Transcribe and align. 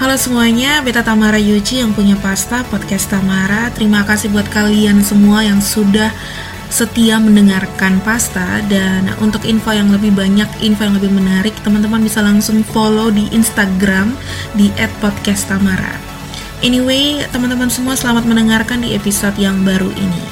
Halo 0.00 0.16
semuanya, 0.16 0.80
Beta 0.80 1.04
Tamara 1.04 1.36
Yuji 1.36 1.84
yang 1.84 1.92
punya 1.92 2.16
pasta 2.16 2.64
podcast 2.72 3.12
Tamara. 3.12 3.68
Terima 3.76 4.00
kasih 4.00 4.32
buat 4.32 4.48
kalian 4.48 5.04
semua 5.04 5.44
yang 5.44 5.60
sudah 5.60 6.08
setia 6.72 7.20
mendengarkan 7.20 8.00
pasta 8.00 8.64
dan 8.72 9.12
untuk 9.20 9.44
info 9.44 9.76
yang 9.76 9.92
lebih 9.92 10.16
banyak, 10.16 10.48
info 10.64 10.88
yang 10.88 10.96
lebih 10.96 11.12
menarik, 11.12 11.52
teman-teman 11.60 12.00
bisa 12.00 12.24
langsung 12.24 12.64
follow 12.64 13.12
di 13.12 13.28
Instagram 13.28 14.16
di 14.56 14.72
@podcasttamara. 15.04 16.00
Anyway, 16.64 17.20
teman-teman 17.28 17.68
semua 17.68 17.92
selamat 17.92 18.24
mendengarkan 18.24 18.80
di 18.80 18.96
episode 18.96 19.36
yang 19.36 19.68
baru 19.68 19.92
ini. 20.00 20.29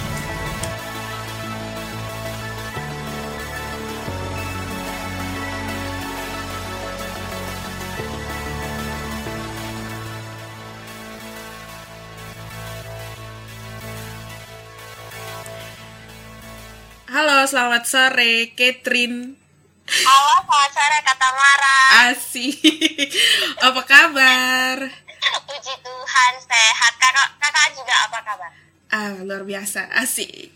Sore, 17.89 18.53
Catherine. 18.53 19.33
Halo, 19.89 20.45
selamat 20.45 20.71
sore, 20.77 20.99
Kata 21.01 21.29
Mara. 21.33 21.79
Asik. 22.13 22.61
Apa 23.67 23.83
kabar? 23.89 24.77
Puji 25.49 25.75
Tuhan, 25.81 26.33
sehat. 26.45 26.93
Kakak, 27.01 27.29
kakak 27.41 27.67
juga 27.73 27.95
apa 28.05 28.19
kabar? 28.21 28.51
Ah, 28.93 29.17
luar 29.25 29.49
biasa. 29.49 29.89
Asik. 29.97 30.53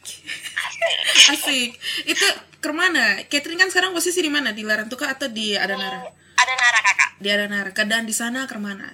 Asik. 0.61 0.97
Asik. 1.33 1.70
Itu 2.05 2.24
ke 2.61 2.70
mana? 2.72 3.24
Catherine 3.33 3.56
kan 3.56 3.72
sekarang 3.72 3.96
posisi 3.96 4.20
di 4.20 4.28
mana? 4.28 4.52
Di 4.52 4.64
Larantuka 4.64 5.08
atau 5.08 5.33
di 5.33 5.56
Adanara? 5.56 6.05
Ada 6.36 6.52
Nara, 6.52 6.80
kakak. 6.84 7.11
Di 7.17 7.28
Adanara. 7.33 7.70
Keadaan 7.72 8.05
di 8.05 8.12
sana 8.12 8.44
ke 8.44 8.56
mana? 8.61 8.92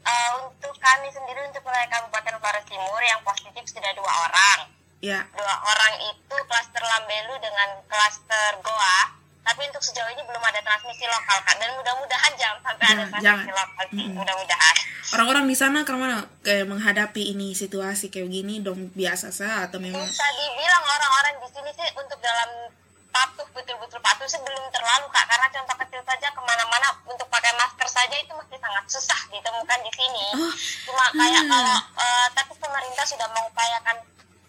Eh, 0.00 0.30
untuk 0.48 0.72
kami 0.80 1.08
sendiri, 1.12 1.44
untuk 1.52 1.60
wilayah 1.64 1.88
Kabupaten 1.92 2.40
Flores 2.40 2.64
Timur, 2.64 3.02
yang 3.04 3.20
positif 3.20 3.64
sudah 3.68 3.92
dua 3.92 4.12
orang. 4.28 4.79
Ya. 5.00 5.24
Dua 5.32 5.54
orang 5.56 5.94
itu 6.04 6.36
klaster 6.44 6.82
Lambelu 6.84 7.34
dengan 7.40 7.68
klaster 7.88 8.60
Goa. 8.60 9.16
Tapi 9.40 9.66
untuk 9.66 9.80
sejauh 9.80 10.12
ini 10.12 10.20
belum 10.22 10.42
ada 10.44 10.60
transmisi 10.60 11.08
lokal, 11.08 11.40
Kak. 11.42 11.56
Dan 11.56 11.72
mudah-mudahan 11.74 12.32
jangan 12.36 12.60
sampai 12.60 12.84
ada 12.84 12.92
Jangan, 12.92 13.08
transmisi 13.08 13.24
jangan. 13.26 13.56
lokal 13.56 13.84
sih. 13.88 13.96
Mm-mm. 14.04 14.16
Mudah-mudahan. 14.20 14.76
Orang-orang 15.10 15.44
di 15.48 15.56
sana 15.56 15.78
ke 15.82 15.92
mana? 15.96 16.18
Kayak 16.44 16.66
menghadapi 16.68 17.22
ini 17.32 17.56
situasi 17.56 18.12
kayak 18.12 18.28
gini 18.28 18.60
dong 18.60 18.92
biasa 18.92 19.32
sah 19.32 19.66
atau 19.66 19.80
memang 19.80 20.04
Bisa 20.04 20.28
dibilang 20.36 20.84
orang-orang 20.84 21.34
di 21.40 21.48
sini 21.50 21.70
sih 21.74 21.88
untuk 21.96 22.20
dalam 22.20 22.70
patuh 23.10 23.48
betul-betul 23.50 23.98
patuh 23.98 24.22
sih 24.22 24.38
belum 24.38 24.70
terlalu 24.70 25.10
kak 25.10 25.26
karena 25.26 25.50
contoh 25.50 25.76
kecil 25.82 25.98
saja 26.06 26.30
ke 26.30 26.40
mana-mana 26.46 26.94
untuk 27.02 27.26
pakai 27.26 27.50
masker 27.58 27.88
saja 27.90 28.14
itu 28.14 28.30
masih 28.30 28.54
sangat 28.54 28.84
susah 28.86 29.18
ditemukan 29.34 29.78
di 29.82 29.92
sini 29.98 30.24
Oh, 30.38 30.54
cuma 30.86 31.10
kayak 31.10 31.42
hmm. 31.42 31.50
kalau 31.50 31.74
eh, 31.98 32.26
tapi 32.38 32.52
pemerintah 32.54 33.02
sudah 33.02 33.26
mengupayakan 33.34 33.96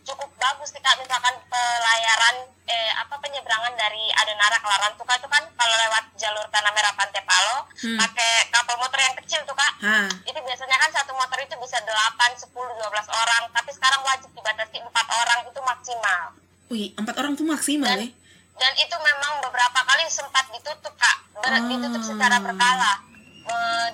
cukup 0.04 0.30
bagus 0.36 0.70
sih 0.70 0.80
kak 0.80 0.98
misalkan 0.98 1.36
pelayaran 1.46 2.36
eh, 2.64 2.92
apa 2.96 3.16
penyeberangan 3.18 3.74
dari 3.74 4.06
Adenara 4.16 4.56
ke 4.56 4.66
Larantuka 4.66 5.14
itu 5.14 5.28
kan 5.28 5.44
kalau 5.52 5.76
lewat 5.78 6.04
jalur 6.16 6.46
Tanah 6.48 6.72
Merah 6.72 6.94
Pantai 6.94 7.22
Palo 7.22 7.58
Hmm. 7.74 7.98
pakai 7.98 8.46
kapal 8.48 8.78
motor 8.78 9.00
yang 9.00 9.18
kecil 9.18 9.42
tuh 9.42 9.54
kak 9.54 9.74
Hah. 9.80 10.06
itu 10.24 10.38
biasanya 10.38 10.78
kan 10.78 10.90
satu 10.92 11.12
motor 11.12 11.34
itu 11.36 11.58
bisa 11.58 11.82
8, 11.82 11.90
10, 12.36 12.46
12 12.54 12.78
orang 13.10 13.44
tapi 13.50 13.70
sekarang 13.72 13.98
wajib 14.04 14.30
dibatasi 14.32 14.78
empat 14.80 15.08
orang 15.08 15.40
itu 15.44 15.58
maksimal 15.60 16.22
Wih, 16.70 16.94
empat 16.94 17.16
orang 17.18 17.34
tuh 17.34 17.42
maksimal 17.44 17.90
dan, 17.90 18.00
ya? 18.00 18.14
dan 18.56 18.74
itu 18.78 18.96
memang 18.96 19.42
beberapa 19.42 19.80
kali 19.82 20.06
sempat 20.08 20.46
ditutup 20.52 20.94
kak 20.94 21.18
Ber- 21.36 21.50
Ah. 21.52 21.66
ditutup 21.66 22.02
secara 22.02 22.38
berkala 22.38 23.02
Eh, 23.42 23.88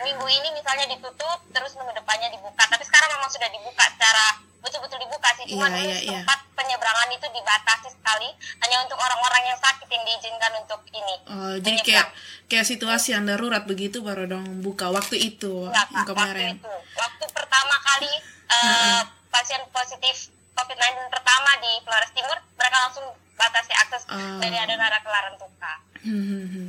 minggu 0.00 0.26
ini 0.28 0.48
misalnya 0.52 0.84
ditutup 0.86 1.40
terus 1.48 1.72
minggu 1.74 1.92
depannya 1.94 2.28
dibuka 2.28 2.62
tapi 2.62 2.84
sekarang 2.84 3.08
memang 3.10 3.26
sudah 3.26 3.48
dibuka 3.48 3.84
secara 3.86 4.36
betul-betul 4.60 4.98
dibuka 4.98 5.28
sih 5.34 5.44
cuma 5.46 5.66
Iya, 5.66 5.74
dulu 5.74 5.86
iya, 5.86 5.98
iya. 6.00 6.20
sempat 6.20 6.38
penyeberangan 6.52 7.08
itu 7.10 7.26
dibatasi 7.30 7.88
sekali 7.90 8.28
hanya 8.58 8.76
untuk 8.80 8.96
orang-orang 8.96 9.42
yang 9.46 9.58
sakit 9.58 9.86
yang 9.86 10.04
diizinkan 10.04 10.52
untuk 10.56 10.80
ini 10.90 11.14
Oh, 11.26 11.54
jadi 11.56 11.80
kayak 11.80 12.06
kayak 12.46 12.66
situasi 12.66 13.12
yang 13.12 13.24
darurat 13.24 13.64
begitu 13.64 14.00
baru 14.00 14.26
dong 14.26 14.60
buka 14.60 14.88
waktu 14.88 15.16
itu 15.18 15.66
Enggak, 15.66 15.88
yang 15.88 15.98
Kak, 15.98 16.06
kemarin. 16.10 16.46
waktu 16.50 16.60
itu 16.60 16.72
waktu 16.94 17.24
pertama 17.30 17.74
kali 17.80 18.12
eh, 18.50 19.00
pasien 19.28 19.62
positif 19.70 20.16
COVID-19 20.52 20.80
pertama 21.08 21.50
di 21.58 21.72
Flores 21.80 22.12
Timur 22.12 22.36
mereka 22.52 22.76
langsung 22.80 23.06
batasi 23.32 23.72
akses 23.74 24.02
Ah. 24.06 24.36
dari 24.36 24.54
Adenara 24.54 24.98
ke 24.98 25.08
Larantuka 25.08 25.72
Hmm, 26.00 26.16
hmm, 26.18 26.46
hmm. 26.46 26.68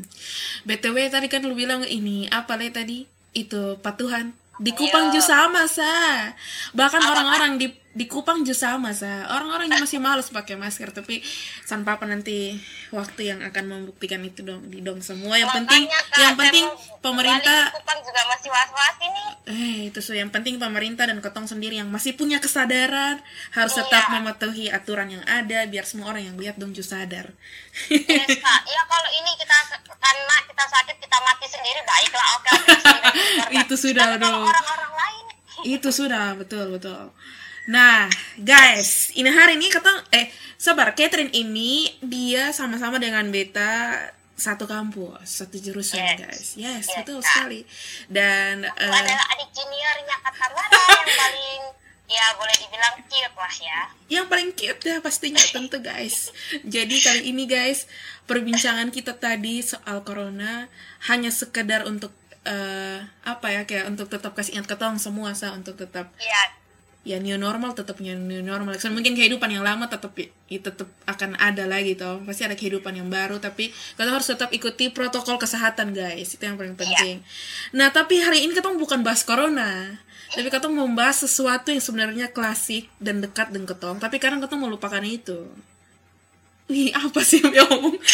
BTW 0.61 0.97
tadi 1.07 1.27
kan 1.27 1.41
lu 1.41 1.51
bilang 1.53 1.83
ini 1.83 2.27
apa 2.29 2.53
le 2.53 2.67
tadi? 2.67 3.07
Itu 3.31 3.79
patuhan. 3.79 4.35
Di 4.57 4.71
Kupang 4.71 5.07
Iya. 5.07 5.13
juga 5.13 5.23
sama 5.25 5.63
sa. 5.65 5.87
Bahkan 6.71 6.99
orang-orang 7.01 7.55
di 7.55 7.71
di 7.91 8.07
Kupang 8.07 8.47
juga 8.47 8.55
sama 8.71 8.95
sa. 8.95 9.27
Orang-orang 9.35 9.67
yang 9.67 9.83
masih 9.83 9.99
males 9.99 10.31
pakai 10.31 10.55
masker 10.55 10.95
tapi 10.95 11.19
San 11.67 11.83
Papa 11.83 12.07
nanti 12.07 12.55
waktu 12.89 13.35
yang 13.35 13.39
akan 13.43 13.63
membuktikan 13.67 14.23
itu 14.23 14.41
dong 14.41 14.71
di 14.71 14.79
dong 14.79 15.03
semua. 15.03 15.35
Yang 15.35 15.63
penting 15.63 15.83
Makanya, 15.91 15.99
Kak, 16.07 16.19
yang 16.23 16.35
penting 16.39 16.65
pemerintah 17.03 17.59
Kupang 17.75 17.99
juga 17.99 18.21
masih 18.31 18.49
was-was 18.49 18.95
ini 19.03 19.23
eh 19.41 19.77
itu 19.89 19.99
so 19.99 20.13
yang 20.13 20.29
penting 20.29 20.61
pemerintah 20.61 21.09
dan 21.09 21.17
ketong 21.19 21.49
sendiri 21.49 21.81
yang 21.81 21.89
masih 21.89 22.13
punya 22.15 22.37
kesadaran 22.37 23.19
harus 23.51 23.73
Iya. 23.75 23.83
tetap 23.83 24.03
mematuhi 24.13 24.69
aturan 24.69 25.09
yang 25.11 25.23
ada 25.25 25.65
biar 25.67 25.83
semua 25.83 26.13
orang 26.13 26.29
yang 26.31 26.37
lihat 26.37 26.55
dong 26.61 26.71
juga 26.71 26.95
sadar. 26.95 27.33
Yes, 27.89 28.37
Kak. 28.39 28.61
Ya 28.69 28.81
kalau 28.85 29.09
ini 29.11 29.31
kita 29.35 29.57
karena 29.97 30.35
kita 30.47 30.63
sakit 30.63 30.95
kita 31.01 31.17
mati 31.25 31.45
sendiri 31.49 31.81
baiklah 31.83 32.27
oke 32.37 32.49
korban. 32.53 33.13
Itu 33.65 33.75
sudah, 33.75 34.15
dong. 34.15 34.45
orang-orang 34.47 34.93
lain 34.95 35.25
itu 35.61 35.89
sudah 35.93 36.33
betul 36.33 36.73
betul 36.73 37.13
nah 37.65 38.09
guys 38.37 39.13
ini 39.13 39.29
hari 39.29 39.53
ini 39.55 39.69
kata 39.69 40.09
eh 40.09 40.27
sabar 40.57 40.97
Catherine 40.97 41.29
ini 41.31 41.93
dia 42.01 42.49
sama-sama 42.51 42.97
dengan 42.97 43.29
Beta 43.29 43.93
satu 44.33 44.65
kampus 44.65 45.45
satu 45.45 45.61
jurusan 45.61 46.01
Yes. 46.01 46.17
guys 46.17 46.47
yes, 46.57 46.83
Yes, 46.89 46.97
betul 46.97 47.21
sekali 47.21 47.61
dan 48.09 48.65
aku 48.65 48.81
eh, 48.81 48.89
adalah 48.89 49.25
adik 49.37 49.49
juniornya 49.53 50.15
Kak 50.17 50.33
Mara 50.49 50.65
yang 50.65 51.05
paling 51.13 51.61
ya 52.11 52.25
boleh 52.35 52.55
dibilang 52.59 52.95
cute 53.07 53.35
lah 53.37 53.55
ya. 53.55 53.79
yang 54.09 54.25
paling 54.27 54.49
cute 54.51 54.81
ya 54.83 54.97
pastinya 54.99 55.39
tentu 55.39 55.77
guys 55.79 56.33
jadi 56.65 56.95
kali 56.97 57.29
ini 57.29 57.45
guys 57.45 57.85
perbincangan 58.25 58.89
kita 58.89 59.15
tadi 59.15 59.61
soal 59.61 60.01
corona 60.01 60.65
hanya 61.07 61.29
sekedar 61.29 61.85
untuk 61.85 62.11
eh, 62.43 62.99
apa 63.21 63.47
ya 63.53 63.61
kayak 63.63 63.85
untuk 63.87 64.09
tetap 64.09 64.33
kasih 64.33 64.57
ingat 64.57 64.73
ketong 64.73 64.97
semua 64.97 65.37
sa 65.37 65.53
untuk 65.53 65.77
tetap 65.77 66.09
Iya. 66.17 66.43
Ya 67.01 67.17
new 67.17 67.33
normal 67.33 67.73
tetapnya 67.73 68.13
new 68.13 68.45
normal. 68.45 68.77
So, 68.77 68.93
mungkin 68.93 69.17
kehidupan 69.17 69.49
yang 69.49 69.65
lama 69.65 69.89
tetap 69.89 70.13
ya, 70.13 70.29
tetap 70.61 70.85
akan 71.09 71.33
ada 71.41 71.65
lagi 71.65 71.97
toh. 71.97 72.21
Pasti 72.21 72.45
ada 72.45 72.53
kehidupan 72.53 72.93
yang 72.93 73.09
baru 73.09 73.41
tapi 73.41 73.73
kita 73.73 74.05
harus 74.05 74.29
tetap 74.29 74.53
ikuti 74.53 74.93
protokol 74.93 75.41
kesehatan 75.41 75.97
guys. 75.97 76.37
Itu 76.37 76.45
yang 76.45 76.61
paling 76.61 76.77
penting. 76.77 77.25
Nah 77.73 77.89
tapi 77.89 78.21
hari 78.21 78.45
ini 78.45 78.53
kita 78.53 78.69
bukan 78.69 79.01
bahas 79.01 79.25
corona 79.25 79.97
tapi 80.31 80.47
kita 80.47 80.71
mau 80.71 80.87
membahas 80.87 81.27
sesuatu 81.27 81.75
yang 81.75 81.83
sebenarnya 81.83 82.31
klasik 82.31 82.87
dan 83.03 83.19
dekat 83.19 83.51
dengan 83.51 83.67
ketong. 83.67 83.99
Tapi 83.99 84.15
kadang 84.15 84.39
kita 84.39 84.55
melupakan 84.55 85.03
itu. 85.03 85.43
Wih 86.71 86.95
apa 86.95 87.19
sih 87.19 87.43
yang 87.43 87.51
ngomong? 87.51 87.99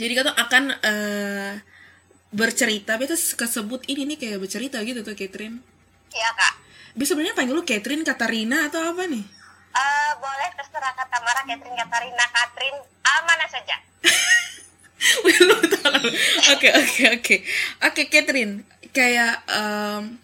Jadi 0.00 0.12
kita 0.12 0.36
akan 0.36 0.64
eh, 0.84 1.52
bercerita 2.28 3.00
itu 3.00 3.16
kesebut 3.16 3.88
ini 3.88 4.04
nih 4.12 4.18
kayak 4.20 4.38
bercerita 4.40 4.80
gitu 4.84 5.00
tuh 5.00 5.16
Catherine 5.16 5.71
Iya 6.12 6.30
Kak. 6.36 6.54
bisa 6.92 7.16
sebenarnya 7.16 7.32
panggil 7.32 7.56
lu 7.56 7.64
Catherine, 7.64 8.04
Katarina 8.04 8.68
atau 8.68 8.84
apa 8.92 9.08
nih? 9.08 9.24
Eh 9.72 10.12
boleh 10.20 10.48
terserah 10.60 10.92
kata 10.92 11.16
Mara, 11.24 11.40
Catherine, 11.48 11.72
Katarina, 11.72 12.24
Katrin, 12.28 12.76
mana 13.24 13.46
saja. 13.48 13.76
Wih, 15.24 15.38
lu 15.40 15.56
tahu. 15.72 16.08
Oke 16.52 16.68
oke 16.68 17.02
oke 17.16 17.36
oke 17.80 18.02
Catherine 18.12 18.62
kayak 18.92 19.40
um, 19.48 20.20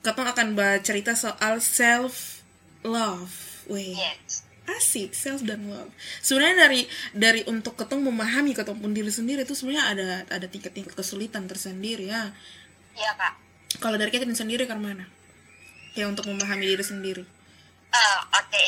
ketong 0.00 0.28
akan 0.32 0.48
bercerita 0.56 1.12
soal 1.12 1.60
self 1.60 2.40
love. 2.80 3.30
Wih 3.68 3.94
Yes. 3.94 4.48
asik 4.70 5.12
self 5.12 5.42
dan 5.44 5.66
love. 5.68 5.90
Sebenarnya 6.22 6.70
dari 6.70 6.80
dari 7.12 7.42
untuk 7.44 7.74
ketong 7.76 8.00
memahami 8.06 8.54
ketong 8.54 8.78
pun 8.80 8.94
diri 8.96 9.10
sendiri 9.12 9.42
itu 9.44 9.52
sebenarnya 9.52 9.84
ada 9.92 10.06
ada 10.30 10.46
tingkat-tingkat 10.48 10.94
kesulitan 10.96 11.44
tersendiri 11.44 12.08
ya. 12.08 12.32
Iya 12.96 13.12
Kak. 13.18 13.49
Kalau 13.78 13.94
dari 13.94 14.10
Catherine 14.10 14.34
sendiri 14.34 14.66
ke 14.66 14.74
mana? 14.74 15.06
Kayak 15.94 16.18
untuk 16.18 16.26
memahami 16.26 16.66
diri 16.66 16.82
sendiri. 16.82 17.22
Eh, 17.90 18.18
Oke, 18.30 18.62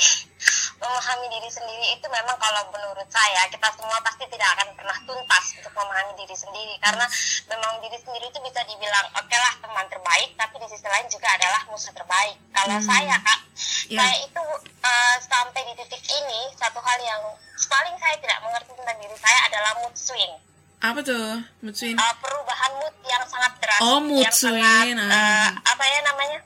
memahami 0.78 1.26
diri 1.30 1.46
sendiri 1.46 1.94
itu 1.94 2.06
memang 2.10 2.34
kalau 2.38 2.66
menurut 2.74 3.06
saya 3.06 3.46
kita 3.46 3.70
semua 3.74 3.98
pasti 4.02 4.26
tidak 4.26 4.50
akan 4.58 4.74
pernah 4.74 4.98
tuntas 5.06 5.44
untuk 5.62 5.70
memahami 5.74 6.14
diri 6.18 6.34
sendiri 6.34 6.74
karena 6.82 7.06
memang 7.46 7.78
diri 7.78 7.94
sendiri 7.98 8.26
itu 8.26 8.38
bisa 8.42 8.66
dibilang 8.66 9.06
oke 9.14 9.36
lah 9.38 9.54
teman 9.62 9.86
terbaik 9.86 10.34
tapi 10.34 10.58
di 10.58 10.66
sisi 10.66 10.86
lain 10.86 11.06
juga 11.06 11.28
adalah 11.30 11.62
musuh 11.70 11.94
terbaik. 11.94 12.34
Kalau 12.50 12.78
Hmm. 12.78 12.86
saya 12.86 13.16
kak, 13.22 13.40
Ya. 13.86 13.98
saya 14.02 14.16
itu 14.26 14.42
eh, 14.82 15.16
sampai 15.22 15.60
di 15.70 15.74
titik 15.78 16.02
ini 16.02 16.40
satu 16.58 16.82
hal 16.82 16.98
yang 16.98 17.22
paling 17.62 17.94
saya 17.96 18.18
tidak 18.18 18.42
mengerti 18.42 18.74
tentang 18.74 18.98
diri 18.98 19.16
saya 19.22 19.38
adalah 19.46 19.72
mood 19.78 19.94
swing. 19.94 20.34
Apa 20.82 20.98
tuh? 21.06 21.38
Mood 21.62 21.74
swing? 21.78 21.94
Uh, 21.94 22.14
perubahan 22.18 22.70
mood 22.82 22.94
yang 23.06 23.22
sangat 23.30 23.52
drastis 23.62 23.86
Oh, 23.86 24.02
mood 24.02 24.26
yang 24.26 24.34
swing, 24.34 24.98
sangat, 24.98 25.14
ah. 25.14 25.14
uh, 25.14 25.48
apa 25.62 25.84
ya 25.86 25.98
namanya? 26.10 26.38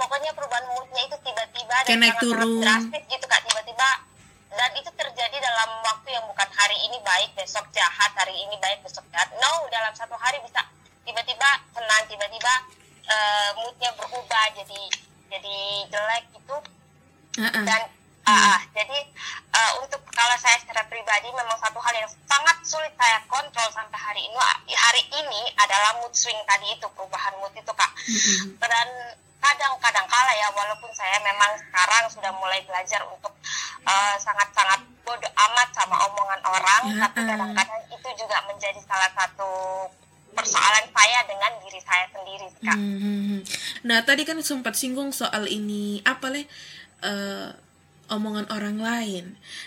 Pokoknya 0.00 0.30
perubahan 0.32 0.64
moodnya 0.72 1.02
itu 1.04 1.16
tiba-tiba 1.20 1.76
dan 1.84 1.96
naik 2.00 2.16
sangat, 2.16 2.24
turun. 2.24 2.64
drastis 2.64 3.04
gitu 3.12 3.26
kak 3.28 3.40
tiba-tiba. 3.44 3.90
Dan 4.52 4.70
itu 4.76 4.90
terjadi 4.96 5.36
dalam 5.36 5.70
waktu 5.84 6.08
yang 6.12 6.24
bukan 6.28 6.48
hari 6.52 6.76
ini 6.88 6.96
baik 7.04 7.30
besok 7.36 7.64
jahat 7.76 8.12
hari 8.16 8.36
ini 8.36 8.56
baik 8.56 8.80
besok 8.80 9.04
jahat. 9.12 9.28
No 9.36 9.68
dalam 9.68 9.92
satu 9.92 10.16
hari 10.16 10.40
bisa 10.40 10.64
tiba-tiba 11.04 11.50
senang 11.76 12.02
tiba-tiba 12.08 12.52
uh, 13.04 13.50
moodnya 13.60 13.92
berubah 14.00 14.44
jadi 14.56 14.82
jadi 15.28 15.56
jelek 15.92 16.24
gitu. 16.36 16.56
Heeh. 17.32 17.64
dan 17.64 17.88
ah, 18.26 18.58
jadi 18.70 18.98
uh, 19.52 19.72
untuk 19.82 20.00
kalau 20.14 20.36
saya 20.38 20.56
secara 20.62 20.84
pribadi 20.86 21.28
memang 21.32 21.56
satu 21.58 21.78
hal 21.82 21.94
yang 21.96 22.10
sangat 22.28 22.56
sulit 22.62 22.92
saya 22.94 23.18
kontrol 23.26 23.68
sampai 23.74 23.98
hari 23.98 24.22
ini 24.22 24.36
hari 24.76 25.02
ini 25.10 25.42
adalah 25.58 25.98
mood 26.00 26.14
swing 26.14 26.38
tadi 26.46 26.72
itu 26.72 26.86
perubahan 26.94 27.34
mood 27.42 27.52
itu 27.56 27.72
kak 27.74 27.90
Mm-mm. 28.06 28.58
dan 28.62 28.88
kadang-kadang 29.42 30.06
kala 30.06 30.32
ya 30.38 30.48
walaupun 30.54 30.90
saya 30.94 31.18
memang 31.18 31.50
sekarang 31.58 32.06
sudah 32.06 32.30
mulai 32.38 32.62
belajar 32.62 33.02
untuk 33.10 33.34
uh, 33.82 34.14
sangat-sangat 34.22 34.86
bodoh 35.02 35.32
amat 35.50 35.68
sama 35.74 35.98
omongan 36.06 36.40
orang 36.46 36.82
Ya, 36.94 37.10
tapi 37.10 37.26
ah. 37.26 37.28
kadang-kadang 37.34 37.82
itu 37.90 38.08
juga 38.14 38.38
menjadi 38.46 38.78
salah 38.86 39.10
satu 39.18 39.50
persoalan 40.32 40.86
saya 40.94 41.18
dengan 41.26 41.52
diri 41.60 41.80
saya 41.82 42.06
sendiri 42.14 42.48
kak 42.62 42.78
Hmm. 42.78 43.42
Nah 43.82 44.06
tadi 44.06 44.22
kan 44.22 44.38
sempat 44.38 44.78
singgung 44.78 45.10
soal 45.10 45.50
ini 45.50 45.98
apa 46.06 46.30
leh 46.30 46.46
eh, 47.02 47.48
omongan 48.12 48.46
orang 48.52 48.76
lain. 48.76 49.24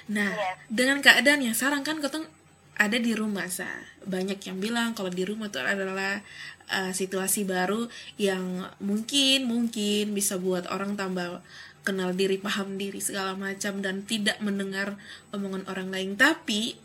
Nah 0.07 0.29
Iya. 0.29 0.53
dengan 0.69 1.01
keadaan 1.01 1.41
yang 1.41 1.57
sekarang 1.57 1.81
kan 1.81 1.97
ketong 1.99 2.29
ada 2.75 2.97
di 2.99 3.15
rumah 3.15 3.47
sa 3.49 3.67
banyak 4.05 4.37
yang 4.45 4.59
bilang 4.61 4.93
kalau 4.93 5.09
di 5.09 5.23
rumah 5.25 5.49
itu 5.49 5.57
adalah 5.63 6.21
eh, 6.69 6.91
situasi 6.93 7.47
baru 7.47 7.87
yang 8.21 8.67
mungkin 8.83 9.49
mungkin 9.49 10.13
bisa 10.13 10.37
buat 10.37 10.69
orang 10.69 10.93
tambah 10.99 11.39
kenal 11.85 12.17
diri 12.17 12.41
paham 12.41 12.81
diri 12.81 12.97
segala 12.97 13.37
macam 13.37 13.79
dan 13.79 14.01
tidak 14.03 14.41
mendengar 14.41 14.97
omongan 15.31 15.63
orang 15.69 15.89
lain 15.93 16.17
tapi 16.17 16.75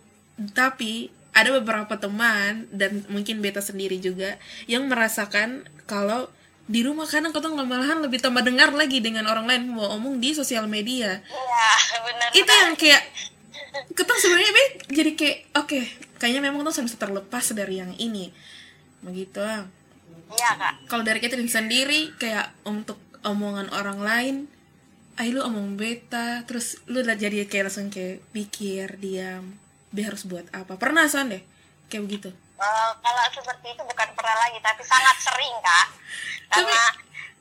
tapi 0.53 1.09
ada 1.33 1.55
beberapa 1.57 1.95
teman 1.97 2.67
dan 2.75 3.07
mungkin 3.09 3.41
beta 3.41 3.62
sendiri 3.62 3.97
juga 4.03 4.37
yang 4.67 4.87
merasakan 4.91 5.65
kalau 5.87 6.29
di 6.70 6.87
rumah 6.87 7.02
kadang 7.02 7.34
ketong 7.34 7.58
malahan 7.58 7.99
lebih 7.99 8.22
tambah 8.22 8.46
dengar 8.46 8.70
lagi 8.70 9.02
dengan 9.02 9.26
orang 9.26 9.50
lain 9.50 9.75
mau 9.75 9.90
omong 9.99 10.22
di 10.22 10.31
sosial 10.31 10.70
media. 10.70 11.19
Iya 11.19 11.99
benar 12.06 12.28
itu 12.31 12.46
yang 12.46 12.75
kayak 12.78 13.02
ketong 13.99 14.20
sebenarnya 14.22 14.52
Be, 14.55 14.64
jadi 14.94 15.11
kayak 15.19 15.38
oke 15.58 15.81
kayaknya 16.22 16.40
memang 16.46 16.62
ketong 16.62 16.87
bisa 16.87 16.94
terlepas 17.02 17.44
dari 17.58 17.82
yang 17.82 17.90
ini. 17.99 18.31
Begitu. 19.02 19.43
Ah. 19.43 19.67
iya 20.31 20.50
kak. 20.55 20.87
Kalau 20.87 21.02
dari 21.02 21.19
Catherine 21.19 21.50
sendiri 21.50 22.14
kayak 22.22 22.55
untuk 22.62 23.02
omongan 23.26 23.75
orang 23.75 23.99
lain 23.99 24.37
ayo 25.20 25.37
lu 25.37 25.40
omong 25.44 25.76
beta 25.76 26.46
terus 26.49 26.81
lu 26.88 27.05
udah 27.05 27.12
jadi 27.12 27.44
kayak 27.44 27.69
langsung 27.69 27.93
kayak 27.93 28.25
pikir 28.32 28.96
diam 29.02 29.58
be 29.90 30.06
harus 30.06 30.23
buat 30.23 30.46
apa? 30.55 30.78
Pernah 30.78 31.11
san 31.11 31.34
deh? 31.34 31.43
Kayak 31.90 32.06
begitu 32.06 32.31
Eh, 32.61 32.91
kalau 33.01 33.25
seperti 33.33 33.73
itu 33.73 33.83
bukan 33.89 34.09
pernah 34.12 34.37
lagi 34.37 34.61
tapi 34.61 34.85
sangat 34.85 35.17
sering 35.17 35.57
kak. 35.65 35.87
Karena 36.53 36.83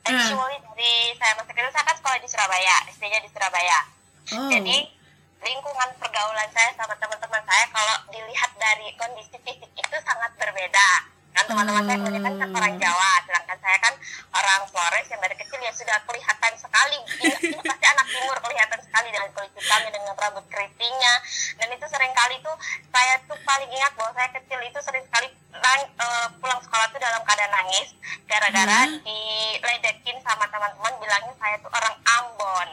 Tapi- 0.00 0.16
actually 0.16 0.56
dari 0.64 1.12
saya 1.20 1.36
masih 1.36 1.52
kecil 1.52 1.68
saya 1.76 1.84
kan 1.84 1.96
sekolah 2.00 2.18
di 2.24 2.28
Surabaya 2.32 2.76
SD-nya 2.88 3.20
di 3.20 3.28
Surabaya. 3.28 3.78
Oh. 4.32 4.48
Jadi 4.48 4.88
lingkungan 5.44 5.88
pergaulan 6.00 6.48
saya 6.56 6.72
sama 6.72 6.96
teman-teman 6.96 7.42
saya 7.44 7.64
kalau 7.68 7.96
dilihat 8.08 8.48
dari 8.56 8.88
kondisi 8.96 9.36
fisik 9.44 9.68
itu 9.68 9.96
sangat 10.00 10.32
berbeda. 10.40 10.88
Kan 11.36 11.44
teman-teman 11.46 11.84
saya 11.84 11.96
kebanyakan 12.00 12.34
kan 12.40 12.48
orang 12.56 12.74
Jawa 12.80 13.10
sedangkan 13.28 13.58
saya 13.60 13.78
kan 13.78 13.94
orang 14.34 14.60
Flores 14.72 15.06
yang 15.12 15.20
dari 15.20 15.36
kecil 15.36 15.60
ya 15.60 15.72
sudah 15.76 16.00
kelihatan 16.08 16.52
sekali. 16.56 16.96
Ini, 17.20 17.28
ini 17.44 17.60
pasti 17.60 17.86
anak 17.86 18.06
timur 18.08 18.36
kelihatan 18.40 18.80
sekali 18.82 19.08
dengan 19.12 19.28
kulit 19.36 19.52
hitamnya 19.52 19.90
dengan 19.92 20.14
rambut 20.16 20.44
keritingnya. 20.48 21.14
Dan 21.60 21.68
itu 21.76 21.86
sering 21.92 22.12
kali 22.16 22.40
tuh 22.40 22.56
saya 22.88 23.14
paling 23.50 23.70
ingat 23.72 23.92
bahwa 23.92 24.10
saya 24.14 24.30
kecil 24.30 24.60
itu 24.62 24.78
sering 24.80 25.02
sekali 25.02 25.26
nang- 25.52 25.90
eh, 25.98 26.26
pulang 26.38 26.60
sekolah 26.62 26.86
tuh 26.86 27.00
dalam 27.00 27.18
keadaan 27.20 27.50
nangis 27.52 27.88
gara-gara 28.24 28.80
Hmm. 28.86 29.02
diledekin 29.02 30.16
sama 30.22 30.46
teman-teman 30.46 30.94
bilangnya 30.96 31.34
saya 31.34 31.58
tuh 31.58 31.70
orang 31.70 31.94
Ambon. 32.08 32.70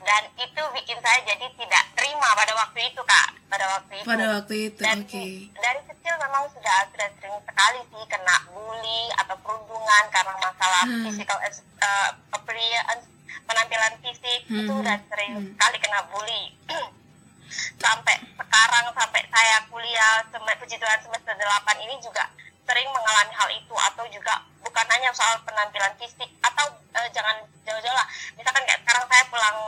Dan 0.00 0.22
itu 0.34 0.62
bikin 0.74 0.98
saya 0.98 1.20
jadi 1.22 1.46
tidak 1.54 1.84
terima 1.92 2.28
pada 2.32 2.56
waktu 2.56 2.80
itu 2.82 3.00
kak. 3.04 3.28
Pada 3.46 3.64
waktu 3.70 3.92
itu. 3.94 4.06
Pada 4.08 4.24
waktu 4.34 4.54
itu 4.66 4.80
dan 4.80 4.98
oke. 4.98 5.26
dari 5.54 5.80
kecil 5.86 6.14
memang 6.18 6.44
sudah 6.48 6.76
sudah 6.88 7.08
sering 7.14 7.38
sekali 7.44 7.80
sih 7.86 8.04
kena 8.08 8.36
bully 8.48 9.02
atau 9.14 9.36
perundungan 9.38 10.04
karena 10.10 10.34
masalah 10.34 10.82
Hmm. 10.88 11.04
physical 11.04 11.38
uh, 11.38 12.08
appearance 12.32 13.06
penampilan 13.44 13.94
fisik. 14.00 14.40
Hmm, 14.48 14.58
itu 14.58 14.72
hmm, 14.72 14.82
udah 14.82 14.96
sering 15.06 15.32
hmm. 15.36 15.46
sekali 15.54 15.76
kena 15.78 16.00
bully 16.08 16.42
sampai 17.78 18.16
sekarang 18.38 18.86
sampai 18.94 19.22
saya 19.30 19.56
kuliah 19.70 20.20
puji 20.70 20.76
Tuhan 20.86 21.02
semester 21.02 21.34
8 21.34 21.82
ini 21.82 21.98
juga 21.98 22.22
sering 22.62 22.86
mengalami 22.94 23.34
hal 23.34 23.50
itu 23.50 23.74
atau 23.74 24.06
juga 24.06 24.38
bukan 24.62 24.86
hanya 24.86 25.10
soal 25.10 25.34
penampilan 25.42 25.90
fisik 25.98 26.30
atau 26.38 26.70
eh, 26.94 27.10
jangan 27.10 27.34
jauh-jauh 27.66 27.90
lah 27.90 28.06
misalkan 28.38 28.62
kayak 28.62 28.78
sekarang 28.86 29.02
saya 29.10 29.24
pulang 29.26 29.58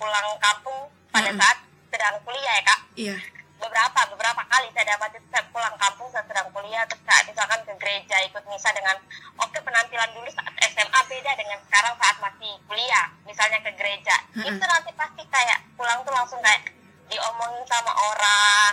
pulang 0.00 0.28
kampung 0.40 0.88
pada 1.12 1.28
Mm-mm. 1.28 1.42
saat 1.44 1.58
sedang 1.92 2.16
kuliah 2.24 2.52
ya 2.56 2.62
kak 2.64 2.80
iya 2.96 3.16
beberapa 3.60 4.00
beberapa 4.16 4.42
kali 4.48 4.72
saya 4.72 4.96
dapat 4.96 5.20
saya 5.28 5.44
pulang 5.52 5.76
kampung 5.76 6.08
saat 6.08 6.24
sedang 6.24 6.48
kuliah 6.56 6.88
terus 6.88 7.04
saat 7.04 7.28
misalkan 7.28 7.60
ke 7.68 7.72
gereja 7.76 8.16
ikut 8.24 8.44
misa 8.48 8.72
dengan 8.72 8.96
oke 9.36 9.58
penampilan 9.60 10.08
dulu 10.16 10.28
saat 10.32 10.56
SMA 10.72 11.00
beda 11.04 11.32
dengan 11.36 11.60
sekarang 11.68 11.92
saat 12.00 12.16
masih 12.16 12.56
kuliah 12.64 13.12
misalnya 13.28 13.60
ke 13.60 13.76
gereja 13.76 14.16
Mm-mm. 14.32 14.56
itu 14.56 14.64
nanti 14.64 14.88
pasti 14.96 15.20
kayak 15.28 15.60
pulang 15.76 16.00
tuh 16.00 16.16
langsung 16.16 16.40
kayak 16.40 16.75
diomongin 17.06 17.64
sama 17.66 17.92
orang 17.92 18.72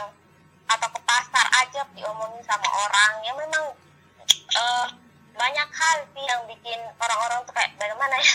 atau 0.63 0.87
ke 0.89 0.99
pasar 1.05 1.45
aja 1.61 1.81
diomongin 1.93 2.43
sama 2.45 2.65
orang. 2.65 3.11
Ya 3.21 3.33
memang 3.37 3.65
eh, 4.53 4.87
banyak 5.33 5.69
hal 5.69 5.97
sih 6.13 6.23
yang 6.23 6.41
bikin 6.45 6.79
orang-orang 6.97 7.41
tuh 7.45 7.53
kayak 7.53 7.73
bagaimana 7.77 8.15
ya? 8.17 8.33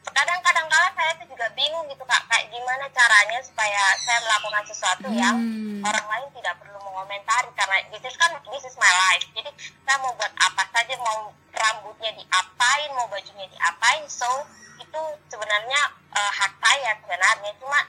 Kadang-kadang 0.00 0.66
kala 0.66 0.88
saya 0.96 1.12
tuh 1.22 1.28
juga 1.28 1.46
bingung 1.54 1.86
gitu 1.86 2.02
kak. 2.02 2.22
Kayak 2.26 2.50
gimana 2.50 2.84
caranya 2.90 3.38
supaya 3.44 3.82
saya 4.02 4.18
melakukan 4.24 4.64
sesuatu 4.66 5.08
yang 5.12 5.36
Hmm. 5.38 5.80
orang 5.86 6.06
lain 6.12 6.28
tidak 6.36 6.60
perlu 6.60 6.76
mengomentari 6.82 7.48
karena 7.56 7.80
this 7.88 8.04
is 8.04 8.16
kan 8.20 8.32
this 8.52 8.64
is 8.66 8.76
my 8.76 8.90
life. 9.08 9.24
Jadi 9.32 9.48
saya 9.86 9.96
mau 10.02 10.12
buat 10.12 10.28
apa 10.36 10.62
saja 10.74 10.92
mau 11.00 11.32
rambutnya 11.50 12.10
diapain 12.12 12.88
mau 12.92 13.08
bajunya 13.08 13.48
diapain 13.48 14.04
so 14.08 14.28
itu 14.76 15.00
sebenarnya 15.32 15.80
eh, 16.12 16.32
hak 16.36 16.52
saya 16.58 16.90
sebenarnya. 17.00 17.50
Cuma 17.60 17.80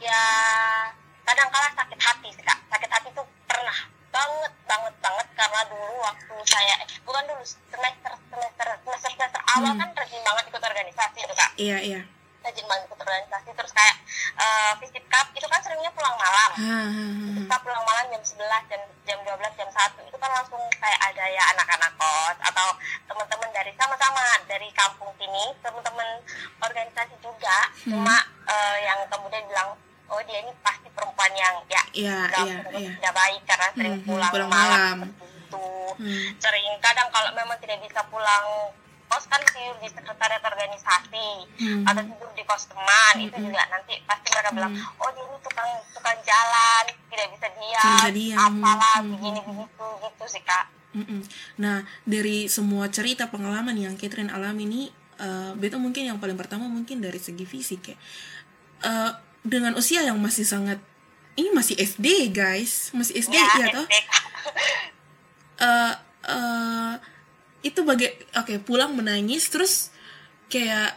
ya 0.00 0.22
kadang 1.22 1.48
kala 1.48 1.68
sakit 1.70 1.98
hati 1.98 2.28
sih 2.32 2.42
kak. 2.42 2.58
Sakit 2.66 2.90
hati 2.90 3.08
tuh 3.12 3.26
pernah 3.44 3.76
banget 4.10 4.52
banget 4.66 4.94
banget. 4.98 5.26
Karena 5.36 5.60
dulu 5.68 5.94
waktu 6.00 6.34
saya 6.44 6.74
eh, 6.80 6.88
bukan 7.00 7.22
dulu 7.24 7.42
semester 7.44 8.12
semester 8.28 8.66
semester 8.82 9.10
semester 9.10 9.40
awal 9.50 9.72
Hmm. 9.72 9.80
kan 9.80 9.88
rajin 9.94 10.20
banget 10.20 10.44
ikut 10.48 10.62
organisasi 10.62 11.18
itu 11.20 11.34
kak. 11.34 11.50
Iya 11.56 11.78
iya. 11.80 12.00
Rajin 12.40 12.64
banget 12.66 12.84
ikut 12.88 12.98
organisasi. 12.98 13.48
Terus 13.52 13.72
kayak 13.72 13.96
eh 14.40 14.72
visit 14.80 15.04
cup 15.06 15.26
itu 15.32 15.46
kan 15.46 15.60
seringnya 15.60 15.92
pulang 15.92 16.16
malam. 16.16 16.50
Ha. 16.56 16.78
kita 17.40 17.56
pulang 17.60 17.82
malam 17.82 18.04
jam 18.08 18.22
11 18.22 18.70
jam 18.70 18.80
jam 19.04 19.18
12 19.26 19.58
jam 19.58 19.68
1 19.68 20.06
itu 20.06 20.16
kan 20.16 20.30
langsung 20.30 20.60
kayak 20.78 21.00
ada 21.02 21.24
ya 21.26 21.42
anak-anak 21.50 21.90
kos 21.94 22.36
atau 22.40 22.68
teman-teman 23.04 23.50
dari 23.50 23.72
sama-sama 23.74 24.22
dari 24.46 24.70
kampung 24.70 25.10
sini 25.18 25.50
teman-teman 25.58 26.08
organisasi 26.58 27.14
juga. 27.18 27.58
Hmm. 27.82 27.90
cuma 27.96 28.16
eh, 28.46 28.76
yang 28.86 29.02
kemudian 29.08 29.42
bilang 29.46 29.69
ya 31.92 32.16
nggak 32.24 32.40
iya, 32.40 32.56
tidak- 32.56 32.72
iya. 32.76 32.90
tidak 32.94 33.14
baik 33.14 33.42
karena 33.44 33.66
sering 33.70 33.94
Hmm, 33.94 34.04
pulang, 34.04 34.30
pulang 34.30 34.50
malam, 34.50 34.96
malam. 34.98 34.98
itu 35.10 35.66
Hmm. 35.96 36.28
sering 36.36 36.66
kadang 36.78 37.08
kalau 37.08 37.30
memang 37.32 37.58
tidak 37.58 37.78
bisa 37.80 38.00
pulang 38.06 38.44
kos 39.06 39.26
kan 39.26 39.42
tidur 39.44 39.74
di 39.76 39.88
sekretariat 39.88 40.38
organisasi 40.40 41.28
Hmm. 41.58 41.82
atau 41.82 42.02
tidur 42.04 42.30
di 42.30 42.42
kos 42.42 42.64
teman 42.66 43.14
itu 43.18 43.34
Hmm. 43.34 43.44
juga 43.44 43.62
nanti 43.68 43.94
pasti 44.00 44.26
mereka 44.30 44.50
bilang 44.52 44.72
Hmm. 44.72 44.86
oh 44.96 45.10
dia 45.10 45.24
ini 45.24 45.38
tukang 45.40 45.70
tukang 45.90 46.18
jalan 46.20 46.84
tidak 47.04 47.26
bisa 47.28 47.46
diam, 47.50 47.82
Tidak 47.82 48.12
diam. 48.12 48.38
apalah 48.38 48.96
Hmm. 48.96 49.10
begini 49.12 49.40
begitu 49.40 49.86
gitu 50.00 50.24
sih 50.28 50.42
kak 50.42 50.66
Mm-mm. 50.90 51.22
Nah, 51.56 51.86
dari 52.02 52.46
semua 52.46 52.90
cerita 52.90 53.26
pengalaman 53.26 53.78
yang 53.78 53.94
Catherine 53.94 54.26
alami 54.28 54.66
ini, 54.66 54.82
eh 55.16 55.54
Beto 55.54 55.78
mungkin 55.78 56.02
yang 56.02 56.18
paling 56.18 56.34
pertama 56.34 56.66
mungkin 56.66 56.98
dari 56.98 57.14
segi 57.16 57.46
fisik 57.46 57.82
ya. 57.84 57.96
Eh, 58.82 59.10
dengan 59.40 59.74
usia 59.74 60.02
yang 60.02 60.18
masih 60.18 60.42
sangat 60.42 60.82
ini 61.40 61.50
masih 61.56 61.74
SD 61.80 62.28
guys, 62.30 62.92
masih 62.92 63.24
SD 63.24 63.34
ya, 63.34 63.66
toh. 63.72 63.86
SD, 63.88 63.96
Kak. 64.06 64.24
Eh, 65.60 65.94
eh, 66.24 66.94
itu 67.60 67.84
bagai 67.84 68.16
oke 68.32 68.64
pulang 68.64 68.96
menangis 68.96 69.52
terus 69.52 69.92
kayak 70.48 70.96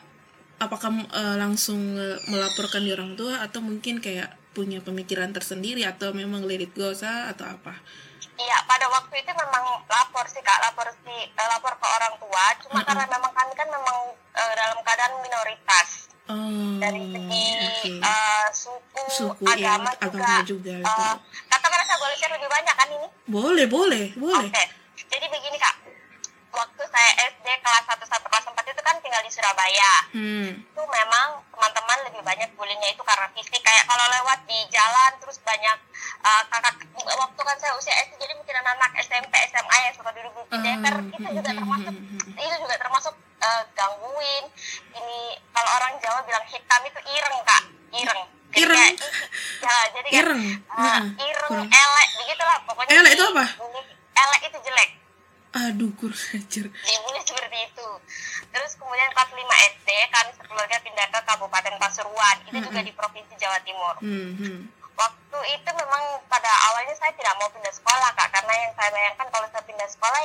apakah 0.55 1.03
eh, 1.03 1.35
langsung 1.35 1.99
eh, 1.99 2.15
melaporkan 2.31 2.79
di 2.79 2.95
orang 2.95 3.19
tua 3.19 3.43
atau 3.43 3.59
mungkin 3.59 3.99
kayak 3.99 4.31
punya 4.55 4.79
pemikiran 4.79 5.35
tersendiri 5.35 5.83
atau 5.83 6.15
memang 6.15 6.47
let 6.47 6.63
it 6.63 6.71
go 6.71 6.95
sah 6.95 7.27
atau 7.35 7.43
apa 7.43 7.75
Iya, 8.33 8.57
pada 8.65 8.89
waktu 8.89 9.13
itu 9.21 9.29
memang 9.29 9.85
lapor 9.85 10.25
sih 10.25 10.41
kak, 10.41 10.57
lapor 10.65 10.89
si 11.05 11.13
eh, 11.13 11.47
lapor 11.53 11.77
ke 11.77 11.85
orang 11.85 12.17
tua. 12.17 12.45
Cuma 12.65 12.81
Mm-mm. 12.81 12.87
karena 12.89 13.05
memang 13.05 13.29
kami 13.29 13.53
kan 13.53 13.69
memang 13.69 13.97
eh, 14.33 14.53
dalam 14.57 14.77
keadaan 14.81 15.13
minoritas 15.21 16.09
oh 16.25 16.71
dari 16.77 17.01
segi 17.05 17.43
oke 17.59 17.89
eh, 17.99 18.45
suku, 18.51 19.01
suku 19.09 19.43
ya 19.53 19.75
agama 19.75 19.91
juga. 19.91 20.07
agama 20.07 20.39
juga 20.43 20.71
Eh, 20.73 20.81
betul. 20.81 21.13
kakak 21.47 21.69
merasa 21.69 21.93
boleh 21.97 22.15
share 22.15 22.33
lebih 22.33 22.49
banyak 22.49 22.75
kan 22.75 22.87
ini? 22.89 23.07
boleh 23.25 23.65
boleh 23.67 24.05
boleh 24.15 24.47
Oke, 24.47 24.63
jadi 25.09 25.25
begini 25.27 25.57
kak, 25.57 25.75
waktu 26.51 26.83
saya 26.85 27.09
SD 27.29 27.47
kelas 27.59 27.83
1 27.87 28.01
sampai 28.03 28.29
kelas 28.29 28.45
4 28.47 28.61
itu 28.67 28.81
kan 28.81 28.95
tinggal 28.99 29.21
di 29.21 29.31
Surabaya. 29.31 29.93
hmm 30.11 30.49
Itu 30.63 30.81
memang 30.83 31.27
teman-teman 31.49 31.97
lebih 32.05 32.21
banyak 32.21 32.49
bullyingnya 32.53 32.89
itu 32.89 33.01
karena 33.01 33.25
fisik. 33.31 33.57
Kayak 33.59 33.85
kalau 33.85 34.05
lewat 34.07 34.39
di 34.45 34.57
jalan 34.69 35.11
terus 35.17 35.37
banyak 35.39 35.77
uh, 36.21 36.43
kakak 36.47 36.75
waktu 36.93 37.41
kan 37.41 37.57
saya 37.57 37.73
usia 37.73 37.93
SD 38.05 38.15
jadi 38.17 38.33
mungkin 38.33 38.55
anak 38.55 38.91
SMP 39.01 39.33
SMA 39.49 39.77
yang 39.81 39.93
suka 39.93 40.09
duduk 40.11 40.33
di 40.45 40.57
DPR 40.57 40.95
itu 41.03 41.29
juga 41.33 41.51
termasuk 41.51 41.93
hmm, 41.93 42.37
itu 42.37 42.55
juga 42.59 42.75
termasuk 42.77 43.13
uh, 43.43 43.61
gangguin. 43.73 44.45
Ini 44.93 45.19
kalau 45.51 45.69
orang 45.73 45.93
Jawa 45.99 46.19
bilang 46.23 46.45
hitam 46.45 46.81
itu 46.83 46.99
ireng 47.05 47.37
kak, 47.43 47.63
ireng. 47.93 48.23
Jadi 48.53 48.61
Ireng? 48.61 48.77
kayak- 48.77 49.01
ya, 49.59 49.75
jadi 49.91 50.09
Ireng? 50.13 50.43
uh, 50.69 51.01
ireng, 51.19 51.49
kurang. 51.49 51.67
elek, 51.67 52.07
begitulah 52.15 52.57
pokoknya. 52.63 52.91
Elek 52.95 53.11
itu 53.11 53.23
apa? 53.27 53.45
Elek 54.15 54.41
itu 54.45 54.59
jelek 54.63 54.89
aduh 55.53 55.93
kurang 55.93 56.17
ajar 56.33 56.65
dibully 56.65 57.21
seperti 57.29 57.57
itu. 57.63 57.89
Terus 58.49 58.71
kemudian 58.73 59.05
kelas 59.07 59.29
5 59.29 59.37
SD 59.69 59.89
kami 60.09 60.31
sekeluarga 60.33 60.77
pindah 60.81 61.07
ke 61.07 61.19
Kabupaten 61.23 61.75
Pasuruan. 61.77 62.37
Itu 62.43 62.57
juga 62.59 62.73
Mm-mm. 62.73 62.89
di 62.89 62.93
Provinsi 62.93 63.33
Jawa 63.37 63.61
Timur. 63.61 63.93
hmm 64.01 64.31
hmm 64.33 64.59
Waktu 64.93 65.37
itu 65.51 65.69
memang 65.71 66.03
pada 66.25 66.49
awalnya 66.69 66.93
saya 66.93 67.13
tidak 67.13 67.37
mau 67.37 67.49
pindah 67.49 67.69
sekolah 67.69 68.09
kak 68.13 68.29
karena 68.29 68.53
yang 68.55 68.73
saya 68.73 68.89
bayangkan 68.89 69.27
kalau 69.29 69.45
saya 69.49 69.61
pindah 69.63 69.85
sekolah 69.87 70.21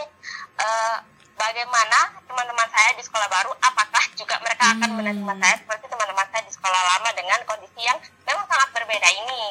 eh, 0.58 0.96
bagaimana 1.38 1.98
teman-teman 2.26 2.68
saya 2.68 2.90
di 2.98 3.02
sekolah 3.06 3.28
baru? 3.30 3.50
Apakah 3.62 4.04
juga 4.18 4.36
mereka 4.42 4.74
akan 4.74 4.90
menerima 4.98 5.32
saya 5.38 5.54
seperti 5.62 5.86
teman-teman 5.86 6.26
saya 6.28 6.42
di 6.44 6.52
sekolah 6.52 6.82
lama 6.94 7.10
dengan 7.14 7.40
kondisi 7.46 7.80
yang 7.86 7.98
memang 8.26 8.44
sangat 8.50 8.68
berbeda 8.74 9.08
ini? 9.08 9.42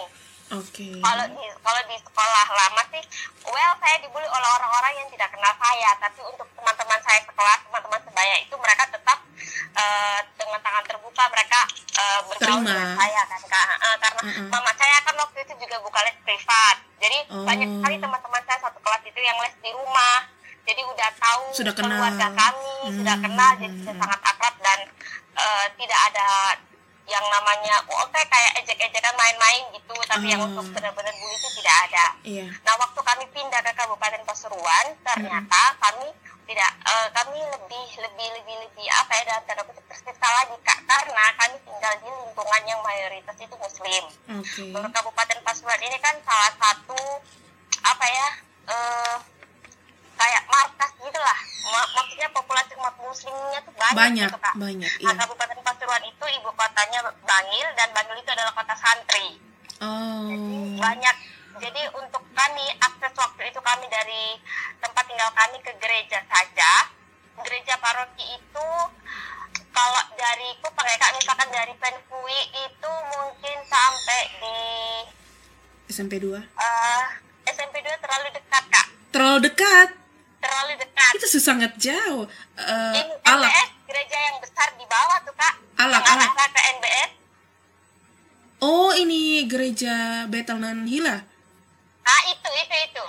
Oke. 0.48 0.96
Kalau 1.04 1.26
di 1.28 1.44
kalau 1.60 1.82
di 1.92 1.98
sekolah 2.00 2.46
lama 2.48 2.82
sih 2.96 3.04
well 3.52 3.74
saya 3.84 3.96
dibully 4.00 4.28
oleh 4.28 4.50
orang-orang 4.60 4.94
yang 4.96 5.08
tidak 5.12 5.28
kenal 5.32 5.52
saya. 5.60 5.90
Tapi 6.00 6.20
untuk 6.24 6.48
teman-teman 6.56 7.00
saya 7.04 7.20
sekelas 7.24 7.60
teman-teman 7.68 8.00
sebaya 8.08 8.36
itu 8.40 8.56
mereka 8.56 8.84
tetap 8.88 9.20
eh, 9.76 10.20
dengan 10.40 10.60
tangan 10.64 10.84
terbuka 10.88 11.24
mereka 11.32 11.60
eh, 12.00 12.20
bergaul 12.32 12.64
dengan 12.64 12.96
saya 12.96 13.22
kan 13.28 13.42
Kak. 13.44 13.68
Eh, 13.76 13.98
karena 14.00 14.22
Mm-mm. 14.24 14.48
mama 14.48 14.72
saya 14.80 14.98
kan 15.04 15.16
waktu 15.20 15.38
itu 15.44 15.54
juga 15.68 15.76
buka 15.84 16.00
les 16.08 16.18
privat. 16.24 16.76
Jadi 16.98 17.18
Oh. 17.28 17.44
banyak 17.44 17.68
sekali 17.68 17.96
teman-teman 18.00 18.42
saya 18.48 18.58
satu 18.64 18.80
kelas 18.80 19.04
itu 19.04 19.20
yang 19.20 19.36
les 19.44 19.56
di 19.60 19.70
rumah 19.76 20.32
jadi 20.68 20.82
udah 20.84 21.10
tahu 21.16 21.44
Sudah 21.50 21.74
kenal. 21.74 21.96
keluarga 21.96 22.28
kami 22.30 22.72
sudah 22.94 23.16
Hmm. 23.16 23.24
kenal 23.24 23.52
jadi 23.58 23.76
sudah 23.78 23.94
Hmm. 23.94 24.04
sangat 24.04 24.20
akrab 24.22 24.56
dan 24.60 24.80
eh, 25.38 25.66
tidak 25.74 26.00
ada 26.04 26.28
yang 27.08 27.24
namanya 27.26 27.80
oh, 27.88 28.04
oke 28.04 28.20
kayak 28.20 28.52
ejek-ejekan 28.60 29.16
main-main 29.16 29.64
gitu 29.72 29.96
tapi 30.04 30.28
yang 30.28 30.42
Ah. 30.42 30.48
untuk 30.50 30.68
benar-benar 30.70 31.14
bully 31.14 31.36
itu 31.36 31.50
tidak 31.56 31.76
ada 31.86 32.06
iya 32.22 32.46
Nah, 32.62 32.76
waktu 32.76 33.00
kami 33.00 33.24
pindah 33.32 33.62
ke 33.62 33.72
Kabupaten 33.72 34.22
Pasuruan, 34.22 34.86
ternyata 35.02 35.62
kami 35.80 36.12
tidak 36.44 36.68
eh, 36.84 37.08
kami 37.14 37.40
lebih 37.40 37.88
lebih 37.98 38.28
lebih 38.34 38.56
lebih 38.62 38.88
apa 38.90 39.12
ya 39.14 39.24
dalam 39.26 39.44
tanda 39.46 39.64
kutip 39.64 39.84
tersiksa 39.86 40.28
lagi 40.34 40.56
kak 40.62 40.80
karena 40.84 41.26
kami 41.38 41.56
tinggal 41.62 41.94
di 41.98 42.10
lingkungan 42.10 42.62
yang 42.66 42.80
mayoritas 42.82 43.36
itu 43.38 43.56
muslim. 43.58 44.04
oke 44.34 44.64
Untuk 44.74 44.92
Kabupaten 44.92 45.40
Pasuruan 45.44 45.80
ini 45.80 45.96
kan 45.98 46.16
salah 46.22 46.52
satu 46.58 47.00
apa 47.84 48.06
ya 48.06 48.28
eh, 48.68 49.16
kayak 50.18 50.44
markas 50.50 50.92
gitulah. 50.98 51.40
Ma- 51.70 51.92
maksudnya 51.96 52.30
populasi 52.34 52.74
umat 52.82 52.96
muslimnya 52.98 53.60
tuh 53.62 53.74
banyak, 53.78 53.96
banyak 53.96 54.30
gitu 54.30 54.40
kak. 54.42 54.56
banyak 54.58 54.92
Nah, 54.98 55.12
iya. 55.14 55.20
Kabupaten 55.22 55.60
Pasuruan 55.62 56.04
itu 56.04 56.26
ibu 56.42 56.50
kotanya 56.58 57.00
Bangil 57.24 57.68
dan 57.78 57.90
Bangil 57.94 58.18
itu 58.20 58.32
adalah 58.34 58.54
kota 58.58 58.76
santri. 58.76 59.38
Oh. 59.78 60.34
banyak. 60.82 61.16
Jadi 61.58 61.82
untuk 61.94 62.22
kami 62.34 62.66
akses 62.82 63.14
waktu 63.14 63.50
itu 63.50 63.60
kami 63.62 63.86
dari 63.90 64.38
tempat 64.82 65.06
tinggal 65.06 65.30
kami 65.38 65.58
ke 65.62 65.74
gereja 65.78 66.22
saja. 66.30 66.72
Gereja 67.46 67.78
paroki 67.78 68.26
itu 68.26 68.70
kalau 69.70 70.04
dari 70.18 70.50
ku 70.58 70.70
pakai 70.74 70.98
kak 70.98 71.14
misalkan 71.14 71.50
dari 71.54 71.74
Penfui 71.78 72.40
itu 72.58 72.92
mungkin 73.14 73.58
sampai 73.70 74.22
di 74.42 74.58
SMP 75.88 76.18
2 76.18 76.34
eh, 76.34 77.06
SMP 77.54 77.86
2 77.86 78.02
terlalu 78.02 78.28
dekat 78.34 78.64
kak. 78.74 78.88
Terlalu 79.14 79.40
dekat 79.46 79.90
terlalu 80.38 80.74
dekat. 80.80 81.12
Itu 81.18 81.28
susah 81.28 81.56
sangat 81.56 81.72
jauh. 81.78 82.26
Eh, 82.58 82.94
ini 82.98 83.14
alak. 83.26 83.52
gereja 83.88 84.18
yang 84.20 84.38
besar 84.44 84.68
di 84.76 84.86
bawah 84.86 85.18
tuh 85.24 85.36
kak. 85.36 85.56
Alak, 85.78 86.04
alak. 86.04 86.32
ke 86.52 86.62
NBS 86.80 87.12
oh 88.62 88.90
ini 88.98 89.46
gereja 89.46 90.26
Betel 90.26 90.58
Nan 90.58 90.86
Hila? 90.90 91.18
Nah 92.04 92.22
itu 92.32 92.50
itu 92.58 92.76
itu. 92.90 93.06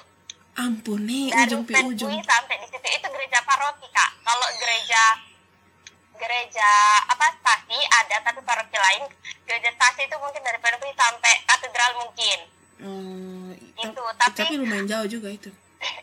Ampun 0.59 1.07
nih 1.07 1.31
dari 1.31 1.47
ujung 1.55 1.63
pi 1.63 1.75
ujung. 1.87 2.11
sampai 2.19 2.55
di 2.59 2.67
situ. 2.67 2.83
Itu 2.83 3.07
gereja 3.09 3.39
paroki 3.47 3.87
kak. 3.89 4.11
Kalau 4.27 4.49
gereja 4.59 5.03
gereja 6.19 6.71
apa 7.07 7.31
stasi 7.31 7.79
ada 7.79 8.17
tapi 8.27 8.43
paroki 8.43 8.75
lain 8.75 9.07
gereja 9.47 9.71
stasi 9.71 10.03
itu 10.03 10.17
mungkin 10.19 10.43
dari 10.43 10.59
Penfui 10.59 10.91
sampai 10.99 11.35
katedral 11.47 11.91
mungkin. 12.03 12.39
Oh, 12.79 13.51
Itu, 13.79 14.03
ta- 14.19 14.31
tapi- 14.31 14.39
tapi 14.39 14.55
lumayan 14.59 14.87
jauh 14.87 15.07
juga 15.07 15.31
itu 15.31 15.51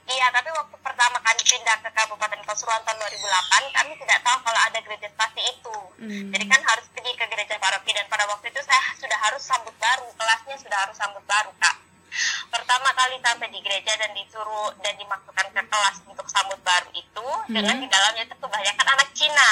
iya 0.08 0.28
tapi 0.32 0.50
waktu 0.56 0.76
pertama 0.80 1.18
kali 1.20 1.42
pindah 1.44 1.78
ke 1.84 1.90
Kabupaten 1.92 2.42
Pasuruan 2.48 2.80
tahun 2.88 2.98
2008 3.02 3.76
kami 3.76 3.92
tidak 4.00 4.20
tahu 4.24 4.38
kalau 4.48 4.62
ada 4.64 4.80
gereja 4.80 5.08
stasi 5.12 5.42
itu. 5.44 5.78
Hmm. 5.96 6.30
jadi 6.32 6.46
kan 6.48 6.62
harus 6.64 6.86
pergi 6.92 7.12
ke 7.16 7.26
gereja 7.28 7.56
paroki 7.60 7.92
dan 7.92 8.06
pada 8.08 8.24
waktu 8.30 8.52
itu 8.52 8.62
saya 8.64 8.82
sudah 9.00 9.20
harus 9.20 9.44
sambut 9.44 9.76
baru 9.80 10.08
kelasnya 10.16 10.56
sudah 10.60 10.78
harus 10.88 10.96
sambut 10.96 11.24
baru 11.28 11.52
kak. 11.60 11.76
Pertama 12.48 12.88
kali 12.96 13.20
sampai 13.20 13.52
di 13.52 13.60
gereja 13.60 13.92
dan 14.00 14.16
disuruh 14.16 14.72
dan 14.80 14.96
dimasukkan 14.96 15.48
ke 15.52 15.62
kelas 15.68 15.96
untuk 16.08 16.28
sambut 16.32 16.60
baru 16.64 16.88
itu 16.96 17.28
dengan 17.52 17.76
di 17.76 17.88
dalamnya 17.92 18.24
itu 18.24 18.36
kebanyakan 18.40 18.88
anak 18.96 19.10
Cina. 19.12 19.52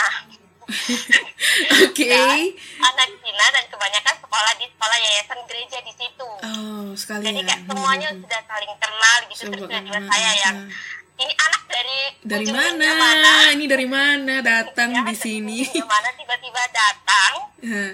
Oke. 1.83 2.15
Anak 2.87 3.09
Cina 3.19 3.45
dan 3.51 3.65
kebanyakan 3.67 4.15
sekolah 4.33 4.53
di 4.57 4.65
sekolah 4.65 4.97
yayasan 4.97 5.39
gereja 5.45 5.77
di 5.85 5.93
situ. 5.93 6.29
Oh 6.41 6.89
sekalian. 6.97 7.37
Jadi 7.37 7.41
kayak 7.45 7.61
semuanya 7.69 8.09
sudah 8.17 8.41
saling 8.49 8.73
kenal 8.81 9.17
gitu 9.29 9.41
terus 9.45 9.61
Coba, 9.61 9.69
tiba-tiba 9.69 9.99
ah, 10.01 10.09
saya 10.09 10.25
ah, 10.25 10.33
yang 10.41 10.57
ah. 10.57 11.21
ini 11.21 11.33
anak 11.37 11.61
dari 11.69 11.99
dari 12.25 12.45
mana? 12.49 12.89
dunia 12.89 13.53
ini 13.53 13.65
dari 13.69 13.85
mana? 13.85 14.35
Datang 14.41 14.89
Ya, 14.89 15.05
di 15.05 15.13
sini. 15.13 15.57
mana 15.85 16.09
tiba-tiba 16.17 16.61
datang. 16.73 17.33
Hah. 17.61 17.93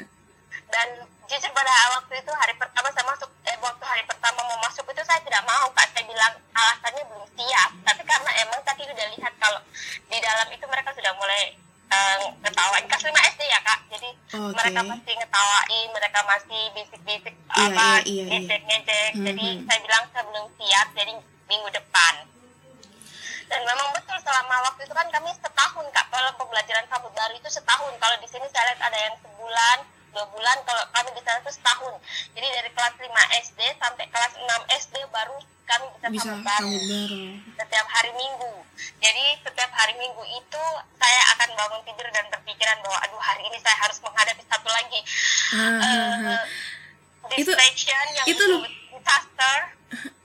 dan 0.70 0.88
jujur 1.28 1.52
pada 1.52 1.74
waktu 2.00 2.14
itu 2.24 2.32
hari 2.32 2.54
pertama 2.56 2.88
saya 2.96 3.04
masuk 3.04 3.30
eh 3.44 3.58
waktu 3.60 3.84
hari 3.84 4.04
pertama 4.08 4.40
mau 4.48 4.58
masuk 4.64 4.88
itu 4.88 5.04
saya 5.04 5.20
tidak 5.28 5.44
mau 5.44 5.68
kak. 5.76 5.92
Saya 5.92 6.08
bilang 6.08 6.34
alasannya 6.56 7.04
belum 7.04 7.28
siap. 7.36 7.70
Tapi 7.84 8.02
karena 8.08 8.32
emang 8.48 8.64
tadi 8.64 8.88
udah 8.88 9.08
lihat 9.12 9.34
kalau 9.44 9.60
di 10.08 10.18
dalam 10.24 10.48
itu 10.56 10.64
mereka 10.72 10.96
sudah 10.96 11.12
mulai 11.20 11.52
eh, 11.90 12.16
ngetawain 12.40 12.86
kelas 12.86 13.04
5 13.04 13.32
SD 13.34 13.42
ya 13.44 13.60
kak 13.60 13.80
jadi 13.90 14.10
Oke. 14.32 14.54
mereka 14.56 14.82
masih 14.86 15.14
ngetawain 15.16 15.88
mereka 15.90 16.20
masih 16.24 16.62
bisik-bisik 16.72 17.36
Iya, 17.50 17.66
apa 17.68 17.88
iya, 18.06 18.06
iya, 18.06 18.24
iya. 18.24 18.26
ngejek-ngejek 18.38 19.12
jadi 19.20 19.48
Mhm. 19.52 19.66
saya 19.66 19.80
bilang 19.82 20.04
saya 20.10 20.24
belum 20.24 20.46
siap 20.56 20.88
jadi 20.94 21.14
minggu 21.46 21.70
depan 21.72 22.14
dan 23.50 23.62
memang 23.66 23.90
betul 23.92 24.18
selama 24.22 24.56
waktu 24.64 24.82
itu 24.84 24.94
kan 24.94 25.08
kami 25.10 25.30
setahun 25.34 25.86
kak 25.90 26.06
kalau 26.08 26.30
pembelajaran 26.36 26.86
sambut 26.86 27.10
baru 27.12 27.34
itu 27.34 27.50
setahun 27.50 27.94
kalau 27.98 28.16
di 28.18 28.28
sini 28.28 28.46
saya 28.48 28.70
lihat 28.70 28.82
ada 28.84 28.98
yang 29.00 29.16
sebulan 29.20 29.78
dua 30.10 30.26
bulan 30.30 30.58
kalau 30.66 30.84
kami 30.90 31.10
di 31.14 31.22
sana 31.22 31.38
itu 31.40 31.52
setahun. 31.54 31.94
Jadi 32.34 32.48
dari 32.50 32.70
kelas 32.72 32.94
5 32.98 33.10
SD 33.46 33.60
sampai 33.78 34.06
kelas 34.10 34.34
6 34.36 34.46
SD 34.82 34.96
baru 35.10 35.38
kami 35.70 35.86
bisa, 35.94 36.08
bisa 36.10 36.24
sambut 36.26 36.42
baru 36.42 36.74
setiap 37.56 37.88
hari 37.88 38.12
minggu. 38.12 38.54
Jadi 38.98 39.26
setiap 39.46 39.72
hari 39.72 39.94
minggu 39.96 40.24
itu 40.26 40.64
saya 40.98 41.22
akan 41.38 41.50
bangun 41.54 41.82
tidur 41.86 42.08
dan 42.10 42.26
berpikiran 42.34 42.78
bahwa 42.82 42.98
aduh 43.06 43.22
hari 43.22 43.42
ini 43.46 43.58
saya 43.62 43.78
harus 43.78 44.02
menghadapi 44.02 44.44
satu 44.50 44.70
lagi. 44.70 45.00
Ah, 45.54 45.62
ah, 45.62 45.78
eh, 45.78 46.34
ah. 46.34 46.44
Itu- 47.38 47.54
yang 47.54 48.26
itu 48.26 48.44
lu- 48.50 48.66
disaster. 48.66 49.58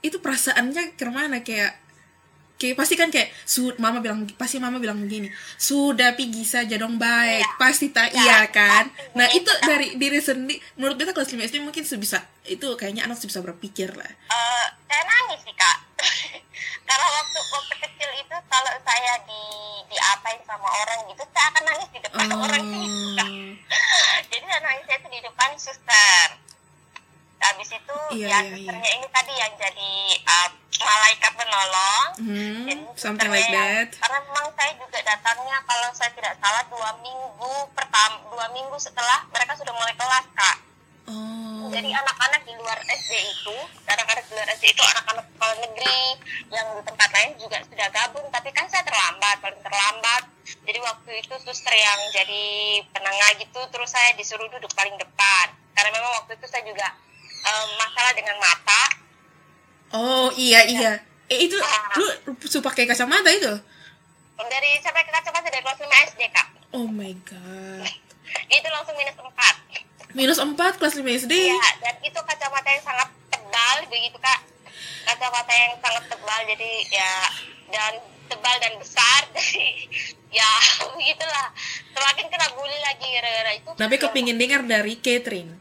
Itu 0.01 0.17
perasaannya 0.17 0.97
ke 0.97 1.05
mana? 1.09 1.45
Kayak 1.45 1.77
kayak 2.55 2.75
pasti 2.75 2.95
kan 2.95 3.11
kayak 3.11 3.35
su 3.43 3.67
mama 3.77 3.99
bilang 3.99 4.23
pasti 4.35 4.57
mama 4.57 4.79
bilang 4.79 4.95
begini 4.97 5.27
sudah 5.55 6.15
pergi 6.15 6.43
saja 6.43 6.75
dong 6.75 6.95
baik. 6.95 7.43
Iya. 7.43 7.59
pasti 7.59 7.91
tak 7.91 8.09
Iya, 8.09 8.23
iya 8.23 8.39
kan? 8.47 8.87
nah 9.11 9.27
itu 9.27 9.51
dari 9.61 9.95
diri 9.95 10.19
sendiri 10.19 10.55
menurut 10.75 10.95
beta 10.95 11.11
kelas 11.11 11.27
5 11.29 11.43
SD 11.43 11.59
mungkin 11.59 11.83
sebisa 11.83 12.23
itu 12.43 12.63
kayaknya 12.75 13.03
anak 13.03 13.19
bisa 13.19 13.39
berpikir 13.39 13.91
lah. 13.91 14.07
Eh, 14.07 14.65
saya 14.85 15.03
nangis 15.03 15.43
sih 15.43 15.51
kak. 15.51 15.77
Karena 16.87 17.07
waktu 17.11 17.39
waktu 17.43 17.75
kecil 17.81 18.09
itu 18.15 18.35
kalau 18.45 18.73
saya 18.81 19.13
di 19.25 19.43
diapain 19.85 20.39
sama 20.43 20.67
orang 20.69 20.99
gitu 21.09 21.23
saya 21.27 21.45
akan 21.49 21.63
nangis 21.65 21.89
di 21.89 21.99
depan 21.99 22.25
orang 22.31 22.63
itu 22.63 22.99
kak. 23.13 23.27
Oh 23.27 23.51
jadi 24.31 24.43
saya 24.45 24.59
nangisnya 24.61 24.95
itu 24.95 25.07
di 25.09 25.19
depan 25.21 25.49
suster. 25.59 26.27
Habis 27.35 27.69
itu 27.69 27.95
Iya, 28.15 28.27
ya 28.31 28.39
iya, 28.47 28.73
iya. 28.73 28.91
ini 28.95 29.07
tadi 29.11 29.33
yang 29.35 29.53
jadi 29.53 29.91
uh, 30.23 30.49
malaikat 30.85 31.31
penolong 31.33 32.07
Hmm, 32.15 32.63
Jadi 32.63 32.81
something 32.95 33.27
like 33.27 33.49
that. 33.49 33.91
karena 33.93 34.19
memang 34.23 34.47
saya 34.55 34.71
juga 34.73 34.99
datangnya 35.01 35.57
kalau 35.61 35.89
saya 35.91 36.11
tidak 36.11 36.33
salah 36.37 36.63
dua 36.65 36.89
minggu 36.97 37.53
pertama 37.71 38.15
dua 38.25 38.47
minggu 38.49 38.77
setelah 38.77 39.19
mereka 39.27 39.51
sudah 39.53 39.73
mulai 39.73 39.91
kelas 39.93 40.25
kak. 40.31 40.57
Oh. 41.05 41.69
jadi 41.69 41.91
anak-anak 41.91 42.41
di 42.41 42.53
luar 42.55 42.77
SD 42.81 43.11
itu 43.13 43.57
anak-anak 43.85 44.23
di 44.23 44.33
luar 44.33 44.47
SD 44.49 44.65
itu 44.71 44.81
anak-anak 44.81 45.25
sekolah 45.27 45.55
negeri 45.59 45.99
yang 46.49 46.65
di 46.71 46.81
tempat 46.81 47.09
lain 47.11 47.31
juga 47.35 47.57
sudah 47.61 47.87
gabung 47.91 48.25
tapi 48.31 48.49
kan 48.49 48.65
saya 48.65 48.81
terlambat 48.81 49.37
paling 49.37 49.61
terlambat. 49.61 50.23
Jadi 50.63 50.79
waktu 50.79 51.11
itu 51.19 51.33
suster 51.41 51.73
yang 51.73 51.99
jadi 52.11 52.45
penengah 52.89 53.29
gitu 53.37 53.59
terus 53.69 53.91
saya 53.91 54.13
disuruh 54.13 54.47
duduk 54.47 54.71
paling 54.71 54.95
depan. 54.95 55.45
Karena 55.73 55.89
memang 55.91 56.11
waktu 56.15 56.31
itu 56.33 56.45
saya 56.47 56.63
juga 56.63 56.87
em, 57.43 57.67
masalah 57.75 58.13
dengan 58.13 58.37
mata 58.39 58.81
Oh, 59.91 60.29
iya 60.33 60.65
iya. 60.65 60.91
Eh 61.27 61.45
itu 61.45 61.57
lu 61.97 62.05
suka 62.41 62.69
pakai 62.69 62.85
kacamata 62.85 63.29
itu? 63.29 63.53
dari 64.35 64.75
sampai 64.83 65.01
ke 65.01 65.11
kacamata 65.11 65.47
dari 65.47 65.63
kelas 65.63 65.79
5 65.79 66.11
SD 66.11 66.21
kak 66.27 66.47
Oh 66.75 66.91
my 66.91 67.15
god. 67.23 67.87
itu 68.55 68.67
langsung 68.67 68.95
minus 68.99 69.15
4 69.15 69.31
Minus 70.11 70.39
4 70.39 70.55
kelas 70.79 70.95
5 70.95 71.23
SD. 71.23 71.33
Iya, 71.51 71.67
dan 71.79 71.95
itu 71.99 72.19
kacamata 72.19 72.67
yang 72.67 72.83
sangat 72.83 73.09
tebal 73.27 73.77
begitu 73.87 74.15
kak. 74.15 74.39
Kacamata 75.03 75.51
yang 75.51 75.73
sangat 75.79 76.03
tebal 76.07 76.39
jadi 76.47 76.71
ya 76.87 77.11
dan 77.71 77.93
tebal 78.27 78.55
dan 78.59 78.73
besar 78.79 79.21
jadi 79.35 79.59
ya 80.31 80.51
begitulah. 80.91 81.47
Semakin 81.95 82.25
kena 82.27 82.47
bully 82.55 82.79
lagi 82.79 83.07
gara-gara 83.11 83.51
itu. 83.55 83.69
Tapi 83.75 83.95
kepingin 83.95 84.35
dengar 84.35 84.61
dari 84.63 84.99
Catherine. 84.99 85.51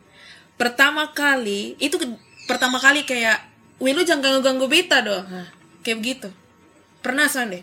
Pertama 0.54 1.10
kali, 1.10 1.74
itu 1.78 1.98
ke- 1.98 2.18
pertama 2.46 2.78
kali 2.78 3.02
kayak, 3.02 3.42
Wih 3.82 3.92
lu 3.92 4.02
jangan 4.02 4.22
ganggu-ganggu 4.22 4.66
beta 4.66 5.02
dong. 5.02 5.24
Nah, 5.26 5.48
kayak 5.82 5.98
begitu. 6.00 6.28
Pernah 7.00 7.26
San 7.28 7.50
deh. 7.50 7.62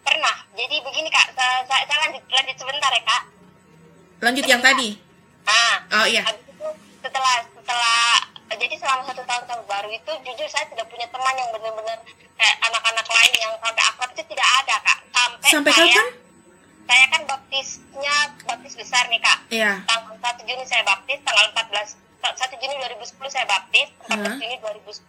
pernah. 0.00 0.36
Jadi 0.56 0.80
begini 0.80 1.08
kak, 1.12 1.36
saya, 1.36 1.60
saya, 1.68 1.84
saya 1.84 1.98
lanjut, 2.08 2.22
lanjut 2.26 2.56
sebentar 2.56 2.90
ya 2.90 3.02
kak. 3.04 3.22
Lanjut 4.18 4.44
yang 4.48 4.62
tadi. 4.64 4.88
Nah, 5.44 5.74
Oh 6.00 6.06
iya. 6.08 6.22
habis 6.24 6.44
itu 6.44 6.66
setelah 7.00 7.36
setelah 7.44 8.00
jadi 8.48 8.74
selama 8.74 9.02
satu 9.04 9.22
tahun 9.22 9.44
tahun 9.44 9.62
baru 9.68 9.88
itu 9.92 10.12
jujur 10.24 10.48
saya 10.48 10.64
tidak 10.72 10.88
punya 10.88 11.04
teman 11.12 11.34
yang 11.36 11.48
benar-benar 11.52 11.98
kayak 12.34 12.56
anak-anak 12.64 13.06
lain 13.06 13.32
yang 13.36 13.52
sampai 13.60 13.84
akrab 13.84 14.10
itu 14.16 14.22
tidak 14.24 14.48
ada 14.64 14.74
kak. 14.80 14.98
Sampai, 15.12 15.48
Sampai 15.52 15.72
saya, 15.76 15.92
kapan? 15.92 16.06
Saya 16.88 17.04
kan 17.12 17.22
baptisnya 17.28 18.16
baptis 18.48 18.74
besar 18.74 19.04
nih 19.12 19.20
kak. 19.20 19.38
Iya. 19.52 19.72
tanggal 19.84 20.16
1 20.16 20.48
Juni 20.48 20.64
saya 20.64 20.82
baptis, 20.88 21.20
tanggal 21.20 21.46
14 21.52 22.07
1 22.36 22.60
Juni 22.60 22.74
2010 22.76 23.32
saya 23.32 23.46
baptis, 23.48 23.88
14 24.08 24.18
Hah? 24.18 24.36
Juni 24.36 24.56
2010 24.60 25.06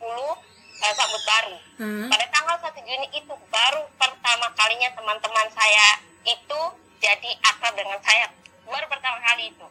saya 0.79 0.93
sambut 0.95 1.21
baru. 1.27 1.55
Hmm. 1.79 2.07
Pada 2.07 2.25
tanggal 2.31 2.55
1 2.63 2.87
Juni 2.87 3.07
itu 3.11 3.33
baru 3.51 3.83
pertama 3.99 4.47
kalinya 4.55 4.89
teman-teman 4.95 5.47
saya 5.51 5.87
itu 6.23 6.61
jadi 7.03 7.29
akrab 7.43 7.75
dengan 7.75 7.99
saya. 7.99 8.31
Baru 8.63 8.85
pertama 8.87 9.17
kali 9.19 9.51
itu. 9.51 9.67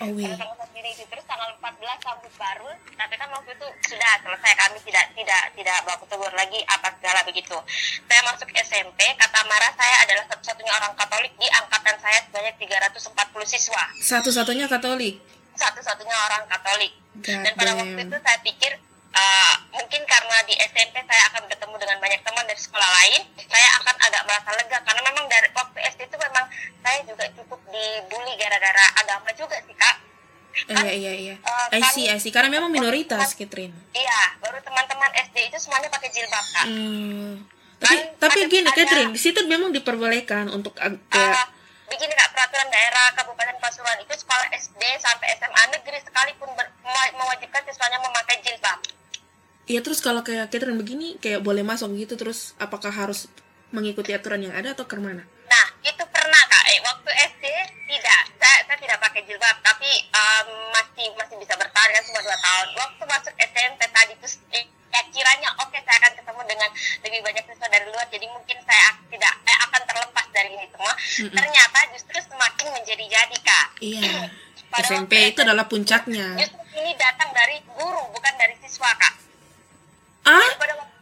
Oh 0.00 0.08
wih. 0.14 0.24
Pada 0.24 0.36
tanggal 0.38 0.56
1 0.62 0.76
Juni 0.78 0.90
itu 0.94 1.04
terus 1.10 1.24
tanggal 1.26 1.50
14 1.58 2.06
sambut 2.06 2.32
baru, 2.38 2.70
tapi 2.94 3.14
kan 3.18 3.28
waktu 3.34 3.50
itu 3.52 3.66
sudah 3.90 4.12
selesai 4.22 4.52
kami 4.56 4.78
tidak 4.86 5.06
tidak 5.18 5.42
tidak 5.58 5.78
baku 5.84 6.04
tegur 6.06 6.32
lagi 6.32 6.60
apa 6.70 6.88
segala 6.96 7.20
begitu. 7.26 7.56
Saya 8.06 8.20
masuk 8.30 8.48
SMP, 8.54 9.00
kata 9.18 9.40
Mara 9.44 9.70
saya 9.74 9.96
adalah 10.06 10.24
satu-satunya 10.30 10.72
orang 10.72 10.92
Katolik 10.94 11.34
di 11.36 11.48
angkatan 11.50 11.96
saya 11.98 12.18
sebanyak 12.30 12.54
340 12.62 13.10
siswa 13.44 13.82
Satu-satunya 13.98 14.70
Katolik. 14.70 15.39
Satu-satunya 15.60 16.16
orang 16.18 16.42
Katolik. 16.46 16.92
God 17.20 17.44
Dan 17.44 17.52
pada 17.54 17.70
damn. 17.70 17.80
waktu 17.80 18.00
itu 18.02 18.16
saya 18.18 18.38
pikir 18.40 18.72
uh, 19.12 19.54
mungkin 19.70 20.00
karena 20.04 20.36
di 20.42 20.54
SMP 20.56 20.96
saya 21.02 21.22
akan 21.28 21.42
bertemu 21.46 21.74
dengan 21.76 21.98
banyak 21.98 22.20
teman 22.20 22.44
dari 22.44 22.56
sekolah 22.58 22.90
lain, 22.96 23.20
saya 23.44 23.68
akan 23.76 23.94
agak 24.00 24.22
merasa 24.24 24.50
lega 24.54 24.78
karena 24.80 25.00
memang 25.04 25.24
dari 25.26 25.48
waktu 25.50 25.78
SD 25.90 26.00
itu 26.06 26.16
memang 26.16 26.44
saya 26.80 26.98
juga 27.04 27.24
cukup 27.34 27.60
dibully 27.66 28.34
gara-gara 28.34 28.84
agama 28.96 29.28
juga 29.32 29.56
sih 29.60 29.74
kak. 29.74 29.96
Oh, 30.66 30.82
iya 30.82 30.92
iya 30.92 31.12
iya. 31.14 31.34
Eh, 31.70 31.78
I 31.78 31.82
see 31.86 32.06
I 32.06 32.18
see. 32.18 32.28
Karena 32.28 32.50
memang 32.50 32.68
minoritas, 32.68 33.32
Catherine. 33.32 33.70
Iya, 33.92 34.20
baru 34.38 34.58
teman-teman 34.60 35.08
SD 35.24 35.46
itu 35.46 35.56
semuanya 35.56 35.86
pakai 35.88 36.10
jilbab 36.10 36.46
kak. 36.52 36.66
Hmm. 36.66 37.46
Tapi 37.80 37.96
Kan 37.96 38.00
tapi 38.20 38.38
gini 38.46 38.66
ada- 38.66 38.74
Catherine, 38.74 39.10
di 39.10 39.20
situ 39.20 39.40
memang 39.46 39.70
diperbolehkan 39.70 40.50
untuk 40.50 40.74
kayak 40.74 40.98
Ah, 41.10 41.46
begini 41.90 42.14
kak 42.14 42.30
peraturan 42.30 42.70
daerah 42.70 43.10
Kabupaten 43.12 43.58
Pasuruan 43.58 43.98
itu 43.98 44.14
sekolah 44.14 44.46
SD 44.52 44.78
sampai 44.96 45.34
SMA 45.34 45.62
negeri 45.70 45.98
sekalipun 46.00 46.48
ber- 46.54 46.70
me- 46.80 47.14
mewajibkan 47.14 47.62
siswanya 47.62 47.98
memakai 47.98 48.38
jilbab. 48.40 48.78
Iya 49.66 49.80
terus 49.80 49.98
kalau 49.98 50.22
kayak 50.22 50.48
Catherine 50.48 50.78
begini 50.78 51.18
kayak 51.18 51.42
boleh 51.42 51.62
masuk 51.62 51.90
gitu 51.94 52.14
terus 52.14 52.54
apakah 52.56 52.90
harus 52.90 53.26
mengikuti 53.70 54.10
aturan 54.10 54.40
yang 54.40 54.50
ada 54.50 54.72
atau 54.72 54.82
ke 54.82 54.98
mana? 54.98 55.22
Nah, 55.46 55.66
itu 55.80 56.02
pernah 56.06 56.42
kak. 56.44 56.64
Eh, 56.68 56.78
waktu 56.80 57.10
SD 57.28 57.44
tidak, 57.86 58.20
saya, 58.34 58.58
saya 58.64 58.78
tidak 58.78 58.98
pakai 58.98 59.22
jilbab, 59.22 59.56
tapi 59.60 59.86
em, 60.06 60.48
masih 60.70 61.06
masih 61.14 61.38
bisa 61.38 61.54
bertahan 61.54 61.90
kan 61.90 62.02
cuma 62.02 62.18
dua 62.20 62.34
tahun. 62.36 62.68
Waktu 62.72 63.02
masuk 63.04 63.34
SMP 63.36 63.80
tadi 63.84 64.14
terus 64.16 64.38
eh, 64.50 64.62
ya 64.90 65.02
kiranya 65.10 65.54
oke 65.56 65.78
saya 65.80 65.98
akan 65.98 66.12
ketemu 66.14 66.42
dengan 66.46 66.70
lebih 67.02 67.20
banyak 67.20 67.44
siswa 67.46 67.66
dari 67.68 67.86
luar, 67.86 68.06
jadi 68.06 68.26
mungkin 68.26 68.58
saya 68.60 68.82
ak- 68.90 69.06
tidak 69.06 69.34
eh, 69.44 69.58
semua. 70.80 70.92
Ternyata 71.36 71.78
justru 71.92 72.18
semakin 72.24 72.66
menjadi-jadi 72.72 73.36
kak. 73.44 73.66
Iya. 73.84 74.14
Pada 74.72 74.86
SMP 74.86 75.34
itu 75.34 75.40
adalah 75.42 75.66
puncaknya. 75.66 76.38
Justru 76.38 76.62
ini 76.78 76.94
datang 76.94 77.34
dari 77.34 77.58
guru 77.66 78.02
bukan 78.14 78.34
dari 78.38 78.54
siswa 78.62 78.90
kak. 78.96 79.14
Ah? 80.24 80.48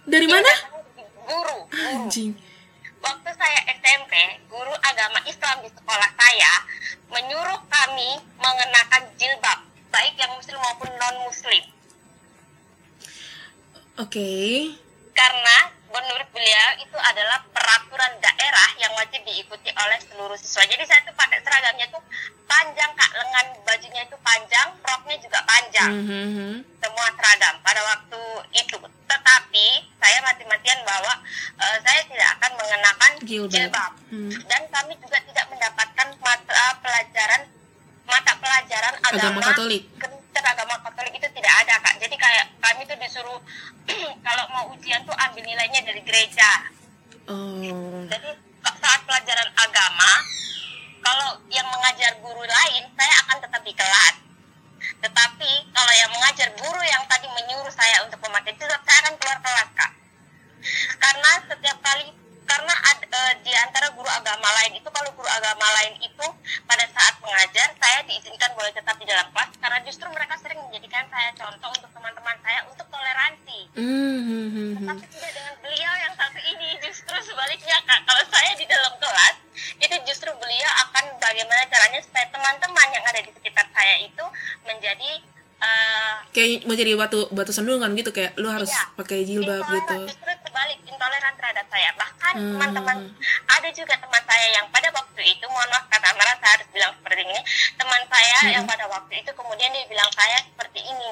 Dari 0.08 0.24
mana? 0.24 0.48
Guru, 0.72 1.04
guru. 1.28 1.58
Anjing. 1.68 2.32
Waktu 2.98 3.30
saya 3.36 3.60
SMP, 3.76 4.12
guru 4.48 4.72
agama 4.82 5.20
Islam 5.28 5.62
di 5.62 5.70
sekolah 5.70 6.10
saya 6.16 6.52
menyuruh 7.12 7.60
kami 7.68 8.10
mengenakan 8.40 9.04
jilbab, 9.20 9.58
baik 9.92 10.16
yang 10.16 10.32
muslim 10.34 10.58
maupun 10.64 10.90
non-muslim. 10.96 11.64
Oke. 14.00 14.30
Karena 15.12 15.77
menurut 16.02 16.28
beliau 16.30 16.68
itu 16.78 16.98
adalah 16.98 17.38
peraturan 17.50 18.12
daerah 18.22 18.70
yang 18.78 18.92
wajib 18.94 19.20
diikuti 19.26 19.70
oleh 19.74 19.98
seluruh 20.06 20.38
siswa. 20.38 20.62
Jadi 20.66 20.84
saya 20.86 21.00
tuh 21.02 21.14
pakai 21.18 21.38
seragamnya 21.42 21.86
tuh 21.90 22.02
panjang 22.48 22.90
kak, 22.96 23.12
lengan 23.12 23.46
bajunya 23.66 24.02
itu 24.06 24.16
panjang, 24.24 24.68
roknya 24.80 25.16
juga 25.20 25.40
panjang. 25.44 25.92
Mhm. 25.92 26.50
semua 26.78 27.06
seragam 27.18 27.54
pada 27.60 27.82
waktu 27.84 28.22
itu. 28.54 28.78
Tetapi 29.08 29.66
saya 29.98 30.18
mati-matian 30.24 30.80
bahwa 30.86 31.14
eh, 31.58 31.78
saya 31.82 32.00
tidak 32.06 32.28
akan 32.38 32.52
mengenakan 32.54 33.12
Jilbab. 33.26 33.52
jilbab. 33.52 33.92
Hmm. 34.08 34.30
Dan 34.46 34.62
kami 34.72 34.94
juga 35.02 35.18
tidak 35.26 35.46
mendapatkan 35.52 36.08
mata 36.22 36.64
pelajaran 36.80 37.42
mata 38.08 38.32
pelajaran 38.40 38.94
Agama 39.04 39.20
agama, 39.20 39.40
Katolik. 39.52 39.82
Kristen 40.38 40.54
agama 40.54 40.78
Katolik 40.86 41.18
itu 41.18 41.26
tidak 41.34 41.50
ada 41.66 41.74
kak. 41.82 41.98
Jadi 41.98 42.14
kayak 42.14 42.46
kami 42.62 42.86
tuh 42.86 42.94
disuruh 42.94 43.42
kalau 44.26 44.44
mau 44.54 44.70
ujian 44.70 45.02
tuh 45.02 45.10
ambil 45.18 45.42
nilainya 45.42 45.82
dari 45.82 45.98
gereja. 46.06 46.46
Oh. 47.26 48.06
Jadi 48.06 48.38
saat 48.62 49.02
pelajaran 49.02 49.50
agama, 49.58 50.12
kalau 51.02 51.42
yang 51.50 51.66
mengajar 51.66 52.22
guru 52.22 52.38
lain, 52.38 52.86
saya 52.94 53.14
akan 53.26 53.36
tetap 53.42 53.62
di 53.66 53.74
kelas. 53.74 54.14
Tetapi 55.02 55.50
kalau 55.74 55.92
yang 56.06 56.10
mengajar 56.14 56.54
guru 56.54 56.82
yang 56.86 57.02
tadi 57.10 57.26
menyuruh 57.34 57.74
saya 57.74 58.06
untuk 58.06 58.22
memakai 58.22 58.54
jilbab, 58.54 58.78
saya 58.86 59.10
akan 59.10 59.14
keluar 59.18 59.38
kelas, 59.42 59.68
Kak. 59.74 59.92
Karena 61.02 61.30
setiap 61.50 61.78
kali 61.82 62.14
karena 62.48 62.74
ad, 62.82 63.00
eh, 63.02 63.32
di 63.40 63.52
antara 63.54 63.86
guru 63.90 64.08
agama 64.08 64.48
lain 64.54 64.72
itu 64.74 64.88
kalau 64.88 65.10
guru 65.12 65.28
agama 65.28 65.66
lain 65.74 65.94
itu 66.00 66.26
pada 66.64 66.84
saat 66.88 67.14
mengajar 67.20 67.68
saya 67.74 67.98
diizinkan 68.02 68.50
boleh 68.52 68.72
tetap 68.72 68.96
di 68.96 69.04
dalam 69.04 69.28
kelas 69.28 69.50
karena 69.54 69.78
justru 69.82 70.08
mereka 70.08 70.34
sering 70.36 70.58
menjadikan 70.58 71.04
saya 71.06 71.28
contoh 71.34 71.68
untuk 71.70 71.90
teman-teman 71.90 72.36
saya 72.40 72.60
untuk 72.64 72.86
toleransi 72.88 73.60
Mhm. 73.74 74.82
tapi 74.82 75.04
tidak 75.08 75.30
dengan 75.30 75.54
beliau 75.60 75.92
yang 75.98 76.14
satu 76.14 76.38
ini 76.40 76.68
justru 76.80 77.16
sebaliknya 77.22 77.76
kak 77.84 78.00
kalau 78.02 78.24
saya 78.26 78.52
di 78.54 78.64
dalam 78.64 78.92
kelas 78.96 79.36
itu 79.76 79.94
justru 80.04 80.30
beliau 80.34 80.70
akan 80.82 81.04
bagaimana 81.18 81.62
caranya 81.66 82.00
supaya 82.00 82.26
teman-teman 82.28 82.88
yang 82.88 83.04
ada 83.04 83.20
di 83.20 83.30
sekitar 83.30 83.66
saya 83.68 83.94
itu 84.00 84.24
menjadi 84.64 85.10
eh, 85.58 86.14
Kayak 86.30 86.62
mau 86.64 86.76
jadi 86.76 86.94
batu 86.94 87.26
batu 87.28 87.50
sandungan 87.50 87.90
gitu 87.92 88.08
kayak 88.08 88.38
lu 88.38 88.46
harus 88.46 88.70
Iya. 88.70 88.94
pakai 88.94 89.26
jilbab 89.26 89.66
gitu. 89.68 89.96
justru 90.06 90.30
saya 92.38 92.54
bahkan 92.54 92.54
Hmm. 92.54 92.54
teman-teman 92.54 92.98
ada 93.48 93.68
juga 93.74 93.94
teman 93.98 94.22
saya 94.22 94.46
yang 94.54 94.66
pada 94.70 94.88
waktu 94.94 95.22
itu 95.26 95.44
mohon 95.48 95.68
maaf 95.68 95.84
kata 95.90 96.08
Mara 96.14 96.34
saya 96.38 96.52
harus 96.54 96.68
bilang 96.70 96.92
seperti 96.94 97.22
ini 97.22 97.40
teman 97.74 98.02
saya 98.06 98.36
Hmm. 98.38 98.52
yang 98.54 98.64
pada 98.64 98.84
waktu 98.86 99.12
itu 99.18 99.30
kemudian 99.34 99.70
dia 99.72 99.84
bilang 99.86 100.10
saya 100.14 100.38
seperti 100.40 100.80
ini 100.80 101.10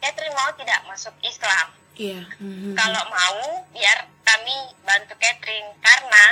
Catherine 0.00 0.32
mau 0.32 0.48
tidak 0.56 0.80
masuk 0.86 1.12
Islam 1.20 1.66
Iya. 1.94 2.24
Mhm. 2.40 2.72
kalau 2.72 3.02
mau 3.12 3.40
biar 3.70 3.98
kami 4.24 4.56
bantu 4.80 5.12
catering 5.20 5.68
karena 5.78 6.24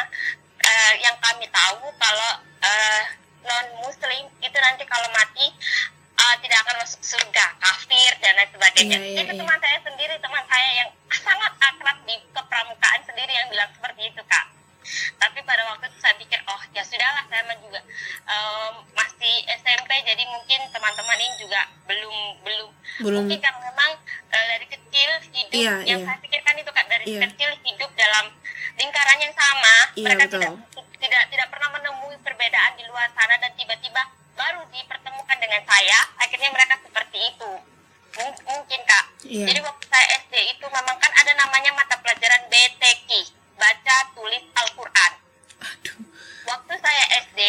eh, 0.59 0.93
yang 1.01 1.17
kami 1.19 1.45
tahu 1.49 1.93
kalau 1.95 2.33
non 3.45 3.67
muslim 3.81 4.29
itu 4.39 4.59
nanti 4.59 4.85
kalau 4.85 5.09
mati 5.11 5.53
uh, 6.29 6.37
tidak 6.45 6.59
akan 6.67 6.77
masuk 6.85 7.01
surga, 7.01 7.47
kafir 7.57 8.12
dan 8.21 8.33
lain 8.37 8.51
sebagainya. 8.53 8.99
Iya, 9.01 9.09
iya, 9.17 9.21
itu 9.25 9.33
iya. 9.33 9.41
teman 9.41 9.59
saya 9.61 9.79
sendiri, 9.81 10.14
teman 10.21 10.45
saya 10.45 10.69
yang 10.85 10.88
sangat 11.09 11.53
akrab 11.57 11.99
di 12.05 12.14
kepramukaan 12.37 13.01
sendiri 13.09 13.33
yang 13.33 13.49
bilang 13.49 13.71
seperti 13.73 14.12
itu 14.12 14.23
kak. 14.29 14.47
Tapi 15.21 15.45
pada 15.45 15.69
waktu 15.69 15.85
itu 15.93 15.99
saya 16.01 16.17
pikir, 16.17 16.41
oh 16.49 16.62
ya 16.73 16.81
sudahlah, 16.81 17.25
saya 17.29 17.45
juga 17.61 17.81
em, 18.25 18.73
masih 18.97 19.35
SMP, 19.61 19.91
jadi 20.01 20.23
mungkin 20.25 20.61
teman-teman 20.73 21.19
ini 21.21 21.35
juga 21.37 21.61
belum 21.85 22.17
belum, 22.41 22.69
Belum. 23.05 23.21
mungkin 23.25 23.37
karena 23.37 23.61
memang 23.69 23.91
eh, 24.33 24.45
dari 24.57 24.67
kecil 24.69 25.11
hidup 25.29 25.53
Iya, 25.53 25.75
yang 25.85 26.01
iya. 26.01 26.07
saya 26.09 26.19
pikirkan 26.25 26.55
itu 26.57 26.71
kak 26.73 26.87
dari 26.88 27.05
Iya. 27.05 27.21
kecil 27.29 27.51
hidup 27.69 27.91
dalam 28.01 28.33
lingkaran 28.81 29.19
yang 29.21 29.35
sama, 29.37 29.75
Iya, 29.93 30.05
mereka 30.09 30.25
betul. 30.25 30.41
tidak 30.41 30.53
tidak 30.99 31.23
tidak 31.37 31.49
pernah 31.53 31.69
menemui 31.77 32.17
perbedaan 32.25 32.73
di 32.81 32.85
luar 32.88 33.12
sana 33.12 33.37
dan 33.37 33.53
tiba-tiba 33.61 34.03
baru 34.38 34.62
dipertemukan 34.70 35.37
dengan 35.37 35.62
saya 35.64 35.98
akhirnya 36.16 36.48
mereka 36.48 36.79
seperti 36.79 37.18
itu. 37.27 37.51
Mung- 38.14 38.42
mungkin 38.46 38.81
kak. 38.83 39.05
Iya. 39.20 39.46
jadi 39.46 39.61
waktu 39.61 39.85
saya 39.85 40.07
SD 40.20 40.35
itu 40.48 40.64
memang 40.64 40.96
kan 40.96 41.12
ada 41.12 41.33
namanya 41.35 41.70
mata 41.72 41.98
pelajaran 41.98 42.46
BTQ 42.46 43.11
baca 43.55 43.96
tulis 44.12 44.44
Al-Quran. 44.55 45.12
Aduh. 45.61 45.98
Waktu 46.46 46.72
saya 46.79 47.05
SD 47.20 47.40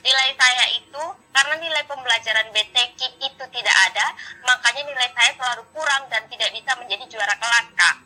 nilai 0.00 0.30
saya 0.32 0.64
itu 0.72 1.02
karena 1.28 1.54
nilai 1.56 1.82
pembelajaran 1.84 2.48
BTQ 2.48 2.98
itu 3.20 3.44
tidak 3.52 3.76
ada 3.84 4.06
makanya 4.40 4.86
nilai 4.86 5.10
saya 5.12 5.30
selalu 5.34 5.62
kurang 5.70 6.06
dan 6.06 6.22
tidak 6.26 6.50
bisa 6.50 6.70
menjadi 6.74 7.04
juara 7.06 7.34
kelas 7.34 7.66
kak. 7.74 7.96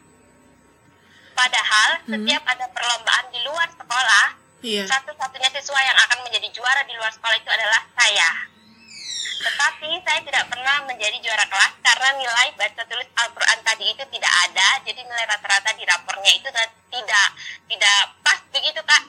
Padahal 1.33 1.91
Hmm. 2.01 2.11
setiap 2.11 2.43
ada 2.45 2.67
perlombaan 2.69 3.27
di 3.31 3.41
luar 3.41 3.69
sekolah 3.71 4.27
iya 4.61 4.85
satu-satunya 4.85 5.49
siswa 5.57 5.81
yang 5.81 5.99
akan 6.09 6.19
menjadi 6.25 6.49
juara 6.53 6.83
di 6.85 6.95
luar 6.97 7.13
sekolah 7.13 7.37
itu 7.37 7.51
adalah 7.51 7.81
saya. 7.97 8.31
Tetapi 9.41 9.89
saya 10.05 10.21
tidak 10.21 10.45
pernah 10.53 10.85
menjadi 10.85 11.17
juara 11.25 11.49
kelas 11.49 11.73
karena 11.81 12.09
nilai 12.21 12.49
baca 12.61 12.83
tulis 12.85 13.09
Al-Quran 13.17 13.59
tadi 13.65 13.85
itu 13.89 14.05
tidak 14.13 14.33
ada, 14.49 14.69
jadi 14.85 15.01
nilai 15.01 15.25
rata-rata 15.25 15.71
di 15.81 15.85
rapornya 15.89 16.33
itu 16.37 16.49
tidak 16.93 17.29
tidak 17.65 17.99
pas 18.21 18.37
begitu 18.53 18.81
kak. 18.85 19.05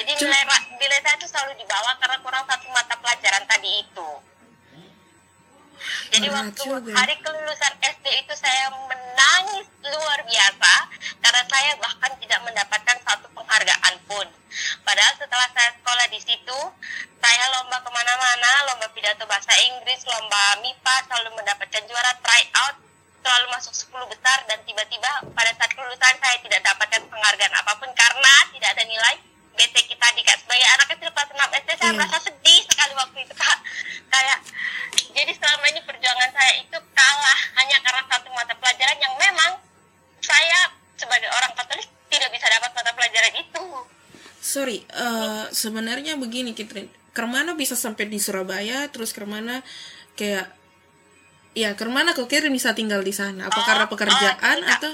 Jadi 0.00 0.10
nilai 0.16 0.42
nilai 0.80 0.98
saya 1.04 1.14
itu 1.20 1.28
selalu 1.28 1.60
di 1.60 1.66
bawah 1.68 1.94
karena 2.00 2.16
kurang 2.24 2.44
satu 2.48 2.66
mata 2.72 2.94
pelajaran 2.96 3.44
tadi 3.44 3.70
itu. 3.84 4.08
Jadi 6.12 6.26
Berat 6.28 6.44
waktu 6.52 6.62
juga. 6.64 6.92
hari 6.96 7.14
kelulusan 7.20 7.72
SD 7.80 8.06
itu 8.24 8.34
saya 8.36 8.72
menangis 8.88 9.66
luar 9.84 10.20
biasa 10.24 10.72
karena 11.20 11.42
saya 11.48 11.70
bahkan 11.80 12.12
tidak 12.20 12.40
mendapatkan 12.44 12.96
satu 13.04 13.26
penghargaan 13.32 13.94
pun. 14.08 14.26
Padahal 14.82 15.14
setelah 15.20 15.48
saya 15.52 15.70
sekolah 15.76 16.06
di 16.08 16.20
situ, 16.20 16.58
saya 17.20 17.44
lomba 17.58 17.76
ke 17.84 17.90
mana-mana, 17.92 18.50
lomba 18.72 18.88
pidato 18.96 19.28
bahasa 19.28 19.52
Inggris, 19.68 20.02
lomba 20.08 20.58
MIPA, 20.64 20.94
selalu 21.06 21.30
mendapatkan 21.36 21.82
juara 21.84 22.12
tryout, 22.24 22.76
selalu 23.22 23.46
masuk 23.52 23.74
10 23.76 24.12
besar 24.12 24.38
dan 24.48 24.58
tiba-tiba 24.64 25.10
pada 25.36 25.52
saat 25.52 25.70
kelulusan 25.76 26.16
saya 26.16 26.36
tidak 26.40 26.60
dapatkan 26.64 27.02
penghargaan 27.12 27.54
apa 27.60 27.72
pun 27.76 27.90
karena 27.92 28.34
tidak 28.56 28.70
ada 28.72 28.84
nilai 28.88 29.16
BT 29.58 29.76
kita 29.84 30.06
di 30.12 30.22
Kak. 30.22 30.38
Sebagai 30.38 30.68
anak 30.70 30.86
kecil 30.88 31.10
kelas 31.10 31.28
6 31.28 31.58
SD 31.58 31.70
saya 31.72 31.84
Iya. 31.84 31.96
merasa 31.96 32.18
sedih 32.22 32.60
sekali 32.64 32.92
waktu 32.94 33.18
itu 33.20 33.34
Kak. 33.34 33.58
Kayak 34.08 34.38
jadi 35.10 35.32
selama 35.32 35.64
ini 35.66 35.80
perjuangan 35.82 36.30
saya 36.30 36.52
itu 36.56 36.78
kalah 36.88 37.40
hanya 37.56 37.76
karena 37.80 38.02
satu 38.06 38.28
mata 38.30 38.54
pelajaran 38.54 38.98
yang 38.98 39.14
memang 39.16 39.52
saya 40.20 40.60
sebagai 40.94 41.26
orang 41.28 41.52
Katolik 41.52 41.86
tidak 42.08 42.30
bisa 42.30 42.46
dapat 42.48 42.70
mata 42.72 42.90
pelajaran 42.92 43.34
itu. 43.36 43.62
sorry 44.40 44.80
eh, 44.86 45.44
sebenarnya 45.50 46.14
begini 46.14 46.52
Kitrin 46.52 46.86
ke 47.10 47.24
mana 47.24 47.52
bisa 47.52 47.74
sampai 47.74 48.06
di 48.06 48.16
Surabaya 48.16 48.86
terus 48.88 49.10
ke 49.10 49.20
mana 49.22 49.60
kayak 50.14 50.48
ya 51.52 51.74
ke 51.74 51.84
mana 51.84 52.14
kok 52.14 52.26
Kitrin 52.26 52.50
bisa 52.50 52.72
tinggal 52.72 53.02
di 53.02 53.10
sana 53.10 53.46
apa 53.46 53.54
Oh, 53.54 53.64
karena 53.64 53.84
oh, 53.84 53.90
pekerjaan 53.90 54.38
tidak. 54.56 54.78
atau 54.78 54.92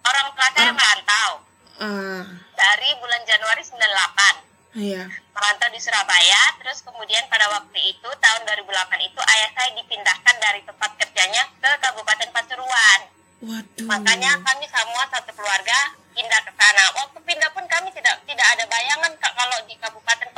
Orang 0.00 0.26
tua 0.32 0.48
saya 0.48 0.72
merantau 0.72 1.30
ah. 1.78 2.24
Dari 2.54 2.90
bulan 2.98 3.22
Januari 3.24 3.62
98 3.62 4.78
iya. 4.78 5.04
Merantau 5.32 5.68
di 5.72 5.80
Surabaya 5.80 6.42
terus 6.60 6.82
kemudian 6.84 7.24
pada 7.30 7.48
waktu 7.50 7.78
itu 7.78 8.08
tahun 8.08 8.40
2008 8.44 9.08
itu 9.08 9.20
ayah 9.22 9.50
saya 9.54 9.70
dipindahkan 9.78 10.36
dari 10.38 10.60
tempat 10.66 10.90
kerjanya 10.98 11.42
ke 11.58 11.70
Kabupaten 11.80 12.28
Pasuruan. 12.34 13.00
Waduh. 13.38 13.86
Makanya 13.86 14.42
kami 14.42 14.66
semua 14.66 15.06
satu 15.14 15.30
keluarga 15.30 15.94
pindah 16.10 16.40
ke 16.42 16.52
sana. 16.58 16.84
Waktu 16.98 17.18
pindah 17.22 17.50
pun 17.54 17.62
kami 17.70 17.94
tidak 17.94 18.18
tidak 18.26 18.46
ada 18.58 18.64
bayangan 18.66 19.14
Kak, 19.22 19.32
kalau 19.38 19.58
di 19.70 19.78
Kabupaten 19.78 20.28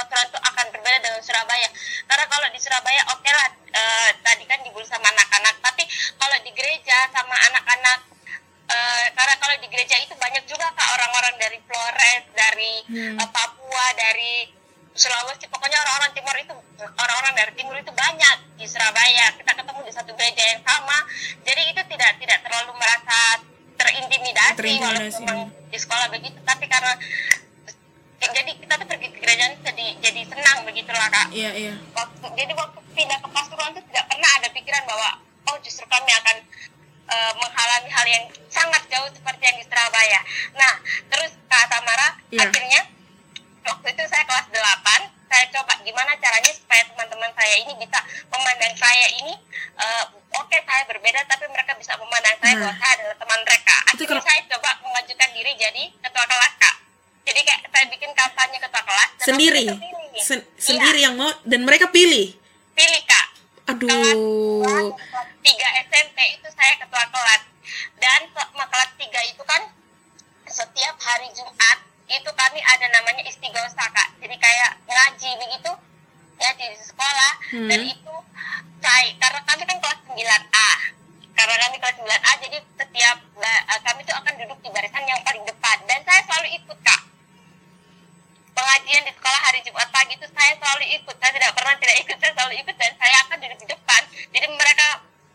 selalu 90.70 90.86
ikut 91.02 91.16
saya 91.18 91.32
tidak 91.34 91.52
pernah 91.58 91.74
tidak 91.82 91.96
ikut 91.98 92.16
saya 92.22 92.32
selalu 92.38 92.54
ikut 92.62 92.76
dan 92.78 92.92
saya 92.94 93.16
akan 93.26 93.36
duduk 93.42 93.58
di 93.58 93.66
depan 93.66 94.02
jadi 94.30 94.46
mereka 94.46 94.88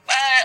eh, 0.08 0.44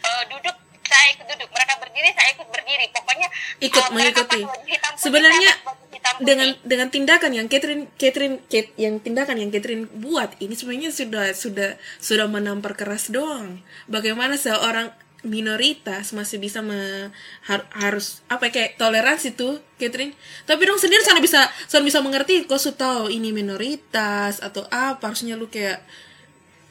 eh, 0.00 0.22
duduk 0.32 0.56
saya 0.88 1.06
ikut 1.12 1.26
duduk 1.28 1.48
mereka 1.52 1.72
berdiri 1.76 2.10
saya 2.16 2.28
ikut 2.32 2.48
berdiri 2.48 2.86
pokoknya 2.90 3.28
Ikut 3.60 3.84
mereka 3.92 4.24
mengikuti. 4.24 4.40
hitam 4.72 4.92
putih, 4.96 5.04
Sebenarnya 5.04 5.50
hitam 5.52 6.14
putih. 6.16 6.24
dengan 6.24 6.48
dengan 6.64 6.88
tindakan 6.88 7.30
yang 7.36 7.46
Catherine 7.52 7.84
Catherine 8.00 8.36
Kate, 8.48 8.72
yang 8.80 8.96
tindakan 9.04 9.36
yang 9.36 9.52
Catherine 9.52 9.84
buat 10.00 10.32
ini 10.40 10.56
sebenarnya 10.56 10.90
sudah 10.90 11.36
sudah 11.36 11.76
sudah 12.00 12.24
menampar 12.24 12.72
keras 12.72 13.12
doang. 13.12 13.60
Bagaimana 13.84 14.40
seorang 14.40 14.96
minoritas 15.22 16.10
masih 16.10 16.36
bisa 16.36 16.60
me- 16.60 17.12
har- 17.42 17.68
harus 17.74 18.24
apa 18.26 18.48
ya, 18.48 18.52
kayak 18.52 18.70
toleransi 18.74 19.32
tuh 19.32 19.60
Catherine. 19.76 20.16
Tapi 20.42 20.62
dong 20.62 20.76
sendiri 20.76 21.00
sana 21.00 21.18
bisa 21.18 21.38
sana 21.64 21.82
bisa 21.82 22.00
mengerti 22.00 22.42
kok 22.42 22.56
su 22.56 22.72
tahu 22.72 23.08
ini 23.08 23.28
minoritas 23.30 24.40
atau 24.40 24.64
apa 24.66 25.00
harusnya 25.02 25.34
lu 25.34 25.46
kayak 25.46 25.84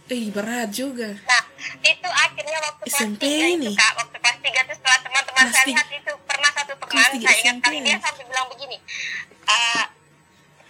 eh 0.07 0.25
berat 0.29 0.69
juga. 0.71 1.13
Nah, 1.21 1.43
itu 1.79 2.09
akhirnya 2.09 2.57
waktu 2.59 2.83
kelas 2.83 2.97
SMP 2.97 3.21
3 3.21 3.29
itu 3.29 3.45
ini. 3.61 3.71
kak, 3.71 3.93
waktu 3.95 4.17
kelas 4.17 4.37
3 4.39 4.59
itu 4.59 4.73
setelah 4.73 4.99
teman-teman 4.99 5.37
Kelas 5.39 5.53
saya 5.53 5.63
tiga. 5.63 5.77
lihat 5.77 5.89
itu 5.93 6.11
pernah 6.25 6.49
satu 6.49 6.71
teman, 6.73 6.89
Kelas 6.89 7.09
tiga 7.13 7.27
saya 7.27 7.37
ingat 7.39 7.55
kali 7.61 7.77
dia 7.79 7.97
sampai 8.01 8.23
bilang 8.25 8.47
begini, 8.49 8.77
"Eh, 9.45 9.83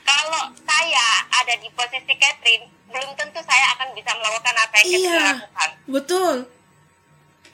kalau 0.04 0.44
saya 0.60 1.08
ada 1.32 1.54
di 1.56 1.70
posisi 1.72 2.14
Catherine, 2.14 2.68
belum 2.86 3.10
tentu 3.16 3.40
saya 3.40 3.66
akan 3.74 3.88
bisa 3.94 4.12
melakukan 4.12 4.56
apa 4.58 4.76
yang 4.76 4.88
Catherine 4.90 5.08
Iya, 5.08 5.24
lakukan. 5.32 5.70
betul. 5.88 6.36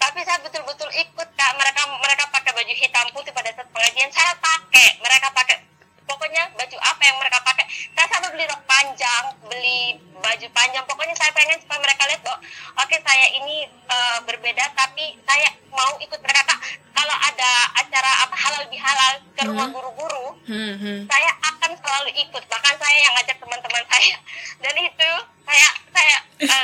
Tapi 0.05 0.21
saya 0.21 0.37
betul-betul 0.37 0.85
ikut 1.01 1.29
kak, 1.33 1.51
mereka 1.57 1.81
mereka 1.97 2.29
pakai 2.29 2.53
baju 2.53 2.73
hitam 2.77 3.09
putih 3.09 3.33
pada 3.33 3.49
saat 3.57 3.65
pengajian, 3.73 4.05
saya 4.13 4.37
pakai, 4.37 5.01
mereka 5.01 5.33
pakai. 5.33 5.57
Pokoknya 6.05 6.45
baju 6.53 6.77
apa 6.77 7.01
yang 7.09 7.17
mereka 7.17 7.41
pakai? 7.41 7.65
Saya 7.97 8.05
sampai 8.13 8.29
beli 8.29 8.45
rok 8.45 8.61
panjang 8.69 9.23
beli 9.49 9.97
baju 10.21 10.47
panjang. 10.53 10.85
Pokoknya 10.85 11.17
saya 11.17 11.33
pengen 11.33 11.57
supaya 11.57 11.81
mereka 11.81 12.05
lihat 12.05 12.21
bahwa 12.21 12.37
oke 12.85 12.95
saya 13.01 13.25
ini 13.33 13.65
uh, 13.89 14.21
berbeda 14.29 14.69
tapi 14.77 15.17
saya 15.25 15.49
mau 15.73 15.97
ikut 15.97 16.21
mereka. 16.21 16.45
Kak. 16.45 16.61
kalau 16.95 17.17
ada 17.25 17.51
acara 17.81 18.11
apa 18.23 18.35
halal 18.37 18.63
bihalal 18.69 19.13
ke 19.33 19.41
rumah 19.49 19.67
Hmm. 19.67 19.75
guru-guru 19.75 20.25
Hmm, 20.45 20.73
hmm. 20.77 21.01
saya 21.09 21.31
akan 21.41 21.71
selalu 21.81 22.09
ikut. 22.13 22.43
Bahkan 22.45 22.75
saya 22.77 22.97
yang 23.01 23.13
ngajak 23.17 23.37
teman-teman 23.41 23.83
saya. 23.89 24.17
Dan 24.61 24.73
itu 24.77 25.09
saya 25.41 25.67
saya 25.89 26.15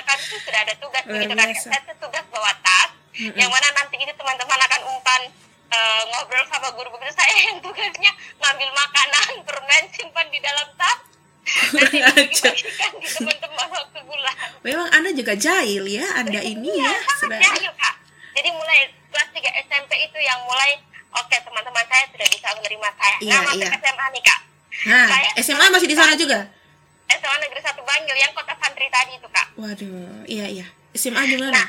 kami 0.06 0.24
tuh 0.30 0.40
sudah 0.46 0.60
ada 0.62 0.74
tugas 0.78 1.04
begitu 1.10 1.34
kan 1.34 1.50
saya 1.50 1.94
tugas 1.98 2.26
bawa 2.30 2.52
tas 2.62 3.01
Mm-mm. 3.14 3.36
yang 3.36 3.48
mana 3.48 3.68
nanti 3.74 3.96
itu 3.98 4.14
teman-teman 4.14 4.60
akan 4.62 4.82
umpan 4.88 5.22
eh, 5.68 6.02
ngobrol 6.08 6.46
sama 6.46 6.72
guru 6.72 6.90
begitu 6.92 7.12
saya 7.12 7.36
yang 7.44 7.60
tugasnya 7.60 8.12
ngambil 8.38 8.70
makanan 8.72 9.28
permen 9.44 9.84
simpan 9.90 10.28
di 10.28 10.40
dalam 10.40 10.68
tas 10.74 11.00
nanti 11.74 11.98
Kurang 12.00 12.14
ajar. 12.14 12.54
dibagikan 12.54 12.92
di 12.96 13.08
teman-teman 13.10 13.68
waktu 13.70 14.00
bulan 14.02 14.36
Memang 14.62 14.88
Anda 14.92 15.10
juga 15.12 15.34
jahil 15.34 15.84
ya, 15.90 16.06
Anda 16.16 16.40
ini 16.40 16.70
Iya, 16.72 16.86
ya. 16.86 16.96
sangat 17.12 17.20
Sudah. 17.20 17.40
jahil, 17.42 17.72
Kak. 17.74 17.96
Jadi 18.32 18.50
mulai 18.52 18.80
kelas 19.10 19.30
3 19.34 19.42
SMP 19.66 19.92
itu 20.00 20.18
yang 20.18 20.38
mulai 20.42 20.78
oke 21.12 21.34
teman-teman 21.36 21.82
saya 21.84 22.06
sudah 22.08 22.28
bisa 22.30 22.48
menerima 22.54 22.88
saya. 22.94 23.18
Iya, 23.20 23.34
nah, 23.34 23.42
masuk 23.44 23.58
iya. 23.60 23.70
SMA 23.76 24.06
nih, 24.08 24.24
Kak. 24.24 24.40
Nah, 24.82 25.08
Saya- 25.10 25.34
SMA 25.42 25.66
masih 25.68 25.90
di 25.90 25.98
sana 25.98 26.14
juga? 26.16 26.40
SMA 27.10 27.36
Negeri 27.40 27.60
1 27.60 27.82
Bangil 27.82 28.16
yang 28.16 28.32
kota 28.32 28.54
santri 28.56 28.86
tadi 28.88 29.12
itu, 29.14 29.28
Kak. 29.28 29.48
Waduh, 29.58 30.24
iya 30.26 30.46
iya. 30.48 30.66
SMA 30.94 31.22
gimana? 31.26 31.58
Nah, 31.58 31.68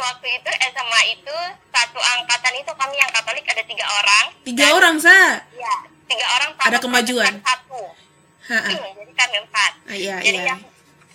waktu 0.00 0.26
itu 0.34 0.50
SMA 0.72 1.00
itu 1.12 1.36
satu 1.68 2.00
angkatan 2.00 2.54
itu 2.56 2.72
kami 2.72 2.96
yang 2.96 3.10
Katolik 3.10 3.44
ada 3.44 3.62
tiga 3.62 3.86
orang. 3.86 4.24
Tiga 4.42 4.64
Dan- 4.66 4.76
orang, 4.76 4.94
Sa. 4.96 5.18
Iya, 5.52 5.74
tiga 6.08 6.26
orang. 6.34 6.50
Ada 6.58 6.78
kemajuan? 6.80 7.32
Satu. 7.40 7.82
Ha, 8.50 8.58
ha. 8.58 8.70
Hmm, 8.72 8.90
jadi 8.98 9.12
kami 9.14 9.36
empat. 9.46 9.72
Ah, 9.86 9.94
iya, 9.94 10.16
jadi 10.18 10.38
iya. 10.40 10.48
yang 10.50 10.60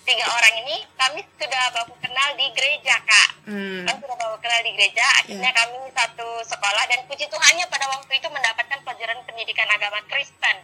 tiga 0.02 0.24
orang 0.24 0.54
ini 0.62 0.76
kami 0.94 1.20
sudah 1.36 1.62
baku 1.74 1.94
kenal 2.00 2.28
di 2.34 2.46
gereja, 2.54 2.94
Kak. 3.02 3.28
Hmm. 3.44 3.84
Kami 3.84 3.98
sudah 4.00 4.16
bawa 4.16 4.36
kenal 4.38 4.60
di 4.62 4.70
gereja, 4.72 5.04
akhirnya 5.20 5.50
Iya. 5.50 5.58
kami 5.58 5.78
satu 5.92 6.28
sekolah 6.46 6.84
dan 6.86 7.00
puji 7.04 7.26
Tuhannya 7.26 7.66
pada 7.66 7.86
waktu 7.90 8.12
itu 8.14 8.28
mendapatkan 8.30 8.78
pelajaran 8.80 9.18
pendidikan 9.26 9.68
agama 9.68 10.00
Kristen. 10.06 10.56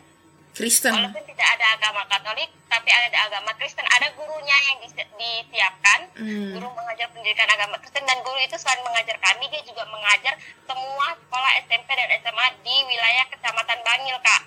Kristen. 0.53 0.93
Walaupun 0.93 1.25
tidak 1.25 1.49
ada 1.59 1.67
agama 1.77 2.03
Katolik, 2.07 2.51
tapi 2.69 2.89
ada 2.93 3.19
agama 3.25 3.51
Kristen. 3.57 3.87
Ada 3.89 4.13
gurunya 4.13 4.57
yang 4.69 4.77
disi- 4.85 5.11
disiapkan, 5.17 6.01
Hmm. 6.17 6.53
guru 6.57 6.69
mengajar 6.77 7.09
pendidikan 7.09 7.49
agama 7.49 7.81
Kristen 7.81 8.05
dan 8.05 8.21
guru 8.21 8.37
itu 8.39 8.57
selain 8.61 8.85
mengajar 8.85 9.17
kami, 9.17 9.49
dia 9.49 9.63
juga 9.65 9.89
mengajar 9.89 10.37
semua 10.69 11.07
sekolah 11.17 11.53
SMP 11.65 11.89
dan 11.97 12.09
SMA 12.21 12.47
di 12.61 12.77
wilayah 12.85 13.25
Kecamatan 13.33 13.81
Bangil, 13.81 14.17
Kak. 14.21 14.43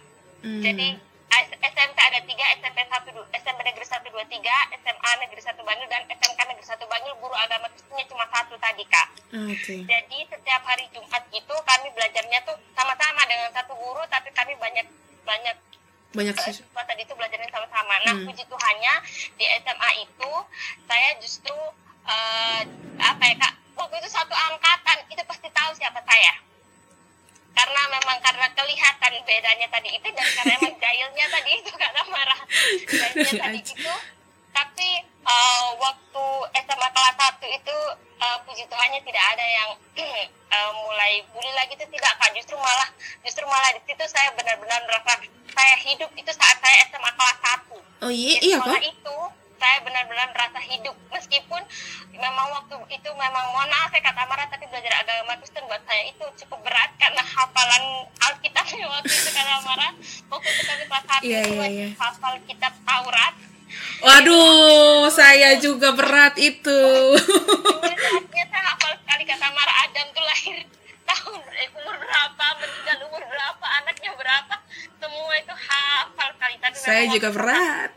Hmm. 0.45 0.61
Jadi 0.61 0.87
SMP 1.65 1.97
ada 1.99 2.19
tiga, 2.23 2.45
SMP 2.55 2.79
satu, 2.87 3.09
SMP 3.33 3.59
negeri 3.65 3.83
satu 3.83 4.07
dua 4.07 4.23
tiga, 4.29 4.55
SMA 4.71 5.11
negeri 5.19 5.41
satu 5.41 5.65
Bangil 5.65 5.89
dan 5.89 6.05
SMK 6.07 6.39
negeri 6.47 6.63
satu 6.63 6.85
Bangil 6.87 7.11
guru 7.19 7.33
agama 7.35 7.67
Kristennya 7.67 8.05
cuma 8.07 8.23
satu 8.29 8.55
tadi 8.55 8.85
kak. 8.85 9.07
Oke. 9.33 9.83
Jadi 9.83 10.17
setiap 10.31 10.61
hari 10.63 10.85
Jumat 10.95 11.23
itu 11.33 11.55
kami 11.65 11.87
belajarnya 11.91 12.39
tuh 12.45 12.55
sama-sama 12.71 13.25
dengan 13.27 13.51
satu 13.51 13.73
guru, 13.75 13.99
tapi 14.07 14.31
kami 14.31 14.55
banyak 14.55 14.87
banyak 15.25 15.57
Banyak 16.15 16.35
sih. 16.39 16.53
siswa 16.63 16.81
tadi 16.87 17.01
itu 17.03 17.13
belajarnya 17.13 17.49
sama-sama. 17.51 17.93
Nah 18.07 18.13
Hmm. 18.15 18.25
puji 18.27 18.43
Tuhannya 18.47 18.93
di 19.35 19.45
SMA 19.61 19.89
itu 20.07 20.31
saya 20.87 21.09
justru 21.19 21.57
eh, 22.07 22.61
apa 23.01 23.23
ya 23.27 23.35
kak? 23.35 23.53
Waktu 23.75 23.95
itu 23.99 24.09
satu 24.09 24.31
angkatan 24.31 24.97
itu 25.11 25.21
pasti 25.27 25.47
tahu 25.51 25.71
siapa 25.75 25.99
saya 26.01 26.33
karena 27.55 27.81
memang 27.87 28.17
karena 28.19 28.47
kelihatan 28.51 29.13
bedanya 29.23 29.67
tadi 29.71 29.89
itu 29.95 30.07
dan 30.11 30.27
karena 30.35 30.53
emang 30.59 30.75
jahilnya 30.83 31.25
tadi 31.31 31.51
itu 31.55 31.71
karena 31.71 32.01
marah 32.11 32.39
jahilnya 32.83 33.33
tadi 33.39 33.59
itu 33.63 33.93
tapi 34.51 34.89
eh, 35.03 35.67
waktu 35.79 36.25
SMA 36.51 36.87
kelas 36.91 37.15
1 37.15 37.57
itu 37.59 37.75
eh, 38.19 38.37
puji 38.43 38.63
Tuhannya 38.67 38.99
tidak 39.07 39.23
ada 39.35 39.45
yang 39.47 39.69
eh, 40.55 40.71
mulai 40.83 41.23
bully 41.31 41.51
lagi 41.55 41.79
itu 41.79 41.87
tidak 41.95 42.11
kak 42.19 42.31
justru 42.35 42.59
malah 42.59 42.89
justru 43.23 43.47
malah 43.47 43.71
di 43.71 43.81
situ 43.87 44.03
saya 44.11 44.35
benar-benar 44.35 44.79
merasa 44.83 45.23
saya 45.55 45.75
hidup 45.81 46.11
itu 46.13 46.31
saat 46.31 46.57
saya 46.59 46.77
SMA 46.87 47.11
kelas 47.11 47.37
1 47.71 48.05
Oh 48.05 48.11
iya, 48.11 48.37
di 48.37 48.51
iya 48.51 48.57
sekolah 48.59 48.75
kok. 48.77 48.91
itu 48.91 49.17
saya 49.55 49.77
benar-benar 49.81 50.27
merasa 50.29 50.59
hidup 50.61 50.93
meskipun 51.09 51.61
memang 52.11 52.47
waktu 52.51 52.75
itu 52.91 53.09
memang 53.09 53.45
mohon 53.49 53.65
maaf 53.65 53.89
ya 53.89 54.03
kata 54.03 54.21
Mara 54.23 54.45
tapi 54.45 54.67
belajar 54.67 54.93
agama 54.99 55.33
Kristen 55.39 55.63
buat 55.65 55.79
saya 55.81 56.03
itu 56.05 56.25
cukup 56.43 56.59
berat 56.61 56.91
karena 56.95 57.23
hafalan 57.23 57.83
Alkitabnya 58.21 58.85
waktu 58.93 59.09
itu 59.09 59.29
kata 59.31 59.53
Mara 59.63 59.89
waktu 60.29 60.47
itu 60.47 60.61
kami 60.61 60.83
kelas 60.85 61.03
satu 61.07 61.23
Iya, 61.23 61.39
itu 61.39 61.49
iya, 61.49 61.57
wajib 61.57 61.79
iya. 61.79 61.87
hafal 61.97 62.35
kitab 62.45 62.73
Taurat 62.83 63.33
Waduh, 63.97 65.09
saya 65.09 65.57
juga 65.57 65.91
berat 65.91 66.37
itu. 66.37 66.79
Akhirnya 67.81 68.45
saya 68.45 68.63
hafal 68.71 68.93
sekali 68.95 69.23
kata 69.25 69.47
Mara 69.49 69.73
Adam 69.83 70.05
tuh 70.13 70.23
lahir 70.23 70.55
tahun 71.05 71.39
eh, 71.53 71.69
umur 71.77 71.95
berapa 71.95 72.45
meninggal 72.61 72.97
umur 73.09 73.23
berapa 73.23 73.65
anaknya 73.81 74.11
berapa 74.17 74.55
semua 74.97 75.33
itu 75.37 75.53
hafal 75.53 76.29
sekali 76.35 76.55
tapi 76.59 76.75
saya 76.75 77.03
juga 77.09 77.29
berat. 77.31 77.95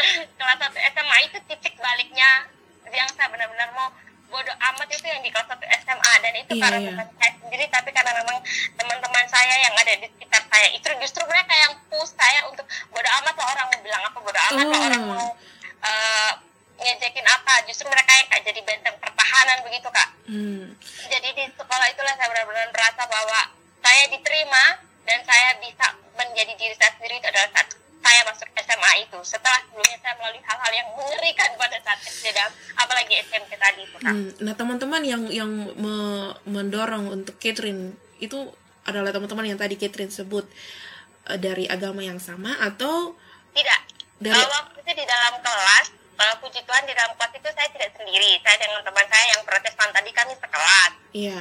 kelas 0.40 0.58
1 0.64 0.92
SMA 0.96 1.16
itu 1.28 1.38
titik 1.44 1.74
baliknya 1.76 2.48
yang 2.88 3.08
saya 3.12 3.28
benar-benar 3.28 3.68
mau 3.76 3.88
bodoh 4.30 4.56
amat 4.72 4.88
itu 4.88 5.06
yang 5.06 5.20
di 5.20 5.28
kelas 5.28 5.48
1 5.48 5.60
SMA 5.84 6.12
dan 6.22 6.32
itu 6.38 6.52
Iya, 6.56 6.62
karena 6.64 6.78
iya. 6.80 6.88
bukan 6.94 7.06
saya 7.18 7.32
sendiri 7.36 7.64
tapi 7.68 7.90
karena 7.92 8.12
memang 8.22 8.38
teman-teman 8.78 9.24
saya 9.28 9.54
yang 9.60 9.74
ada 9.74 9.92
di 10.00 10.06
sekitar 10.08 10.42
saya 10.48 10.68
itu 10.72 10.88
justru 11.04 11.22
mereka 11.28 11.52
yang 11.52 11.72
push 11.90 12.12
saya 12.16 12.40
untuk 12.48 12.64
bodoh 12.88 13.12
amat 13.20 13.34
lah 13.36 13.46
orang 13.52 13.66
mau 13.68 13.80
bilang 13.84 14.02
apa 14.06 14.18
bodoh 14.22 14.42
amat 14.54 14.66
lah 14.70 14.80
orang 14.88 15.02
mau 15.04 15.26
eh, 15.84 16.32
ngejekin 16.80 17.26
apa 17.26 17.54
justru 17.64 17.86
mereka 17.86 18.10
yang 18.10 18.26
kayak 18.26 18.44
jadi 18.44 18.60
benteng 18.62 18.96
pertahanan 18.96 19.58
begitu 19.62 19.88
kak. 19.88 20.08
Hmm. 20.24 20.64
jadi 21.06 21.28
di 21.28 21.44
sekolah 21.50 21.86
itulah 21.88 22.14
saya 22.14 22.28
benar-benar 22.28 22.70
merasa 22.70 23.02
bahwa 23.04 23.40
saya 23.78 24.04
diterima 24.08 24.64
dan 25.02 25.18
saya 25.22 25.58
bisa 25.58 25.86
menjadi 26.12 26.52
diri 26.54 26.74
saya 26.74 26.92
sendiri 26.94 27.16
itu 27.16 27.26
adalah 27.26 27.50
saat 27.50 27.68
saya 28.00 28.20
masuk 28.24 28.48
SMA 28.54 28.92
itu. 29.02 29.18
Setelah 29.22 29.60
sebelumnya 29.62 29.98
saya 29.98 30.14
melalui 30.16 30.40
hal-hal 30.40 30.72
yang 30.72 30.88
mengerikan 30.94 31.50
pada 31.54 31.76
saat 31.78 32.00
SD 32.00 32.30
dan 32.30 32.48
apalagi 32.74 33.12
SMP 33.20 33.52
tadi 33.54 33.82
itu 33.82 33.96
kak. 33.98 34.08
Hmm, 34.08 34.30
Nah, 34.38 34.54
teman-teman 34.54 35.02
yang 35.02 35.22
yang 35.28 35.50
me- 35.74 36.32
mendorong 36.44 37.12
untuk 37.12 37.36
Catherine 37.36 37.92
itu 38.18 38.48
adalah 38.82 39.10
teman-teman 39.10 39.44
yang 39.46 39.58
tadi 39.58 39.76
Catherine 39.76 40.08
sebut 40.08 40.48
eh, 41.26 41.36
dari 41.36 41.66
agama 41.66 42.00
yang 42.00 42.16
sama 42.18 42.56
atau 42.58 43.12
tidak. 43.50 43.80
Dari- 44.16 44.32
Kalau 44.32 44.48
waktu 44.54 44.78
itu 44.78 44.92
di 44.94 45.04
dalam 45.04 45.34
kelas 45.38 45.86
kalau 46.20 46.34
puji 46.38 46.60
Tuhan 46.60 46.84
di 46.84 46.92
dalam 46.92 47.16
kelas 47.16 47.32
itu 47.32 47.48
saya 47.48 47.68
tidak 47.70 47.90
sendiri 47.96 48.36
saya 48.38 48.56
dengan 48.60 48.84
teman 48.84 49.06
saya 49.08 49.24
yang 49.30 49.42
protestan 49.42 49.88
tadi 49.90 50.10
kami 50.12 50.32
sekelas 50.36 50.92
iya. 51.16 51.40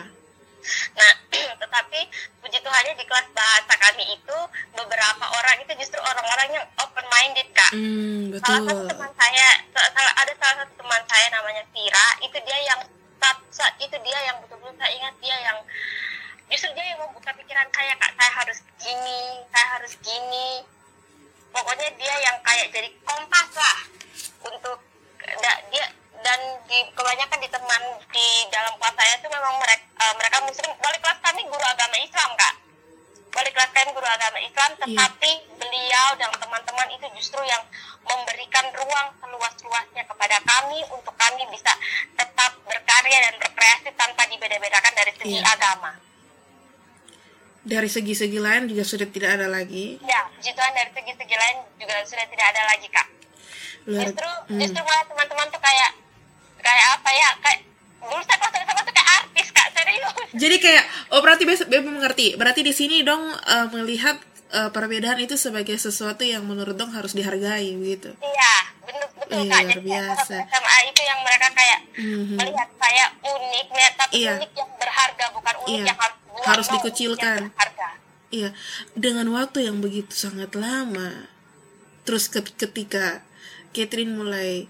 Nah, 0.91 1.13
tetapi 1.63 1.99
puji 2.39 2.59
Tuhannya 2.59 2.93
di 2.93 3.03
kelas 3.03 3.27
bahasa 3.31 3.73
kami 3.75 4.03
itu 4.11 4.37
beberapa 4.71 5.25
orang 5.31 5.55
itu 5.59 5.71
justru 5.75 5.95
orang-orang 5.97 6.51
yang 6.51 6.65
open 6.77 7.05
minded 7.07 7.47
kak. 7.51 7.71
Hmm, 7.71 8.35
Salah 8.37 8.61
satu 8.61 8.75
betul. 8.77 8.87
teman 8.91 9.11
saya, 9.15 9.47
sa- 9.71 9.91
salah- 9.95 10.17
ada 10.19 10.33
salah 10.35 10.55
satu 10.59 10.73
teman 10.75 11.01
saya 11.07 11.25
namanya 11.31 11.63
Vira, 11.71 12.07
itu 12.21 12.37
dia 12.43 12.59
yang 12.67 12.79
saat, 13.17 13.37
saat 13.49 13.75
itu 13.79 13.95
dia 14.03 14.19
yang 14.21 14.35
betul-betul 14.43 14.75
saya 14.75 14.91
ingat 14.91 15.15
dia 15.23 15.35
yang 15.39 15.57
justru 16.51 16.69
dia 16.75 16.85
yang 16.85 16.99
membuka 16.99 17.31
pikiran 17.33 17.67
saya 17.71 17.93
kak, 17.95 18.11
saya 18.19 18.31
harus 18.43 18.59
gini, 18.77 19.21
saya 19.49 19.67
harus 19.79 19.93
gini. 20.03 20.49
Pokoknya 21.49 21.87
dia 21.95 22.15
yang 22.19 22.37
kayak 22.43 22.67
jadi 22.69 22.89
kompas 23.01 23.49
lah 23.55 23.79
untuk 24.41 24.77
da- 25.35 25.61
dia 25.67 25.85
dan 26.19 26.39
di 26.65 26.83
kebanyakan 26.91 27.39
di 27.39 27.47
teman 27.47 27.81
di 28.09 28.27
dalam 28.49 28.73
kelas 28.75 28.93
saya 28.93 29.13
itu 29.15 29.27
memang 29.27 29.55
mereka 29.57 29.85
mereka 30.13 30.37
muslim 30.41 30.71
balik 30.77 30.99
kelas 30.99 31.19
kami 31.21 31.41
guru 31.43 31.65
agama 31.65 31.95
Islam 31.97 32.29
kak 32.35 32.53
balik 33.29 33.51
kelas 33.51 33.71
kami 33.71 33.89
guru 33.91 34.03
agama 34.05 34.39
Islam 34.39 34.69
tetapi 34.77 35.31
beliau 35.55 36.07
dan 36.15 36.31
teman-teman 36.33 36.87
itu 36.89 37.05
justru 37.13 37.39
yang 37.41 37.63
memberikan 38.01 38.65
ruang 38.73 39.07
seluas-luasnya 39.17 40.03
kepada 40.03 40.37
kami 40.41 40.79
untuk 40.89 41.13
kami 41.13 41.43
bisa 41.47 41.71
tetap 42.13 42.51
berkarya 42.63 43.17
dan 43.21 43.35
berkreasi 43.37 43.89
tanpa 43.93 44.25
dibeda-bedakan 44.25 44.93
dari 44.93 45.13
segi 45.13 45.35
Iya. 45.35 45.45
agama 45.47 45.91
Dari 47.61 47.85
segi-segi 47.87 48.39
lain 48.39 48.65
juga 48.65 48.81
sudah 48.81 49.05
tidak 49.05 49.35
ada 49.35 49.47
lagi. 49.47 49.99
ya 50.01 50.25
puji 50.31 50.51
Tuhan 50.51 50.73
dari 50.73 50.89
segi-segi 50.89 51.35
lain 51.37 51.57
juga 51.75 52.01
sudah 52.01 52.25
tidak 52.25 52.45
ada 52.49 52.61
lagi 52.65 52.87
kak 52.89 53.07
justru 53.85 54.27
hmm. 54.49 54.59
justru 54.59 54.81
malah 54.81 55.05
teman-teman 55.05 55.47
tuh 55.47 55.59
kayak 55.59 55.91
kayak 56.59 56.85
apa 56.93 57.09
ya 57.09 57.29
kayak 57.39 57.59
dulu 57.99 58.21
saya 58.21 58.37
kelas 58.39 58.63
sama 58.63 58.81
tuh 58.81 58.93
kayak 58.93 59.09
artis 59.17 59.47
kak 59.49 59.67
serius 59.71 60.13
Jadi 60.31 60.55
kayak 60.57 60.83
oh 61.09 61.19
berarti 61.19 61.43
Beb 61.43 61.59
Beb 61.65 61.83
mengerti. 61.83 62.27
Berarti 62.33 62.61
di 62.61 62.71
sini 62.71 63.01
dong 63.01 63.21
eh, 63.27 63.67
melihat 63.69 64.17
eh, 64.49 64.69
perbedaan 64.69 65.19
itu 65.19 65.35
sebagai 65.35 65.75
sesuatu 65.75 66.21
yang 66.21 66.41
menurut 66.43 66.73
dong 66.73 66.89
harus 66.89 67.11
dihargai 67.11 67.69
gitu. 67.77 68.09
iya 68.19 68.53
betul 68.81 69.05
betul 69.13 69.37
Iya, 69.39 69.51
kak 69.51 69.61
luar 69.61 69.81
biasa. 69.83 70.35
SMA 70.47 70.75
itu 70.87 71.01
yang 71.03 71.19
mereka 71.21 71.47
kayak 71.51 71.79
Mhm. 71.93 72.35
melihat 72.35 72.69
saya 72.75 73.05
unik 73.19 73.67
nih 73.69 73.89
tapi 73.93 74.11
Iya. 74.15 74.33
unik 74.37 74.51
yang 74.55 74.71
berharga 74.75 75.25
bukan 75.29 75.55
unik 75.59 75.69
Iya. 75.69 75.85
yang 75.85 75.99
harus 75.99 76.17
Harus 76.39 76.67
no, 76.71 76.73
dikucilkan. 76.79 77.41
Iya, 78.29 78.49
dengan 78.95 79.27
waktu 79.33 79.67
yang 79.67 79.83
begitu 79.83 80.13
sangat 80.13 80.55
lama, 80.55 81.27
terus 82.05 82.29
ketika 82.29 83.25
Catherine 83.71 84.13
mulai 84.17 84.65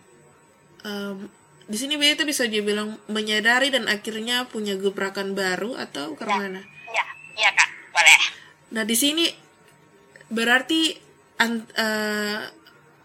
um, 0.83 1.29
di 1.69 1.77
sini 1.77 2.01
itu 2.01 2.25
bisa 2.25 2.49
dibilang 2.49 2.97
menyadari 3.05 3.69
dan 3.69 3.85
akhirnya 3.85 4.49
punya 4.49 4.73
gebrakan 4.73 5.37
baru 5.37 5.77
atau 5.77 6.17
ke 6.17 6.25
ya, 6.25 6.33
mana? 6.33 6.65
Ya, 6.89 7.05
iya 7.37 7.49
kak, 7.53 7.69
boleh. 7.93 8.19
Nah 8.73 8.83
di 8.89 8.97
sini 8.97 9.29
berarti 10.33 10.97
an, 11.37 11.69
uh, 11.77 12.41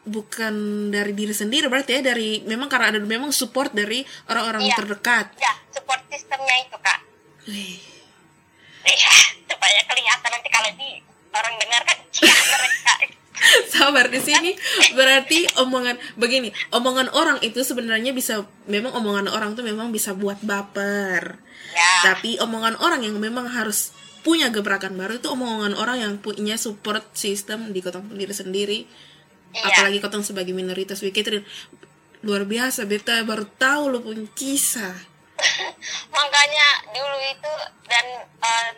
bukan 0.09 0.89
dari 0.93 1.13
diri 1.13 1.37
sendiri 1.37 1.69
berarti 1.69 2.01
ya 2.01 2.03
dari 2.05 2.41
memang 2.49 2.73
karena 2.73 2.97
ada 2.97 3.01
memang 3.05 3.37
support 3.37 3.77
dari 3.77 4.01
orang-orang 4.33 4.65
ya, 4.65 4.77
terdekat. 4.81 5.37
Ya, 5.37 5.53
support 5.69 6.01
sistemnya 6.09 6.57
itu 6.65 6.77
kak. 6.81 7.01
Iya, 8.85 9.13
supaya 9.45 9.81
kelihatan 9.85 10.31
nanti 10.33 10.49
kalau 10.49 10.71
di 10.77 10.91
orang 11.37 11.55
dengar 11.61 11.83
kan 11.85 11.99
cia 12.09 12.33
mereka. 12.33 12.93
Sabar 13.75 14.09
di 14.09 14.21
sini 14.23 14.55
berarti 14.95 15.47
omongan 15.59 15.99
begini, 16.15 16.55
omongan 16.71 17.11
orang 17.11 17.39
itu 17.43 17.67
sebenarnya 17.67 18.15
bisa 18.15 18.47
memang 18.71 18.95
omongan 18.95 19.27
orang 19.31 19.59
tuh 19.59 19.67
memang 19.67 19.91
bisa 19.91 20.15
buat 20.15 20.39
baper. 20.41 21.43
Ya. 21.75 22.15
Tapi 22.15 22.39
omongan 22.39 22.79
orang 22.79 23.03
yang 23.03 23.19
memang 23.19 23.51
harus 23.51 23.91
punya 24.25 24.49
gebrakan 24.49 24.97
baru 24.97 25.21
itu 25.21 25.29
omongan 25.29 25.77
orang 25.77 26.01
yang 26.01 26.13
punya 26.17 26.57
support 26.57 27.05
system 27.13 27.75
di 27.75 27.83
kota 27.83 28.01
sendiri 28.01 28.35
sendiri. 28.35 28.79
Iya. 29.55 29.67
Apalagi 29.71 29.99
kota 29.99 30.23
sebagai 30.23 30.55
minoritas 30.55 31.03
Catherine 31.03 31.47
luar 32.25 32.49
biasa 32.49 32.89
beta 32.89 33.21
baru 33.21 33.45
tahu 33.45 33.93
lo 33.93 34.01
pun 34.01 34.25
kisah 34.33 34.97
makanya 36.17 36.69
dulu 36.97 37.19
itu 37.21 37.53
dan 37.85 38.05
uh, 38.41 38.71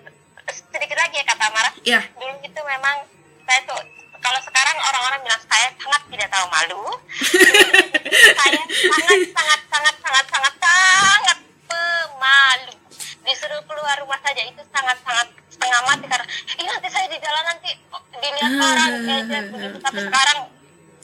sedikit 0.51 0.99
lagi 0.99 1.23
ya 1.23 1.25
kata 1.31 1.47
Mara 1.55 1.71
yeah. 1.87 2.03
dulu 2.19 2.35
itu 2.43 2.61
memang 2.67 3.07
saya 3.47 3.61
tuh 3.71 3.81
kalau 4.27 4.41
sekarang 4.43 4.77
orang-orang 4.83 5.21
bilang 5.23 5.43
saya 5.47 5.71
sangat 5.79 6.03
tidak 6.11 6.29
tahu 6.35 6.47
malu. 6.51 6.83
Saya 8.39 8.63
sangat 8.67 9.21
sangat 9.31 9.61
sangat 9.71 9.95
sangat 10.03 10.25
sangat 10.27 10.55
sangat 10.59 11.39
pemalu. 11.71 12.75
Disuruh 13.23 13.63
keluar 13.71 13.95
rumah 14.03 14.19
saja 14.27 14.43
itu 14.43 14.63
sangat 14.75 14.99
sangat 15.07 15.29
setengah 15.47 15.81
mati 15.87 16.07
karena 16.11 16.27
ini 16.59 16.69
nanti 16.69 16.89
saya 16.91 17.07
di 17.09 17.19
jalan 17.23 17.45
nanti 17.49 17.71
dilihat 18.17 18.53
orang 18.61 18.93
kayak 19.05 19.45
begitu 19.53 19.77
tapi 19.81 19.99
sekarang 20.05 20.39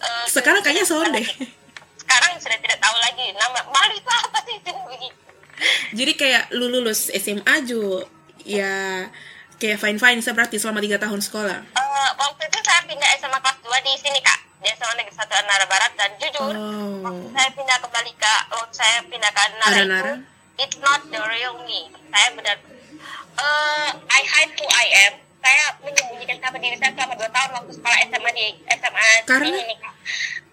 uh, 0.00 0.24
sekarang 0.28 0.61
kayaknya 0.61 0.85
sonde 0.85 1.22
sekarang 1.96 2.30
sudah 2.37 2.58
tidak 2.61 2.78
tahu 2.80 2.96
lagi 3.00 3.26
nama 3.32 3.61
malu 3.72 3.94
itu 3.96 4.11
apa 4.12 4.38
sih? 4.44 4.56
Itu 4.61 4.72
jadi 5.98 6.12
kayak 6.16 6.42
lu 6.52 6.66
lulus 6.68 7.08
SMA 7.12 7.54
Jo 7.64 8.04
ya 8.44 9.08
kayak 9.62 9.79
fine 9.79 9.98
fine. 10.03 10.18
Saya 10.18 10.35
berarti 10.35 10.59
selama 10.59 10.83
tiga 10.83 10.98
tahun 10.98 11.22
sekolah. 11.22 11.59
Uh, 11.79 12.11
waktu 12.18 12.42
itu 12.51 12.59
saya 12.66 12.83
pindah 12.83 13.09
SMA 13.22 13.38
kelas 13.38 13.59
2 13.62 13.87
di 13.87 13.92
sini 13.94 14.18
kak. 14.18 14.38
Di 14.59 14.68
SMA 14.75 14.94
Negeri 14.98 15.14
Satu 15.14 15.35
Anara 15.38 15.66
Barat. 15.70 15.94
Dan 15.94 16.11
jujur 16.18 16.42
oh. 16.42 17.07
waktu 17.07 17.27
saya 17.31 17.48
pindah 17.55 17.79
kembali 17.79 18.12
ke 18.18 18.35
waktu 18.51 18.75
saya 18.75 18.98
pindah 19.07 19.31
ke 19.31 19.40
Anara 19.46 19.79
itu 19.87 20.14
it's 20.59 20.79
not 20.83 20.98
the 21.14 21.20
real 21.31 21.62
me. 21.62 21.87
Saya 22.11 22.29
benar 22.35 22.57
uh, 23.38 23.88
I 23.94 24.20
hide 24.27 24.53
who 24.59 24.66
I 24.66 24.87
am. 25.07 25.14
Saya 25.42 25.64
menyembunyikan 25.83 26.38
siapa 26.42 26.59
diri 26.59 26.77
saya 26.79 26.90
selama 26.98 27.14
dua 27.18 27.31
tahun 27.31 27.51
waktu 27.62 27.72
sekolah 27.75 27.98
SMA 28.11 28.31
di 28.35 28.46
SMA 28.66 29.11
karena? 29.31 29.57
ini 29.62 29.75
kak. 29.79 29.94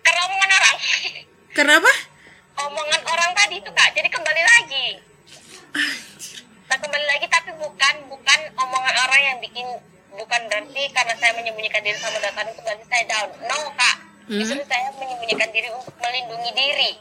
Karena 0.05 0.19
omongan 0.29 0.49
orang. 0.53 0.75
Kenapa 1.57 1.91
omongan 2.69 3.01
orang 3.09 3.31
tadi 3.33 3.55
itu 3.57 3.69
kak. 3.73 3.89
Jadi 3.97 4.07
kembali 4.13 4.43
lagi 4.45 4.85
nah 6.69 6.77
kembali 6.77 7.05
lagi 7.09 7.25
tapi 7.25 7.49
bukan 7.57 7.95
bukan 8.13 8.39
omongan 8.53 8.95
orang 9.09 9.21
yang 9.25 9.37
bikin 9.41 9.65
bukan 10.13 10.41
berarti 10.51 10.83
karena 10.93 11.13
saya 11.17 11.31
menyembunyikan 11.33 11.81
diri 11.81 11.97
sama 11.97 12.21
datang 12.21 12.45
itu 12.51 12.61
berarti 12.61 12.85
saya 12.85 13.03
down. 13.09 13.29
No 13.47 13.57
kak. 13.73 13.95
Hmm? 14.29 14.37
justru 14.37 14.61
saya 14.69 14.93
menyembunyikan 14.93 15.49
diri 15.49 15.69
untuk 15.73 15.95
melindungi 15.97 16.51
diri. 16.53 16.91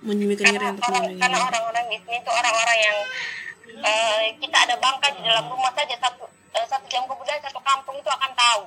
Menyembunyikan 0.00 0.56
diri 0.56 0.66
untuk 0.72 0.88
orang, 0.88 1.12
karena 1.20 1.38
orang-orang 1.44 1.84
di 1.92 1.98
sini 2.00 2.16
itu 2.24 2.30
orang-orang 2.32 2.78
yang 2.80 2.98
uh, 3.84 4.20
kita 4.40 4.58
ada 4.64 4.74
bangka 4.80 5.08
di 5.12 5.20
dalam 5.28 5.44
rumah 5.52 5.72
saja 5.76 5.94
satu 6.00 6.24
uh, 6.28 6.66
satu 6.68 6.84
jam 6.88 7.04
kemudian 7.04 7.36
satu 7.44 7.60
kampung 7.60 7.96
itu 8.00 8.08
akan 8.08 8.32
tahu 8.32 8.62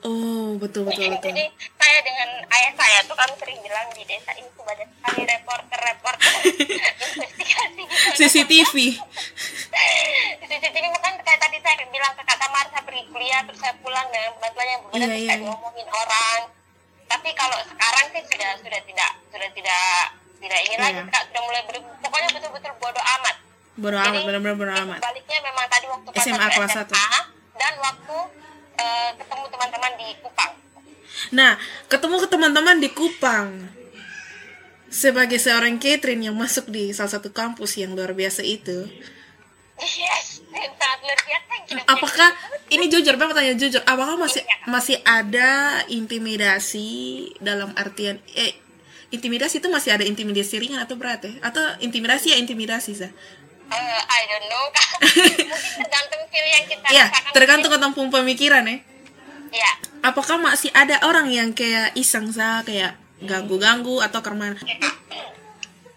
Oh, 0.00 0.56
betul 0.56 0.88
betul 0.88 1.12
betul. 1.12 1.28
Jadi 1.28 1.44
saya 1.76 1.98
dengan 2.00 2.28
ayah 2.48 2.72
saya 2.72 2.98
tuh 3.04 3.12
kami 3.12 3.36
sering 3.36 3.58
bilang 3.60 3.84
di 3.92 4.02
desa 4.08 4.32
ini 4.32 4.48
tuh 4.56 4.64
banyak 4.64 4.88
sekali 4.88 5.22
reporter-reporter 5.28 6.32
investigasi. 7.20 7.82
CCTV. 8.16 8.74
CCTV 10.40 10.84
bukan 10.88 11.12
kayak 11.20 11.40
tadi 11.44 11.56
saya 11.60 11.84
bilang 11.92 12.12
ke 12.16 12.22
Kak 12.24 12.38
Tamar 12.40 12.64
saya 12.72 12.80
pergi 12.88 13.04
kuliah 13.12 13.44
terus 13.44 13.60
saya 13.60 13.76
pulang 13.84 14.08
dengan 14.08 14.32
bantuan 14.40 14.68
yang 14.72 14.80
berbeda 14.88 15.04
iya, 15.04 15.36
iya. 15.36 15.36
ngomongin 15.44 15.88
orang. 15.92 16.40
Tapi 17.04 17.28
kalau 17.36 17.58
sekarang 17.68 18.06
sih 18.16 18.22
sudah 18.24 18.50
sudah 18.56 18.80
tidak 18.88 19.10
sudah 19.28 19.48
tidak 19.52 19.84
tidak 20.40 20.60
ingin 20.64 20.78
iya. 20.80 20.86
lagi 20.88 21.00
Kak 21.12 21.22
sudah 21.28 21.42
mulai 21.44 21.62
ber, 21.68 21.76
pokoknya 22.00 22.28
betul-betul 22.40 22.72
bodoh 22.80 23.04
amat. 23.20 23.36
Bodoh 23.76 24.00
amat 24.00 24.20
benar-benar 24.24 24.56
bodoh 24.56 24.76
amat. 24.80 24.98
Baliknya 25.04 25.38
memang 25.44 25.66
tadi 25.68 25.86
waktu 25.92 26.08
SMA 26.24 26.46
kelas 26.56 26.88
1 26.88 26.88
dan 27.60 27.74
waktu 27.84 28.16
uh, 28.80 29.10
ketemu 29.20 29.44
teman-teman 29.52 29.92
di 30.00 30.08
Kupang. 30.24 30.52
Nah, 31.30 31.52
ketemu 31.86 32.16
ke 32.24 32.28
teman-teman 32.32 32.76
di 32.80 32.88
Kupang. 32.90 33.48
Sebagai 34.90 35.38
seorang 35.38 35.78
Catherine 35.78 36.26
yang 36.26 36.34
masuk 36.34 36.66
di 36.66 36.90
salah 36.90 37.14
satu 37.14 37.30
kampus 37.30 37.78
yang 37.78 37.94
luar 37.94 38.10
biasa 38.10 38.42
itu. 38.42 38.90
Yes, 39.78 40.42
sangat 40.50 40.98
luar 41.06 41.20
biasa. 41.22 41.50
Apakah 41.86 42.30
ini 42.74 42.90
jujur, 42.90 43.14
Bang 43.14 43.30
tanya 43.30 43.54
jujur, 43.54 43.78
apakah 43.86 44.18
masih 44.18 44.42
iya. 44.42 44.56
masih 44.66 44.96
ada 45.06 45.80
intimidasi 45.86 46.88
dalam 47.38 47.70
artian 47.78 48.18
eh 48.34 48.58
intimidasi 49.14 49.62
itu 49.62 49.70
masih 49.70 49.94
ada 49.94 50.04
intimidasi 50.06 50.58
ringan 50.58 50.82
atau 50.82 50.98
berat 50.98 51.22
ya? 51.22 51.32
Atau 51.46 51.62
intimidasi 51.78 52.34
ya 52.34 52.36
intimidasi 52.42 52.92
sah? 52.98 53.12
Uh, 53.70 54.02
I 54.02 54.20
don't 54.26 54.46
know 54.50 54.64
kak. 54.74 54.88
Mungkin 55.30 55.46
tergantung 55.78 56.22
feel 56.26 56.46
yang 56.46 56.64
kita 56.66 56.86
Iya, 56.90 57.06
tergantung 57.30 57.70
tentang 57.70 57.92
pemikiran 57.94 58.66
ya. 58.66 58.76
Iya. 59.50 59.72
Apakah 60.02 60.42
masih 60.42 60.70
ada 60.74 60.98
orang 61.06 61.30
yang 61.30 61.54
kayak 61.54 61.94
iseng 61.94 62.30
sah 62.34 62.66
kayak 62.66 62.98
ganggu-ganggu 63.22 64.02
atau 64.02 64.20
ke 64.22 64.32
mana? 64.34 64.58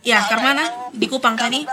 Ya, 0.03 0.19
ke 0.27 0.37
mana? 0.37 0.91
Di 0.91 1.05
Kupang 1.07 1.33
tadi? 1.33 1.63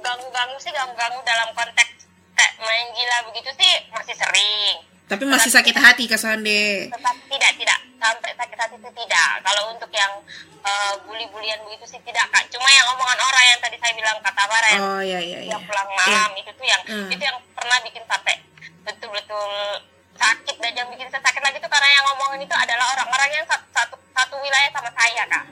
Ganggu-ganggu 0.00 0.56
sih 0.60 0.70
ganggu-ganggu 0.70 1.20
dalam 1.26 1.50
konteks 1.56 2.06
kayak 2.36 2.54
main 2.62 2.86
gila 2.96 3.18
begitu 3.28 3.50
sih 3.58 3.74
masih 3.92 4.16
sering 4.16 4.89
tapi 5.10 5.26
masih 5.26 5.50
sakit 5.50 5.74
hati 5.74 6.06
kesan 6.06 6.46
deh. 6.46 6.86
Tetap 6.86 7.16
tidak, 7.26 7.50
tidak. 7.58 7.78
Sampai 7.98 8.30
sakit 8.38 8.58
hati 8.62 8.74
itu 8.78 8.90
tidak. 8.94 9.42
Kalau 9.42 9.74
untuk 9.74 9.90
yang 9.90 10.12
uh, 10.62 10.94
bully-bulian 11.02 11.58
begitu 11.66 11.98
sih 11.98 12.00
tidak, 12.06 12.30
Kak. 12.30 12.46
Cuma 12.54 12.70
yang 12.70 12.86
omongan 12.94 13.18
orang 13.18 13.44
yang 13.50 13.58
tadi 13.58 13.74
saya 13.82 13.90
bilang 13.98 14.22
kata 14.22 14.42
Bara 14.46 14.68
yang 14.70 14.82
oh, 14.86 15.02
iya, 15.02 15.18
iya, 15.18 15.38
iya. 15.50 15.58
pulang 15.66 15.90
malam 15.98 16.30
iya. 16.30 16.40
itu 16.46 16.50
tuh 16.54 16.62
yang 16.62 16.82
hmm. 16.86 17.10
itu 17.10 17.22
yang 17.26 17.38
pernah 17.58 17.78
bikin 17.82 18.06
sampai 18.06 18.38
betul-betul 18.86 19.50
sakit 20.14 20.56
dan 20.62 20.72
yang 20.78 20.88
bikin 20.94 21.10
saya 21.10 21.22
sakit 21.26 21.42
lagi 21.42 21.58
tuh 21.58 21.70
karena 21.74 21.90
yang 21.90 22.04
ngomongin 22.06 22.46
itu 22.46 22.54
adalah 22.54 22.86
orang-orang 22.94 23.30
yang 23.34 23.46
satu, 23.50 23.66
satu 23.74 23.94
satu 24.14 24.34
wilayah 24.38 24.70
sama 24.70 24.90
saya, 24.94 25.22
Kak. 25.26 25.44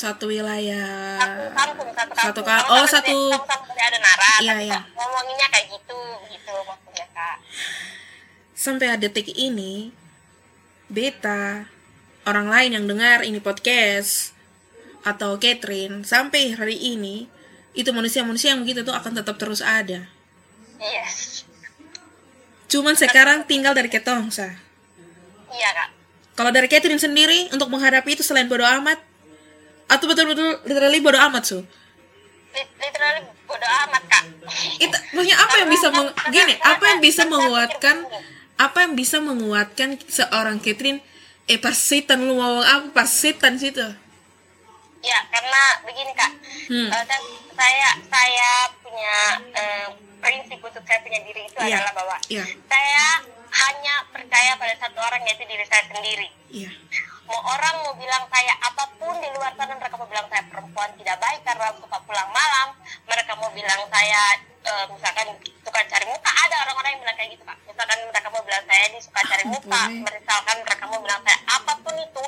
Satu 0.00 0.24
wilayah. 0.32 1.20
Satu 1.20 1.44
kampung, 1.52 1.90
satu 1.92 2.12
kampung. 2.16 2.24
Satu 2.32 2.40
kampung. 2.40 2.72
Oh, 2.72 2.86
satu. 2.88 3.16
Sama-sama 3.36 3.68
ada 3.76 3.98
Nara. 4.00 4.32
Iya, 4.40 4.54
iya. 4.64 4.80
Ngomonginnya 4.96 5.46
kayak 5.52 5.66
gitu, 5.76 6.00
gitu 6.32 6.54
maksudnya, 6.64 7.04
Kak 7.12 7.36
sampai 8.60 8.92
detik 9.00 9.32
ini 9.40 9.88
beta 10.92 11.64
orang 12.28 12.52
lain 12.52 12.76
yang 12.76 12.84
dengar 12.84 13.24
ini 13.24 13.40
podcast 13.40 14.36
atau 15.00 15.40
Catherine 15.40 16.04
sampai 16.04 16.52
hari 16.52 16.76
ini 16.76 17.24
itu 17.72 17.88
manusia-manusia 17.88 18.52
yang 18.52 18.60
begitu 18.60 18.84
tuh 18.84 18.92
akan 18.92 19.16
tetap 19.16 19.40
terus 19.40 19.64
ada. 19.64 20.04
Yes. 20.76 21.48
Cuman 22.68 23.00
sekarang 23.00 23.48
tinggal 23.48 23.72
dari 23.72 23.88
ketong 23.88 24.28
sa. 24.28 24.52
Iya 25.48 25.70
kak. 25.72 25.88
Kalau 26.36 26.52
dari 26.52 26.68
Catherine 26.68 27.00
sendiri 27.00 27.48
untuk 27.56 27.72
menghadapi 27.72 28.12
itu 28.12 28.20
selain 28.20 28.44
bodo 28.44 28.68
amat 28.68 29.00
atau 29.88 30.04
betul-betul 30.04 30.60
literally 30.68 31.00
bodo 31.00 31.16
amat 31.16 31.48
su? 31.48 31.64
Literally 32.52 33.24
bodo 33.48 33.64
amat 33.88 34.02
kak. 34.04 34.24
Itu 34.76 34.96
maksudnya 35.16 35.36
apa 35.40 35.54
yang 35.64 35.68
bisa 35.72 35.86
meng, 35.88 36.08
gini? 36.28 36.54
Apa 36.60 36.84
yang 36.92 37.00
bisa 37.00 37.22
menguatkan? 37.24 38.04
Apa 38.60 38.84
yang 38.84 38.92
bisa 38.92 39.24
menguatkan 39.24 39.96
seorang 40.04 40.60
Catherine 40.60 41.00
eh 41.48 41.56
persetan 41.56 42.28
lu 42.28 42.36
mau 42.36 42.60
apa 42.60 42.92
persetan 42.92 43.56
situ 43.56 43.82
ya 45.00 45.18
karena 45.32 45.62
begini 45.88 46.12
kak 46.12 46.32
hmm. 46.68 46.88
uh, 46.92 47.04
saya 47.56 47.88
saya 48.04 48.50
punya 48.84 49.16
uh, 49.56 49.88
prinsip 50.20 50.60
untuk 50.60 50.84
saya 50.84 51.00
punya 51.00 51.24
diri 51.24 51.48
itu 51.48 51.58
yeah. 51.64 51.80
adalah 51.80 51.92
bahwa 51.96 52.16
yeah. 52.28 52.46
saya 52.68 53.24
hanya 53.50 53.94
percaya 54.12 54.54
pada 54.60 54.76
satu 54.76 55.00
orang 55.00 55.24
yaitu 55.24 55.48
diri 55.48 55.64
saya 55.64 55.88
sendiri 55.88 56.28
yeah. 56.52 56.72
mau 57.24 57.40
orang 57.40 57.80
mau 57.80 57.96
bilang 57.96 58.28
saya 58.28 58.52
apa 58.60 58.84
pun 59.00 59.16
di 59.18 59.28
luar 59.32 59.56
sana 59.56 59.72
mereka 59.72 59.96
mau 59.96 60.06
bilang 60.06 60.28
saya 60.28 60.44
perempuan 60.52 60.92
tidak 61.00 61.16
baik 61.16 61.40
karena 61.48 61.72
suka 61.80 61.98
pulang 62.04 62.28
malam 62.28 62.76
mereka 63.08 63.32
mau 63.40 63.48
bilang 63.56 63.80
saya 63.88 64.22
uh, 64.68 64.84
misalkan 64.92 65.26
suka 65.64 65.80
suka 65.80 65.96
cari 65.96 66.06
muka 66.12 66.30
ada 66.30 66.54
orang-orang 66.68 66.90
yang 66.92 67.02
bilang 67.08 67.16
kayak 67.16 67.30
gitu 67.32 67.44
kak 67.48 67.58
misalkan 67.64 67.98
mereka 68.04 68.28
mau 68.28 68.42
bilang 68.44 68.64
saya 68.80 68.96
ini 68.96 69.00
suka 69.04 69.20
cari 69.28 69.44
muka. 69.44 69.82
Misalkan 69.92 70.56
mereka 70.64 70.84
mau 70.88 71.04
bilang 71.04 71.20
saya 71.20 71.36
apa 71.52 71.72
pun 71.84 71.92
itu 72.00 72.24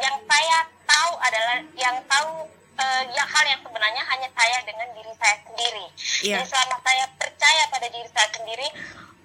yang 0.00 0.16
saya 0.24 0.58
tahu 0.88 1.12
adalah 1.20 1.60
yang 1.76 1.96
tahu 2.08 2.48
eh, 2.80 3.02
yang 3.12 3.28
hal 3.28 3.44
yang 3.44 3.60
sebenarnya 3.60 4.02
hanya 4.08 4.28
saya 4.32 4.64
dengan 4.64 4.88
diri 4.96 5.12
saya 5.20 5.36
sendiri. 5.44 5.84
Iya. 6.24 6.40
jadi 6.40 6.44
selama 6.48 6.76
saya 6.80 7.04
percaya 7.20 7.62
pada 7.68 7.86
diri 7.92 8.08
saya 8.16 8.28
sendiri 8.32 8.68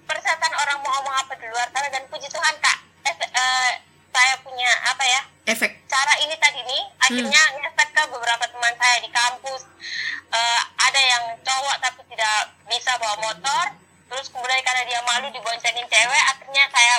persetan 0.04 0.52
orang 0.52 0.84
mau 0.84 1.00
ngomong 1.00 1.16
apa 1.16 1.32
di 1.40 1.48
luar 1.48 1.64
sana 1.72 1.88
dan 1.88 2.04
puji 2.12 2.28
Tuhan 2.28 2.54
kak 2.60 2.78
eh, 3.08 3.16
eh, 3.24 3.72
saya 4.12 4.34
punya 4.44 4.68
apa 4.84 5.04
ya 5.08 5.20
efek. 5.48 5.80
cara 5.88 6.12
ini 6.20 6.36
tadi 6.36 6.60
nih 6.60 6.82
akhirnya 7.00 7.42
ngefek 7.56 7.88
ke 7.88 8.02
beberapa 8.12 8.44
teman 8.52 8.74
saya 8.76 9.00
di 9.00 9.08
kampus. 9.08 9.64
Eh, 10.28 10.62
ada 10.76 11.00
yang 11.00 11.24
cowok 11.40 11.76
tapi 11.80 12.04
tidak 12.12 12.52
bisa 12.68 12.92
bawa 13.00 13.16
motor 13.24 13.79
terus 14.10 14.26
kemudian 14.28 14.60
karena 14.66 14.82
dia 14.90 15.00
malu 15.06 15.30
diboncengin 15.30 15.86
cewek 15.86 16.22
akhirnya 16.34 16.64
saya 16.74 16.94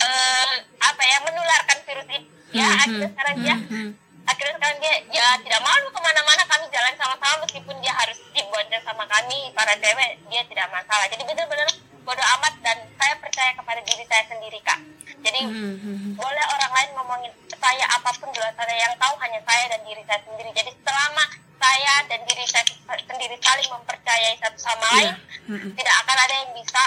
eh, 0.00 0.54
apa 0.80 1.02
ya 1.04 1.16
menularkan 1.28 1.78
virus 1.84 2.08
itu 2.08 2.28
ya 2.56 2.64
Mhm, 2.66 2.76
akhirnya 2.80 3.08
sekarang 3.12 3.36
dia 3.44 3.56
mhm. 3.56 3.88
akhirnya 4.24 4.54
sekarang 4.56 4.78
dia 4.80 4.94
ya 5.12 5.26
tidak 5.44 5.60
malu 5.60 5.86
ke 5.92 6.00
mana-mana 6.00 6.42
kami 6.48 6.64
jalan 6.72 6.94
sama-sama 6.96 7.36
meskipun 7.44 7.76
dia 7.84 7.92
harus 7.92 8.18
dibonceng 8.32 8.82
sama 8.82 9.04
kami 9.04 9.52
para 9.52 9.76
cewek 9.76 10.10
dia 10.32 10.42
tidak 10.48 10.66
masalah 10.72 11.06
jadi 11.12 11.22
benar-benar 11.22 11.68
bodo 12.06 12.22
amat 12.22 12.54
dan 12.60 12.78
saya 12.94 13.14
percaya 13.16 13.50
kepada 13.52 13.80
diri 13.82 14.04
saya 14.04 14.24
sendiri 14.24 14.58
kak 14.62 14.78
jadi 15.18 15.40
Mhm, 15.42 15.74
mhm. 15.76 16.10
boleh 16.14 16.44
orang 16.48 16.72
lain 16.72 16.90
ngomongin 16.94 17.32
saya 17.52 17.84
apa 17.90 18.10
pun 18.12 18.30
di 18.30 18.38
luar 18.38 18.54
sana 18.54 18.72
yang 18.72 18.94
tahu 18.94 19.14
hanya 19.18 19.40
saya 19.42 19.64
dan 19.66 19.80
diri 19.82 20.02
saya 20.02 20.20
sendiri 20.22 20.50
jadi 20.52 20.70
selama 20.72 21.24
saya 21.56 21.94
dan 22.06 22.20
diri 22.22 22.44
saya 22.44 22.64
sendiri 23.02 23.34
saling 23.36 23.68
mempercayai 23.68 24.34
satu 24.38 24.58
sama 24.60 24.86
Iya. 24.88 24.94
lain 24.94 25.14
Mm-mm. 25.48 25.70
tidak 25.74 25.94
akan 26.00 26.16
ada 26.16 26.34
yang 26.36 26.50
bisa 26.54 26.82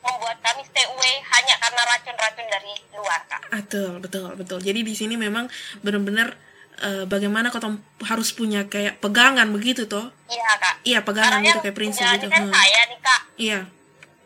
membuat 0.00 0.36
kami 0.40 0.62
stay 0.64 0.82
away 0.88 1.14
hanya 1.22 1.54
karena 1.58 1.82
racun-racun 1.86 2.46
dari 2.48 2.72
luar 2.92 3.20
kak 3.24 3.42
Betul, 3.52 4.00
betul, 4.00 4.28
betul. 4.34 4.58
Jadi 4.58 4.80
di 4.82 4.94
sini 4.94 5.14
memang 5.14 5.46
benar-benar 5.78 6.32
eh, 6.80 7.04
bagaimana 7.04 7.46
kau 7.48 7.60
harus 8.02 8.32
punya 8.32 8.64
kayak 8.64 8.98
pegangan 8.98 9.46
begitu 9.48 9.84
toh? 9.84 10.08
iya 10.26 10.50
kak 10.56 10.74
Iya, 10.82 10.98
pegangan 11.00 11.38
karena 11.38 11.46
gitu 11.46 11.58
kayak 11.60 11.76
prinsip 11.76 12.02
gitu. 12.08 12.26
kan 12.26 12.42
Hmm. 12.42 12.50
saya 12.50 12.80
nih 12.86 12.98
kak 13.00 13.20
Iya. 13.36 13.60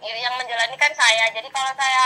Yang 0.09 0.35
menjalani 0.35 0.77
kan 0.77 0.93
saya 0.93 1.25
jadi 1.31 1.49
kalau 1.49 1.73
saya 1.73 2.03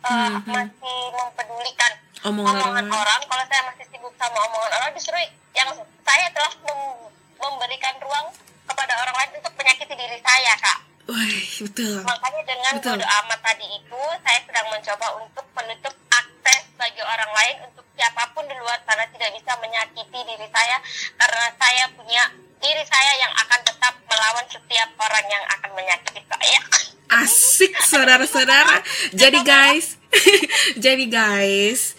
uh, 0.00 0.08
Hmm, 0.32 0.40
masih 0.46 0.98
mempedulikan 1.12 1.92
Omongan 2.22 2.52
orang 2.52 2.60
omongan 2.62 2.84
lain. 2.86 2.96
orang 2.96 3.20
kalau 3.26 3.44
saya 3.46 3.62
masih 3.66 3.84
sibuk 3.86 4.14
sama 4.14 4.38
omongan 4.42 4.72
orang 4.74 4.90
justru 4.92 5.16
yang 5.52 5.68
saya 6.00 6.26
telah 6.30 6.52
mem- 6.62 7.08
memberikan 7.36 7.94
ruang 7.98 8.26
kepada 8.64 8.92
orang 8.94 9.14
lain 9.14 9.30
untuk 9.34 9.52
menyakiti 9.54 9.94
diri 9.94 10.18
saya 10.18 10.52
kak 10.56 10.78
Wah, 11.04 11.18
betul. 11.58 11.94
makanya 12.00 12.42
dengan 12.46 12.72
Betul. 12.76 12.94
bodo 12.94 13.06
amat 13.18 13.40
tadi 13.42 13.66
itu 13.66 14.00
saya 14.22 14.38
sedang 14.40 14.66
mencoba 14.68 15.06
untuk 15.18 15.46
menutup 15.52 15.94
akses 16.08 16.62
bagi 16.76 17.02
orang 17.02 17.30
lain 17.34 17.56
untuk 17.66 17.82
siapa 17.92 18.22
pun 18.30 18.46
di 18.46 18.54
luar 18.54 18.78
sana 18.80 19.02
tidak 19.10 19.30
bisa 19.34 19.52
menyakiti 19.58 20.20
diri 20.22 20.46
saya 20.48 20.76
karena 21.18 21.46
saya 21.58 21.84
punya 21.92 22.22
diri 22.56 22.84
saya 22.86 23.12
yang 23.18 23.32
akan 23.34 23.60
tetap 23.60 23.94
melawan 24.02 24.46
setiap 24.46 24.88
orang 24.96 25.26
yang 25.26 25.44
akan 25.50 25.70
menyakiti 25.74 26.22
saya 26.22 26.60
Asik 27.10 27.74
saudara-saudara. 27.82 28.86
Jadi 29.10 29.42
guys, 29.42 29.98
jadi 30.84 31.04
guys, 31.10 31.98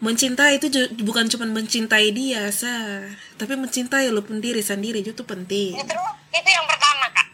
mencintai 0.00 0.56
itu 0.56 0.68
bukan 1.04 1.28
cuma 1.28 1.44
mencintai 1.44 2.08
dia, 2.12 2.48
sa, 2.52 3.04
tapi 3.36 3.56
mencintai 3.56 4.08
lu 4.08 4.24
pun 4.24 4.40
diri 4.40 4.60
sendiri 4.60 5.04
itu 5.04 5.24
penting. 5.24 5.76
justru 5.76 6.00
itu 6.32 6.48
yang 6.52 6.66
pertama 6.68 7.06
kak 7.12 7.26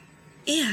Iya. 0.42 0.72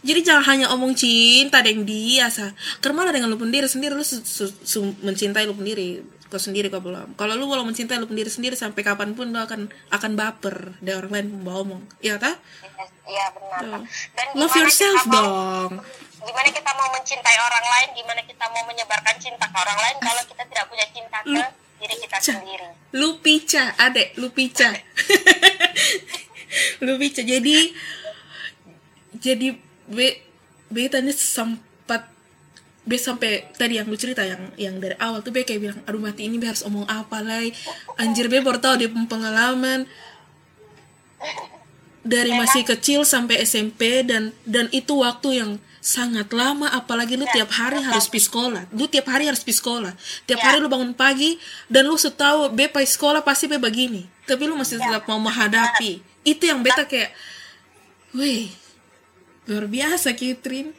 Jadi 0.00 0.20
jangan 0.24 0.44
hanya 0.48 0.66
omong 0.72 0.96
cinta 0.96 1.60
dengan 1.60 1.84
dia, 1.84 2.32
sa. 2.32 2.56
Karena 2.80 3.12
dengan 3.12 3.28
lu 3.28 3.36
pun 3.36 3.52
diri 3.52 3.68
sendiri 3.68 3.92
lu 3.92 4.00
su- 4.00 4.24
su- 4.24 4.56
su- 4.64 4.96
mencintai 5.04 5.44
lu 5.44 5.52
pun 5.52 5.68
diri. 5.68 6.00
Kau 6.30 6.38
sendiri 6.38 6.70
kau 6.70 6.78
belum. 6.78 7.18
Kalau 7.18 7.34
lu 7.34 7.44
belum 7.44 7.66
mencintai 7.66 7.98
lu 7.98 8.06
pun 8.06 8.14
diri 8.14 8.30
sendiri 8.30 8.54
sampai 8.54 8.80
kapan 8.80 9.12
pun 9.12 9.26
lu 9.26 9.36
akan 9.36 9.66
akan 9.90 10.12
baper 10.14 10.78
dari 10.78 10.94
orang 10.94 11.10
lain 11.12 11.26
membawa 11.34 11.58
omong. 11.66 11.82
Iya 11.98 12.16
tak? 12.16 12.38
Iya 13.04 13.26
benar 13.34 13.82
dan 14.14 14.26
Love 14.32 14.54
yourself 14.56 15.02
mau- 15.04 15.18
dong. 15.18 15.72
gimana 16.20 16.48
kita 16.48 16.70
mau 16.70 16.88
mencintai 16.92 17.36
orang 17.40 17.64
lain 17.66 17.88
gimana 17.92 18.20
kita 18.22 18.44
mau 18.46 18.62
menyebarkan 18.62 19.16
cinta 19.18 19.40
ke 19.42 19.56
orang 19.56 19.74
lain 19.74 19.96
kalau 19.98 20.22
kita 20.22 20.42
tidak 20.46 20.64
punya 20.68 20.86
cinta 20.86 21.18
ke 21.18 21.32
Lu- 21.32 21.54
diri 21.76 21.96
kita 21.98 22.16
Cah. 22.20 22.36
sendiri 22.38 22.68
Lu 22.92 23.08
pica, 23.18 23.64
adek, 23.74 24.14
lu 24.14 24.28
pica. 24.30 24.70
lu 26.84 26.92
pica. 26.96 27.22
Jadi 27.22 27.56
jadi 29.16 29.48
be 29.86 30.06
be 30.68 30.86
tadi 30.86 31.10
be 32.84 32.96
sampai 32.96 33.44
tadi 33.54 33.76
yang 33.76 33.86
lu 33.86 33.96
cerita 33.96 34.24
yang 34.24 34.40
yang 34.56 34.80
dari 34.80 34.96
awal 34.96 35.20
tuh 35.20 35.30
be 35.30 35.44
kayak 35.44 35.60
bilang 35.60 35.80
aduh 35.84 36.00
mati 36.00 36.24
ini 36.24 36.40
be 36.40 36.48
harus 36.48 36.64
omong 36.64 36.88
apa 36.88 37.20
lagi 37.20 37.52
anjir 38.00 38.32
be 38.32 38.40
baru 38.40 38.58
tahu 38.60 38.74
dia 38.80 38.88
pengalaman. 38.90 39.84
Dari 42.00 42.32
masih 42.32 42.64
kecil 42.64 43.04
sampai 43.04 43.44
SMP 43.44 44.00
dan 44.00 44.32
dan 44.48 44.72
itu 44.72 45.04
waktu 45.04 45.44
yang 45.44 45.50
sangat 45.84 46.32
lama 46.32 46.68
apalagi 46.72 47.16
lu 47.16 47.28
tiap 47.28 47.52
hari 47.52 47.80
harus 47.84 48.08
pergi 48.08 48.24
sekolah. 48.24 48.62
Lu 48.72 48.88
tiap 48.88 49.08
hari 49.12 49.28
harus 49.28 49.44
pergi 49.44 49.60
sekolah. 49.60 49.92
Tiap 50.24 50.40
hari 50.40 50.64
lu 50.64 50.72
bangun 50.72 50.96
pagi 50.96 51.36
dan 51.68 51.84
lu 51.84 52.00
setahu 52.00 52.52
be 52.56 52.72
pergi 52.72 52.96
sekolah 52.96 53.20
pasti 53.20 53.52
be 53.52 53.60
begini. 53.60 54.08
Tapi 54.24 54.48
lu 54.48 54.56
masih 54.56 54.80
tetap 54.80 55.04
mau 55.08 55.20
menghadapi. 55.20 56.00
Itu 56.24 56.48
yang 56.48 56.64
beta 56.64 56.88
kayak 56.88 57.12
wih 58.16 58.48
luar 59.44 59.68
biasa 59.68 60.16
Kitrin. 60.16 60.72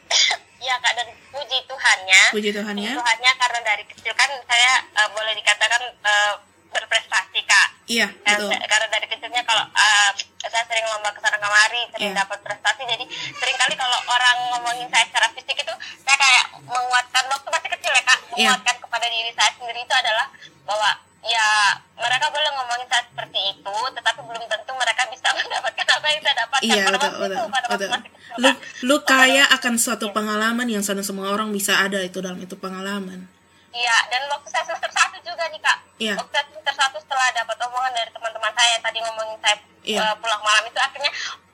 Ya 0.62 0.76
kak 0.82 0.94
dan 0.98 1.21
puji 1.42 1.58
Tuhannya. 1.66 2.22
Puji 2.30 2.50
Tuhan 2.54 2.76
ya 2.78 2.94
Tuhannya 2.94 3.32
karena 3.36 3.60
dari 3.66 3.84
kecil 3.84 4.14
kan 4.14 4.30
saya 4.46 4.72
eh, 4.94 5.10
boleh 5.10 5.34
dikatakan 5.34 5.82
eh, 5.90 6.34
berprestasi 6.72 7.40
kak. 7.44 7.68
Iya 7.86 8.08
Dan 8.24 8.48
betul. 8.48 8.62
karena 8.64 8.88
dari 8.88 9.08
kecilnya 9.10 9.42
kalau 9.44 9.66
eh, 9.66 10.10
saya 10.42 10.64
sering 10.64 10.86
lomba 10.86 11.10
ke 11.12 11.20
sana 11.20 11.38
kemari 11.38 11.82
sering 11.92 12.14
Iya. 12.14 12.22
dapat 12.22 12.40
prestasi. 12.42 12.82
Jadi 12.86 13.06
sering 13.36 13.58
kali 13.58 13.74
kalau 13.74 14.00
orang 14.08 14.38
ngomongin 14.54 14.88
saya 14.88 15.06
secara 15.10 15.28
fisik 15.34 15.58
itu 15.58 15.74
saya 16.02 16.18
kayak 16.18 16.46
menguatkan 16.62 17.24
waktu 17.28 17.50
masih 17.50 17.70
kecil 17.74 17.92
ya 17.92 18.04
kak. 18.06 18.20
Iya. 18.32 18.50
menguatkan 18.54 18.76
kepada 18.80 19.06
diri 19.08 19.32
saya 19.34 19.52
sendiri 19.58 19.80
itu 19.82 19.96
adalah 19.98 20.28
bahwa 20.64 20.90
ya 21.22 21.48
mereka 21.96 22.26
boleh 22.28 22.50
ngomongin 22.52 22.88
saya 22.88 23.04
seperti 23.06 23.40
itu 23.52 23.76
tetapi 23.94 24.20
belum 24.22 24.44
tentu 24.44 24.72
mereka 24.74 25.04
bisa 25.08 25.28
mendapatkan 25.38 25.86
apa 25.88 26.08
yang 26.08 26.22
saya 26.22 26.36
dapatkan 26.40 26.62
Iya 26.64 26.82
pada 26.82 26.92
betul 26.92 27.10
waktu 27.10 27.22
betul 27.22 27.38
itu 27.38 27.46
pada 27.48 27.66
waktu 27.66 27.78
betul. 27.78 27.90
masih 27.92 28.10
kecil 28.10 28.20
Lu 28.34 28.50
lu 28.82 28.96
kaya 29.04 29.44
akan 29.52 29.74
suatu 29.76 30.06
pengalaman 30.10 30.66
yang 30.66 30.80
sana 30.80 31.02
semua 31.02 31.30
orang 31.30 31.52
bisa 31.52 31.76
ada 31.76 32.00
itu 32.00 32.18
dalam 32.18 32.40
itu 32.40 32.56
pengalaman. 32.56 33.28
Iya, 33.72 33.98
dan 34.08 34.24
waktu 34.28 34.48
saya 34.48 34.64
semester 34.66 34.88
satu 34.90 35.20
juga 35.20 35.48
nih 35.48 35.60
kak. 35.60 35.78
Iya. 35.98 36.16
Waktu 36.16 36.32
saya 36.32 36.46
semester 36.48 36.74
satu 36.74 36.98
setelah 36.98 37.28
dapat 37.34 37.56
omongan 37.62 37.92
dari 37.92 38.08
teman-teman 38.10 38.52
saya 38.52 38.70
yang 38.72 38.84
tadi 38.84 38.98
ngomongin 39.00 39.38
saya 39.40 39.56
Iya. 39.82 40.00
eh, 40.02 40.16
pulang 40.18 40.42
malam 40.42 40.64
itu 40.64 40.80
akhirnya 40.80 41.12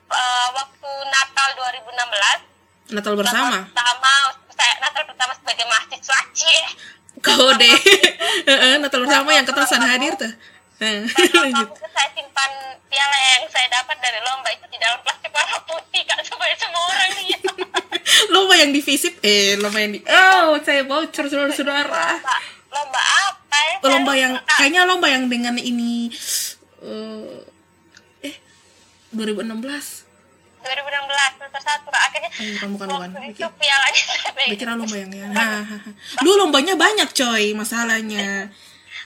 eh, 0.08 0.48
waktu 0.52 0.90
Natal 1.08 1.48
2016 1.52 2.94
Natal 2.94 3.14
bersama. 3.14 3.56
Natal 3.58 3.66
pertama 3.66 4.12
saya 4.50 4.72
Natal 4.78 5.02
pertama 5.04 5.32
sebagai 5.34 5.64
mahasiswa 5.66 6.18
cie. 6.38 6.62
Kode. 7.18 7.72
Heeh, 8.48 8.74
Natal 8.78 9.00
bersama 9.02 9.30
yang 9.34 9.46
ketasan 9.46 9.82
hadir 9.82 10.14
tuh. 10.14 10.32
Nah, 10.78 11.02
lanjut. 11.42 11.68
itu 11.74 11.86
saya 11.90 12.08
simpan 12.14 12.50
piala 12.86 13.18
yang 13.18 13.44
saya 13.50 13.66
dapat 13.66 13.98
dari 13.98 14.22
lomba 14.22 14.48
itu 14.54 14.66
di 14.70 14.78
dalam 14.78 15.02
plastik 15.02 15.34
warna 15.34 15.58
putih 15.66 16.02
kak 16.06 16.22
supaya 16.22 16.54
semua 16.54 16.82
orang 16.86 17.10
lihat. 17.18 17.42
lomba 18.34 18.54
yang 18.54 18.70
divisip 18.70 19.18
eh 19.26 19.58
lomba 19.58 19.78
yang 19.82 19.92
di 19.98 20.00
oh 20.06 20.54
saya 20.62 20.86
bocor 20.86 21.26
saudara-saudara 21.26 22.22
lomba, 22.70 23.00
apa 23.02 23.58
ya? 23.58 23.74
Lomba 23.90 24.12
yang 24.14 24.32
kayaknya 24.46 24.82
lomba 24.86 25.06
yang 25.10 25.26
dengan 25.26 25.58
ini 25.58 26.14
eh 26.86 27.42
eh 28.22 28.34
2016 29.10 29.50
2016 30.62 31.38
semester 31.38 31.62
satu 31.62 31.88
akhirnya 31.90 32.30
bukan, 32.38 32.68
bukan, 32.76 33.08
bukan. 33.14 33.22
itu 33.34 33.46
pialanya 33.58 34.04
Bikin 34.46 34.66
lomba 34.70 34.94
yang 34.94 35.10
ya 35.10 35.26
lu 36.20 36.30
lombanya 36.34 36.74
banyak 36.74 37.10
coy 37.10 37.50
masalahnya. 37.52 38.46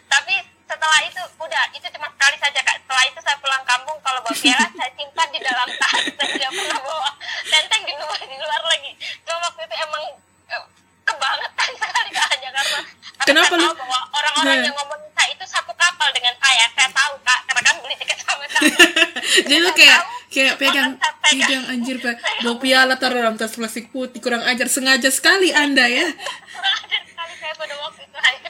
Tapi 0.06 0.34
setelah 0.62 1.00
itu 1.02 1.20
udah 1.38 1.62
itu 1.72 1.86
cuma 1.88 2.08
sekali 2.08 2.36
saja 2.36 2.60
kak. 2.60 2.76
Setelah 2.78 3.04
itu 3.04 3.18
saya 3.18 3.36
pulang 3.38 3.62
kampung 3.62 3.96
kalau 4.00 4.20
bawa 4.20 4.34
piala 4.34 4.68
saya 4.70 4.90
simpan 4.92 5.28
di 5.28 5.40
dalam 5.40 5.68
tas. 5.70 5.92
Saya 6.18 6.28
tidak 6.28 6.50
pernah 6.50 6.80
bawa 6.80 7.10
tenteng 7.44 7.82
di 7.82 7.94
luar 7.94 8.20
di 8.20 8.36
luar 8.36 8.62
lagi. 8.66 8.92
Cuma 9.22 9.38
waktu 9.42 9.60
itu 9.62 9.74
emang 9.78 10.02
eh, 10.48 10.64
kebangetan 11.02 11.70
sekali 11.80 12.10
kak 12.10 12.26
hanya 12.28 12.48
karena 12.52 12.78
karena 13.16 13.24
Kenapa 13.24 13.54
lu- 13.54 13.76
orang-orang 14.12 14.56
Nah. 14.58 14.64
yang 14.64 14.74
ngomongin 14.74 15.06
saya 15.06 15.11
itu 15.42 15.50
satu 15.50 15.74
kapal 15.74 16.06
dengan 16.14 16.30
saya 16.38 16.70
saya 16.70 16.88
tahu 16.94 17.14
kak. 17.26 17.40
Karena 17.50 17.62
kan 17.66 17.74
beli 17.82 17.94
tiket 17.98 18.18
sama-sama 18.22 18.70
jadi 19.50 19.58
lu 19.58 19.70
kayak 19.74 20.00
kayak 20.30 20.54
pegang 20.62 20.90
pegang 21.26 21.64
anjir 21.66 21.96
pak. 21.98 22.16
Bawa 22.46 22.56
piala 22.62 22.94
taruh 22.94 23.18
dalam 23.18 23.34
tas 23.34 23.58
plastik 23.58 23.90
putih. 23.90 24.22
Kurang 24.22 24.46
ajar 24.46 24.70
sengaja 24.70 25.10
sekali 25.10 25.50
anda 25.50 25.82
ya. 25.90 26.06
Kurang 26.54 26.74
ajar 26.86 27.02
sekali 27.10 27.34
saya 27.42 27.52
pada 27.58 27.74
waktu 27.74 28.06
itu. 28.06 28.18
Hanya 28.22 28.48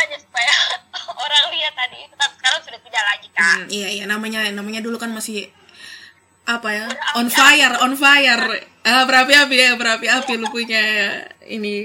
hanya 0.00 0.16
supaya 0.16 0.52
orang 1.28 1.44
lihat 1.52 1.74
tadi 1.76 1.96
itu. 2.08 2.14
Tapi 2.16 2.34
sekarang 2.40 2.60
sudah 2.64 2.80
tidak 2.80 3.02
lagi 3.04 3.28
kak. 3.36 3.44
Hmm, 3.44 3.64
iya 3.68 3.88
iya. 3.92 4.04
Namanya 4.08 4.40
namanya 4.48 4.80
dulu 4.80 4.96
kan 4.96 5.12
masih 5.12 5.52
apa 6.48 6.68
ya? 6.72 6.86
On 7.20 7.28
fire 7.28 7.74
on 7.84 7.92
fire. 8.00 8.64
Ah 8.80 9.04
berapi-api 9.04 9.54
ya 9.60 9.76
berapi-api 9.76 10.40
lu 10.40 10.48
punya 10.48 10.80
ini. 11.44 11.84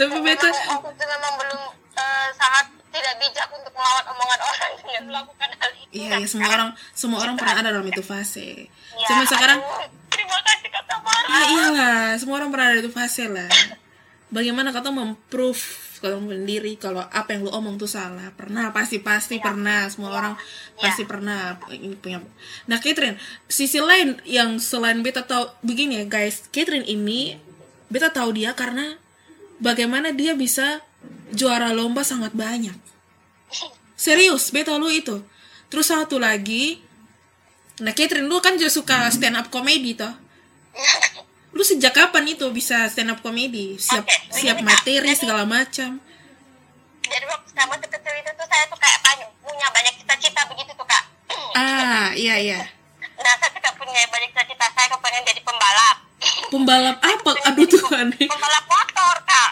Tapi 0.00 0.16
beta 0.24 0.48
memang 0.48 0.80
aku 0.80 0.88
memang 0.96 1.32
belum 1.36 1.79
eh, 2.00 2.28
sangat 2.34 2.66
tidak 2.90 3.14
bijak 3.22 3.48
untuk 3.54 3.72
melawan 3.76 4.04
omongan 4.10 4.40
orang 4.42 4.72
dengan 4.82 5.02
melakukan 5.12 5.50
hal 5.54 5.70
itu. 5.76 5.92
Iya 5.94 6.14
ya 6.18 6.26
semua 6.26 6.50
orang 6.50 6.70
semua 6.96 7.18
orang 7.22 7.34
pernah 7.38 7.54
ada 7.60 7.70
dalam 7.70 7.86
itu 7.86 8.02
fase. 8.02 8.66
Ya, 8.98 9.06
cuma 9.06 9.22
sekarang 9.28 9.58
aduh, 9.62 9.88
terima 10.10 10.38
kasih 10.42 10.68
kata 10.72 10.94
Mara 11.00 11.28
ah 11.30 11.44
iyalah 11.46 12.04
semua 12.18 12.34
orang 12.42 12.50
pernah 12.50 12.66
ada 12.74 12.78
itu 12.82 12.92
fase 12.92 13.24
lah. 13.30 13.50
Bagaimana 14.30 14.70
kau 14.70 14.82
tuh 14.82 14.94
memprove 14.94 15.62
kalau 16.00 16.22
sendiri 16.24 16.78
kalau 16.80 17.02
apa 17.02 17.34
yang 17.34 17.44
lu 17.46 17.50
omong 17.52 17.76
tuh 17.76 17.90
salah? 17.90 18.30
Pernah 18.34 18.70
pasti 18.70 19.02
pasti 19.02 19.42
pernah. 19.42 19.90
Semua 19.90 20.14
orang 20.14 20.34
pasti 20.80 21.04
pernah 21.04 21.60
ini 21.68 21.92
punya 21.94 22.24
nah 22.64 22.80
Catherine 22.80 23.20
sisi 23.46 23.78
lain 23.78 24.16
yang 24.24 24.56
selain 24.56 25.04
beta 25.04 25.22
tahu 25.22 25.52
begini 25.60 26.00
ya 26.00 26.04
guys 26.08 26.48
Catherine 26.48 26.88
ini 26.88 27.36
beta 27.92 28.08
tahu 28.08 28.32
dia 28.32 28.56
karena 28.56 28.96
bagaimana 29.60 30.16
dia 30.16 30.32
bisa 30.32 30.80
juara 31.30 31.70
lomba 31.70 32.02
sangat 32.02 32.34
banyak. 32.34 32.74
Serius 33.94 34.50
beta 34.50 34.74
lu 34.80 34.88
itu. 34.88 35.20
Terus 35.70 35.88
satu 35.88 36.18
lagi 36.18 36.82
nah 37.80 37.96
Catherine 37.96 38.28
lu 38.28 38.36
kan 38.44 38.60
juga 38.60 38.68
suka 38.68 39.08
stand 39.08 39.40
up 39.40 39.48
comedy 39.48 39.96
toh. 39.96 40.12
Lu 41.50 41.64
sejak 41.64 41.96
kapan 41.96 42.28
itu 42.28 42.44
bisa 42.52 42.84
stand 42.86 43.10
up 43.10 43.24
comedy? 43.24 43.74
Siap 43.76 44.04
Oke, 44.04 44.16
siap 44.30 44.60
materi 44.60 45.10
Jadi- 45.10 45.18
segala 45.18 45.48
macam. 45.48 45.96
Jadi 47.00 47.24
waktu 47.26 47.50
sama 47.50 47.74
kecil 47.80 48.14
itu 48.22 48.30
tuh 48.38 48.46
saya 48.46 48.64
tuh 48.70 48.78
kayak 48.78 49.00
banyak 49.02 49.28
punya 49.42 49.66
banyak 49.72 49.94
cita-cita 49.98 50.46
begitu 50.46 50.70
tuh 50.76 50.86
kak. 50.86 51.04
Ah 51.58 52.14
iya 52.14 52.38
iya. 52.38 52.60
Nah 53.18 53.34
saya 53.40 53.50
tuh 53.50 53.74
punya 53.74 53.98
banyak 54.08 54.30
cita-cita 54.30 54.66
saya 54.70 54.86
kepengen 54.86 55.22
jadi 55.26 55.40
pembalap. 55.42 55.96
Pembalap 56.52 56.96
apa? 57.02 57.30
Aduh 57.50 57.66
Tuhan. 57.66 58.06
Pembalap 58.14 58.64
motor 58.68 59.16
kak 59.24 59.50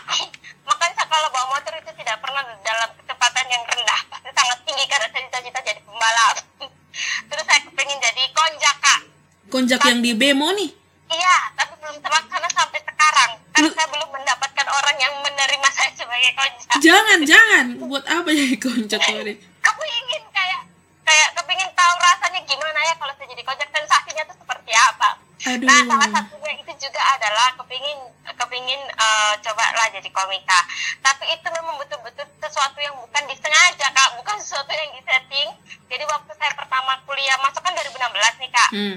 saya 0.79 1.07
kalau 1.11 1.29
bawa 1.35 1.47
motor 1.59 1.73
itu 1.75 1.91
tidak 1.99 2.17
pernah 2.23 2.43
dalam 2.63 2.89
kecepatan 2.95 3.47
yang 3.51 3.63
rendah. 3.67 4.01
Pasti 4.11 4.31
sangat 4.31 4.59
tinggi 4.63 4.85
karena 4.87 5.07
saya 5.11 5.23
cita-cita 5.27 5.61
jadi 5.67 5.81
pembalap. 5.83 6.37
Terus 7.31 7.45
saya 7.45 7.61
kepengen 7.67 7.99
jadi 7.99 8.23
konjak 8.33 8.77
kak. 8.79 9.01
Konjak 9.49 9.81
yang 9.89 10.01
di 10.05 10.13
bemo 10.15 10.49
nih? 10.55 10.71
Iya 11.09 11.37
tapi 11.57 11.73
belum 11.81 11.97
terlaksana 12.05 12.49
sampai 12.53 12.81
sekarang. 12.85 13.31
Karena 13.57 13.71
saya 13.73 13.89
belum 13.89 14.09
mendapatkan 14.13 14.67
orang 14.69 14.97
yang 15.01 15.13
menerima 15.25 15.69
saya 15.73 15.91
sebagai 15.97 16.31
konjak. 16.37 16.77
Jangan 16.85 17.19
jangan. 17.27 17.65
Buat 17.81 18.05
apa 18.07 18.29
jadi 18.33 18.57
konjak 18.61 19.03
ini 19.09 19.35
aku 19.65 19.83
ingin 20.03 20.23
kayak 20.33 20.61
kayak 21.05 21.29
kepingin 21.37 21.71
tahu 21.77 21.95
rasanya 22.01 22.41
gimana 22.45 22.81
ya 22.89 22.95
kalau 22.97 23.13
saya 23.17 23.29
jadi 23.31 23.43
konjak? 23.45 23.69
Sensasinya 23.73 24.23
tuh 24.29 24.37
seperti 24.41 24.73
apa 24.75 25.28
aduh 25.39 25.63
Nah, 25.63 25.81
salah 25.87 26.09
satunya 26.11 26.53
itu 26.59 26.73
juga 26.83 27.03
adalah 27.15 27.55
kepingin 27.55 27.99
kepingin 28.29 28.81
eh, 28.81 29.33
coba 29.41 29.65
lah 29.73 29.87
jadi 29.91 30.11
komika. 30.11 30.61
Tapi 30.99 31.25
itu 31.31 31.47
memang 31.49 31.79
betul-betul 31.79 32.27
sesuatu 32.39 32.79
yang 32.79 32.95
bukan 32.99 33.23
disengaja, 33.27 33.87
Kak. 33.91 34.19
Bukan 34.19 34.37
sesuatu 34.39 34.71
yang 34.71 34.91
disetting. 34.93 35.49
Jadi 35.87 36.05
waktu 36.05 36.31
saya 36.35 36.53
pertama 36.55 36.99
kuliah 37.03 37.39
masuk 37.39 37.63
kan 37.63 37.73
2016 37.73 38.43
nih, 38.43 38.51
Kak. 38.51 38.71
hmm. 38.75 38.97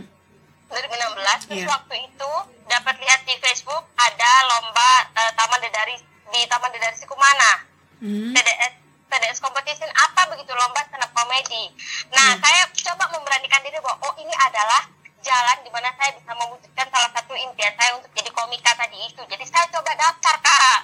2016 0.71 1.45
terus 1.45 1.61
Iya. 1.61 1.67
waktu 1.67 1.95
itu 1.99 2.31
dapat 2.65 2.95
lihat 3.03 3.21
di 3.27 3.35
Facebook 3.37 3.83
ada 3.93 4.31
lomba 4.47 4.89
eh, 5.13 5.31
Taman 5.35 5.59
Dedari 5.59 5.95
di 6.31 6.41
Taman 6.47 6.71
Dedari 6.71 6.95
Sikumana. 6.95 7.51
Hmm. 7.99 8.31
TDS 8.31 8.73
TDS 9.05 9.43
competition 9.43 9.91
apa 9.91 10.31
begitu 10.31 10.55
lomba 10.55 10.79
stand 10.87 11.03
up 11.03 11.11
comedy. 11.11 11.67
Nah, 12.09 12.39
saya 12.39 12.63
coba 12.71 13.11
memberanikan 13.11 13.59
diri 13.61 13.75
bahwa 13.77 13.99
oh 14.01 14.15
ini 14.15 14.31
adalah 14.31 14.87
jalan 15.21 15.57
di 15.63 15.69
mana 15.69 15.89
saya 15.95 16.11
bisa 16.17 16.31
mewujudkan 16.35 16.87
salah 16.89 17.11
satu 17.13 17.33
impian 17.37 17.73
saya 17.77 17.95
untuk 17.97 18.11
jadi 18.13 18.29
komika 18.33 18.71
tadi 18.75 18.97
itu. 19.05 19.21
Jadi 19.25 19.45
saya 19.47 19.65
coba 19.69 19.91
daftar 19.95 20.35
kak, 20.41 20.79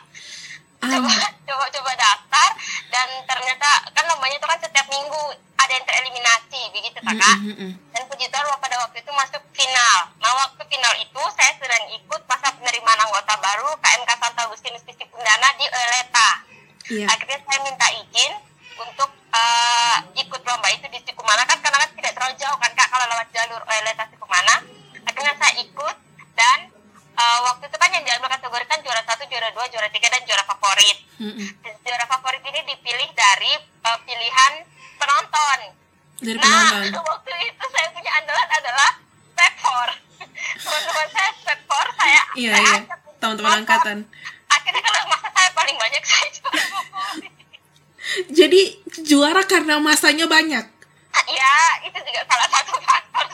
coba 0.88 1.10
Ah, 1.10 1.32
coba 1.44 1.66
coba 1.74 1.92
daftar 1.98 2.50
dan 2.94 3.08
ternyata 3.26 3.70
kan 3.92 4.06
lombanya 4.08 4.38
itu 4.38 4.48
kan 4.48 4.60
setiap 4.62 4.88
minggu 4.88 5.24
ada 5.58 5.72
yang 5.74 5.86
tereliminasi 5.90 6.62
begitu 6.70 7.02
hmm, 7.02 7.54
hmm. 7.58 7.72
Dan 7.92 8.02
puji 8.08 8.30
Tuhan 8.30 8.46
pada 8.62 8.78
waktu 8.86 9.02
itu 9.02 9.12
masuk 9.12 9.42
final. 9.58 9.98
Nah 10.22 10.32
waktu 10.46 10.62
final 10.70 10.94
itu 11.02 11.22
saya 11.34 11.52
sedang 11.58 11.84
ikut 11.98 12.22
masa 12.30 12.54
penerimaan 12.56 13.04
anggota 13.10 13.34
baru 13.42 13.74
KMK 13.82 14.12
Santa 14.22 14.42
Agustinus 14.46 14.86
Pundana 15.18 15.50
di 15.58 15.66
Eleta 15.66 16.30
iya 16.94 17.10
akhirnya 17.10 17.42
saya 17.42 17.60
minta 17.66 17.88
izin 17.90 18.34
untuk 18.78 19.10
eh, 19.38 19.98
ikut 20.26 20.42
lomba 20.42 20.68
itu 20.74 20.86
di 20.90 21.00
Sikumana 21.06 21.44
kan 21.46 21.58
karena 21.62 21.78
kan 21.86 21.90
tidak 21.94 22.12
terlalu 22.18 22.34
jauh 22.42 22.58
kan 22.58 22.72
kak 22.74 22.88
kalau 22.90 23.06
lewat 23.06 23.28
jalur 23.32 23.62
Oeleta 23.66 24.04
Sikumana. 24.10 24.56
Akhirnya 25.08 25.34
saya 25.38 25.54
ikut 25.62 25.96
dan 26.34 26.60
eh, 27.18 27.40
waktu 27.46 27.64
itu 27.70 27.78
kan 27.78 27.90
yang 27.94 28.04
diambil 28.04 28.30
kategori 28.34 28.66
kan 28.66 28.80
juara 28.82 29.02
satu 29.06 29.24
juara 29.30 29.50
dua 29.54 29.66
juara 29.70 29.88
tiga 29.94 30.08
dan 30.10 30.22
juara 30.26 30.44
favorit. 30.46 30.98
Hmm, 31.22 31.34
hmm. 31.34 31.50
Dan 31.62 31.74
juara 31.86 32.06
favorit 32.10 32.42
ini 32.46 32.60
dipilih 32.66 33.10
dari 33.14 33.54
eh, 33.62 34.00
pilihan 34.06 34.54
penonton. 34.98 35.60
Dari 36.18 36.38
nah 36.42 36.70
penonton. 36.82 37.04
waktu 37.14 37.32
itu 37.46 37.66
saya 37.70 37.88
punya 37.94 38.12
andalan 38.18 38.50
adalah 38.50 38.90
spekfor 39.38 39.90
teman-teman 40.66 41.08
saya 41.14 41.30
spekfor 41.46 41.86
saya 41.94 42.22
iya 42.34 42.52
saya 42.58 42.66
iya. 42.66 42.96
teman-teman 43.22 43.52
angkatan. 43.62 43.98
Akhirnya 44.50 44.82
kalau 44.82 45.02
masa 45.14 45.30
saya 45.30 45.50
paling 45.54 45.78
banyak 45.78 46.04
saya 46.10 46.28
juara 46.34 46.64
favorit 46.66 47.37
jadi 48.30 48.62
juara 49.04 49.44
karena 49.44 49.78
masanya 49.78 50.26
banyak. 50.26 50.66
Ya 51.28 51.54
itu 51.82 51.98
juga 51.98 52.22
salah 52.26 52.50
satu 52.52 52.74
faktor 52.80 53.26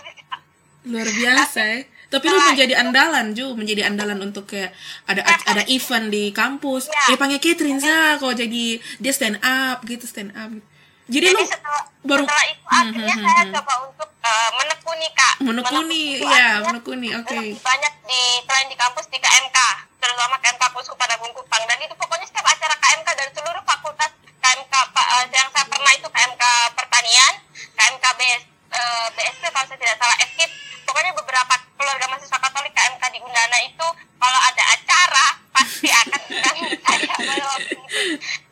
luar 0.83 1.07
biasa 1.09 1.61
ya. 1.63 1.79
Tapi 2.07 2.29
lu 2.29 2.37
menjadi 2.37 2.73
andalan 2.77 3.33
Ju. 3.33 3.57
Menjadi 3.57 3.89
andalan 3.89 4.21
untuk 4.21 4.45
kayak 4.45 4.69
ada 5.09 5.25
ada 5.25 5.63
event 5.65 6.07
di 6.07 6.29
kampus. 6.29 6.85
Ya. 6.85 7.13
eh 7.13 7.17
panggil 7.17 7.41
Catherine 7.41 7.81
sa 7.81 8.15
kok 8.17 8.37
jadi 8.37 8.77
dia 9.01 9.13
stand 9.13 9.41
up 9.41 9.81
gitu 9.83 10.05
stand 10.05 10.29
up 10.37 10.53
gitu. 10.53 10.67
jadi, 11.09 11.33
jadi 11.33 11.35
lu 11.35 11.43
setelah, 11.43 11.83
baru- 12.05 12.27
setelah 12.29 12.45
itu 12.47 12.61
Hmm, 12.63 12.89
akhirnya 12.89 13.13
hmm, 13.13 13.25
saya 13.27 13.43
hmm. 13.43 13.53
coba 13.53 13.73
untuk 13.85 14.09
eh, 14.23 14.49
menekuni 14.55 15.07
kak. 15.11 15.33
Menekuni 15.41 16.01
iya 16.21 16.49
menekuni 16.63 17.07
oke. 17.11 17.27
lebih 17.33 17.59
banyak 17.59 17.93
di 18.07 18.21
selain 18.45 18.67
di 18.71 18.77
kampus 18.77 19.05
di 19.09 19.17
KMK 19.19 19.57
terutama 19.99 20.35
KMK 20.39 20.63
Pusku 20.71 20.95
pada 20.95 21.15
Bungkupang. 21.17 21.63
Dan 21.65 21.77
itu 21.81 21.93
pokoknya 21.97 22.23
setiap 22.23 22.45
acara 22.45 22.75
KMK 22.77 23.09
dari 23.13 23.31
seluruh 23.33 23.63
fakultas 23.63 24.09
KMK 24.43 24.73
eh, 24.75 25.25
yang 25.31 25.49
saya 25.55 25.65
pernah 25.71 25.91
itu 25.95 26.07
KMK 26.11 26.43
Pertanian 26.75 27.33
KMK 27.79 28.05
BS, 28.19 28.43
eh, 28.75 29.07
BSP 29.15 29.43
kalau 29.55 29.65
saya 29.71 29.79
tidak 29.79 29.95
salah 29.95 30.17
FKIP 30.19 30.51
pokoknya 30.83 31.11
beberapa 31.15 31.53
keluarga 31.79 32.05
mahasiswa 32.11 32.37
Katolik 32.43 32.73
KMK 32.75 33.03
di 33.15 33.19
Undana 33.23 33.57
itu 33.63 33.87
kalau 34.19 34.39
ada 34.43 34.63
acara 34.75 35.27
pasti 35.55 35.87
akan 35.87 36.21
undang 36.27 36.57
saya 36.83 37.15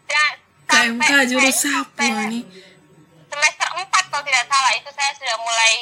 dan 0.07 0.33
KMK 0.71 1.11
jurus 1.35 1.61
apa 1.67 2.05
nih 2.31 2.43
semester 3.27 3.67
4 3.75 4.11
kalau 4.11 4.23
tidak 4.23 4.45
salah 4.47 4.71
itu 4.75 4.89
saya 4.95 5.11
sudah 5.19 5.37
mulai 5.43 5.73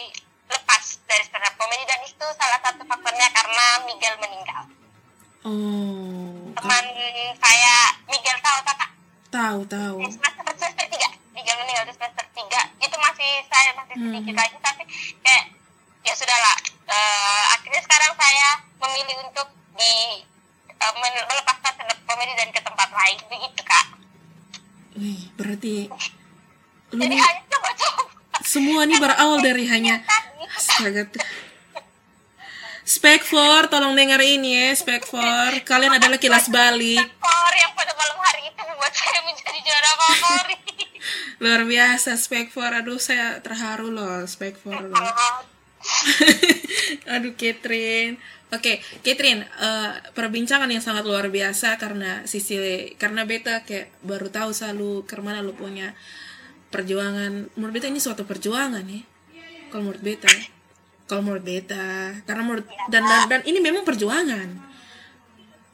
lepas 0.49 0.83
dari 1.05 1.23
stand 1.25 1.45
up 1.45 1.53
comedy. 1.57 1.85
Dan 1.85 2.01
itu 2.05 2.25
salah 2.37 2.61
satu 2.61 2.81
faktornya 2.85 3.25
karena 3.33 3.65
Miguel 3.89 4.17
meninggal. 4.21 4.69
Oh 5.45 6.09
teman 6.59 6.85
saya 7.39 7.75
Miguel 8.11 8.37
tahu? 8.43 8.59
Tahu 9.29 9.59
tahu. 9.65 9.97
Di 9.99 10.11
semester 10.11 10.43
semester 10.49 10.85
3 10.85 11.05
Miguel 11.31 11.55
meninggal 11.57 11.85
di 11.85 11.93
semester 11.93 12.25
3 12.27 12.41
itu 12.79 12.95
masih 12.97 13.31
saya 13.45 13.69
masih 13.73 13.95
sedikit 13.95 14.25
Hmm. 14.27 14.39
lagi 14.39 14.57
tapi 14.59 14.83
kayak 15.19 15.43
ya 16.01 16.13
sudahlah. 16.13 16.57
Eh, 16.83 17.43
akhirnya 17.51 17.81
sekarang 17.81 18.11
saya 18.13 18.47
memilih 18.79 19.15
untuk 19.23 19.47
di 19.75 19.93
men- 20.79 21.27
melepaskan 21.27 21.73
comedy 22.03 22.33
dan 22.33 22.49
ke 22.49 22.59
tempat 22.59 22.89
lain. 22.89 23.17
Begitu 23.27 23.61
kak. 23.63 23.85
Wih, 24.95 25.21
berarti 25.33 25.73
lu 26.89 26.97
jadi 26.97 27.15
hanya 27.15 27.41
coba-coba. 27.45 28.01
semua 28.41 28.81
nih 28.83 28.97
berawal 28.97 29.37
dari 29.39 29.63
hanya 29.63 30.01
tadi. 30.01 30.43
Astaga 30.49 31.03
tuh. 32.89 32.97
Spek 32.97 33.21
for, 33.21 33.69
tolong 33.69 33.93
dengar 33.93 34.17
ini 34.25 34.57
ya, 34.57 34.73
Spek 34.73 35.05
for. 35.05 35.53
Kalian 35.61 36.01
adalah 36.01 36.17
kilas 36.17 36.49
balik. 36.49 37.05
skor 37.05 37.53
yang 37.53 37.71
pada 37.77 37.93
malam 37.93 38.17
hari 38.17 38.49
itu 38.49 38.61
membuat 38.65 38.93
saya 38.97 39.21
menjadi 39.21 39.59
juara 39.61 39.91
favorit. 39.93 40.59
Luar 41.45 41.61
biasa, 41.69 42.17
Spek 42.17 42.49
for. 42.49 42.73
Aduh, 42.73 42.97
saya 42.97 43.37
terharu 43.45 43.93
loh, 43.93 44.25
Spek 44.25 44.57
for 44.57 44.81
loh. 44.81 44.97
Aduh, 47.13 47.37
Catherine. 47.37 48.17
Oke, 48.49 48.81
Catherine, 49.05 49.45
eh, 49.45 49.91
perbincangan 50.17 50.65
yang 50.65 50.81
sangat 50.81 51.05
luar 51.05 51.29
biasa 51.29 51.77
karena 51.77 52.25
sisi 52.25 52.57
karena 52.97 53.21
beta 53.21 53.61
kayak 53.61 53.93
baru 54.01 54.33
tahu 54.33 54.49
selalu 54.49 55.05
ke 55.05 55.13
mana 55.21 55.45
lu 55.45 55.53
punya 55.53 55.93
perjuangan. 56.73 57.53
Menurut 57.53 57.73
beta 57.77 57.85
ini 57.85 58.01
suatu 58.01 58.25
perjuangan 58.25 58.81
ya. 58.89 59.05
Kalau 59.69 59.85
menurut 59.85 60.01
beta, 60.01 60.25
ya. 60.25 60.58
Kalau 61.09 61.25
menurut 61.25 61.41
beta, 61.41 62.13
karena 62.29 62.41
menurut 62.45 62.65
dan 62.93 63.01
dan, 63.01 63.21
dan 63.25 63.41
ini 63.49 63.57
memang 63.57 63.81
perjuangan. 63.81 64.69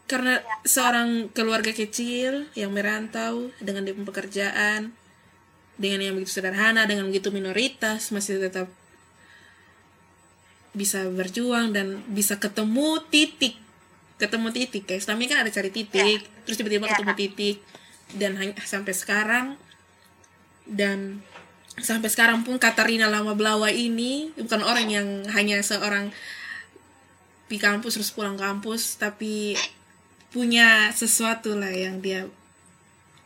Karena 0.07 0.39
seorang 0.63 1.33
keluarga 1.35 1.75
kecil 1.75 2.47
yang 2.55 2.71
merantau 2.71 3.51
dengan 3.59 3.83
dia 3.83 3.91
pekerjaan, 3.91 4.95
dengan 5.75 5.99
yang 5.99 6.15
begitu 6.15 6.39
sederhana, 6.39 6.87
dengan 6.87 7.11
begitu 7.11 7.35
minoritas 7.35 8.15
masih 8.15 8.39
tetap 8.39 8.71
bisa 10.75 11.07
berjuang 11.07 11.71
dan 11.71 12.03
bisa 12.11 12.35
ketemu 12.35 12.99
titik 13.07 13.55
ketemu 14.15 14.47
titik 14.51 14.83
guys 14.87 15.07
ini 15.07 15.27
kan 15.27 15.43
ada 15.43 15.51
cari 15.51 15.71
titik 15.71 16.23
terus 16.43 16.59
tiba-tiba 16.59 16.87
Ya. 16.87 16.99
ketemu 16.99 17.13
titik 17.15 17.57
dan 18.15 18.35
hanya 18.35 18.55
sampai 18.63 18.91
sekarang 18.91 19.55
dan 20.67 21.23
sampai 21.79 22.07
sekarang 22.07 22.47
pun 22.47 22.55
Katarina 22.55 23.11
Lama 23.11 23.35
Belawa 23.35 23.67
ini 23.67 24.31
bukan 24.39 24.63
orang 24.63 24.87
yang 24.87 25.07
hanya 25.35 25.59
seorang 25.59 26.11
di 27.45 27.57
kampus 27.59 27.99
terus 27.99 28.11
pulang 28.15 28.39
kampus 28.39 28.97
tapi 28.97 29.53
punya 30.31 30.89
sesuatu 30.91 31.55
lah 31.55 31.71
yang 31.71 31.99
dia 31.99 32.27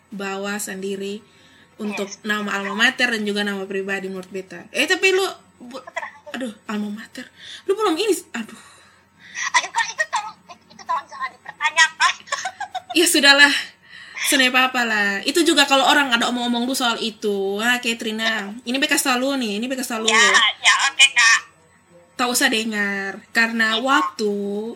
bawa 0.10 0.58
sendiri 0.58 1.22
untuk 1.80 2.10
nama 2.28 2.60
alma 2.60 2.76
mater 2.76 3.08
dan 3.14 3.24
juga 3.24 3.41
nama 3.45 3.64
pribadi 3.64 4.12
menurut 4.12 4.28
beta. 4.28 4.68
Eh 4.76 4.84
tapi 4.84 5.16
lu 5.16 5.24
bu- 5.64 5.86
aduh 6.36 6.52
alma 6.68 6.91
mater. 6.91 7.24
Lu 7.66 7.74
belum 7.74 7.95
ini 7.95 8.14
aduh. 8.36 8.62
Aduh 9.56 9.72
kak 9.72 9.86
itu 9.88 10.04
tolong 10.12 10.36
itu, 10.52 10.66
itu 10.76 10.84
tolong 10.84 11.06
jangan 11.08 11.30
dipertanyakan. 11.32 12.14
Ya 12.97 13.06
sudahlah 13.08 13.54
Senai 14.28 14.51
apa 14.51 14.84
lah. 14.84 15.24
Itu 15.24 15.47
juga 15.47 15.63
kalau 15.63 15.88
orang 15.88 16.11
ada 16.11 16.28
omong-omong 16.28 16.67
lu 16.67 16.76
soal 16.76 16.99
itu. 16.99 17.55
Ah 17.63 17.80
Katrina 17.80 18.51
ini 18.67 18.76
beka 18.76 18.99
selalu 18.99 19.39
nih 19.39 19.51
ini 19.63 19.65
beka 19.72 19.86
selalu 19.86 20.11
ya 20.11 20.20
ya 20.59 20.74
oke 20.91 21.05
kak. 21.15 21.39
Tak 22.20 22.28
usah 22.28 22.51
dengar 22.51 23.24
karena 23.32 23.80
waktu 23.80 24.34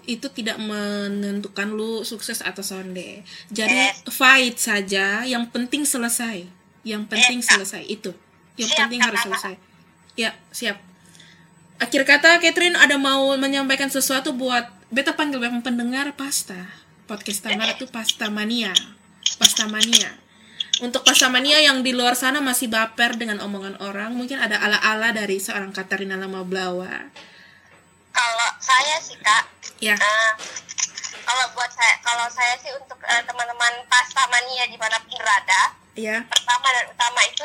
itu 0.08 0.32
tidak 0.32 0.56
menentukan 0.64 1.76
lu 1.76 2.08
sukses 2.08 2.40
atau 2.40 2.64
sonde. 2.64 3.28
Jadi 3.52 3.92
Yes. 3.92 4.08
fight 4.08 4.56
saja 4.56 5.28
yang 5.28 5.52
penting 5.52 5.84
selesai. 5.84 6.48
Yang 6.88 7.04
penting 7.12 7.40
Yes, 7.44 7.48
Kak. 7.48 7.54
selesai 7.60 7.84
itu. 7.84 8.12
Yang 8.56 8.70
Siap, 8.72 8.80
penting 8.88 9.00
Kak 9.04 9.08
harus 9.12 9.22
selesai. 9.28 9.54
Ya 10.16 10.32
siap. 10.56 10.80
Akhir 11.84 12.08
kata 12.08 12.40
Catherine 12.40 12.80
ada 12.80 12.96
mau 12.96 13.36
menyampaikan 13.36 13.92
sesuatu 13.92 14.32
buat 14.32 14.72
beta 14.88 15.12
panggil 15.12 15.44
beta 15.44 15.60
pendengar 15.60 16.16
pasta. 16.16 16.80
Podcast 17.12 17.44
Tamara 17.44 17.76
tuh 17.76 17.92
pasta 17.92 18.32
mania 18.32 18.72
pasta 19.40 19.66
mania. 19.70 20.12
Untuk 20.82 21.06
pasta 21.06 21.30
mania 21.30 21.62
yang 21.62 21.86
di 21.86 21.94
luar 21.94 22.18
sana 22.18 22.42
masih 22.42 22.68
baper 22.68 23.16
dengan 23.16 23.40
omongan 23.46 23.78
orang 23.80 24.18
mungkin 24.18 24.42
ada 24.42 24.58
ala-ala 24.58 25.14
dari 25.14 25.38
seorang 25.38 25.70
Katarina 25.70 26.18
Lama 26.18 26.42
Blawa 26.42 27.14
kalau 28.14 28.50
saya 28.62 28.96
sih 29.02 29.18
kak 29.20 29.44
ya. 29.82 29.98
eh, 29.98 30.32
kalau 31.26 31.46
buat 31.58 31.72
saya 31.74 31.98
kalau 32.06 32.30
saya 32.30 32.54
sih 32.62 32.70
untuk 32.78 33.02
eh, 33.02 33.24
teman-teman 33.26 33.74
pasta 33.90 34.24
mania 34.30 34.70
di 34.70 34.78
mana 34.78 35.02
pun 35.02 35.18
berada 35.18 35.74
ya. 35.98 36.22
pertama 36.30 36.68
dan 36.70 36.86
utama 36.94 37.22
itu 37.26 37.44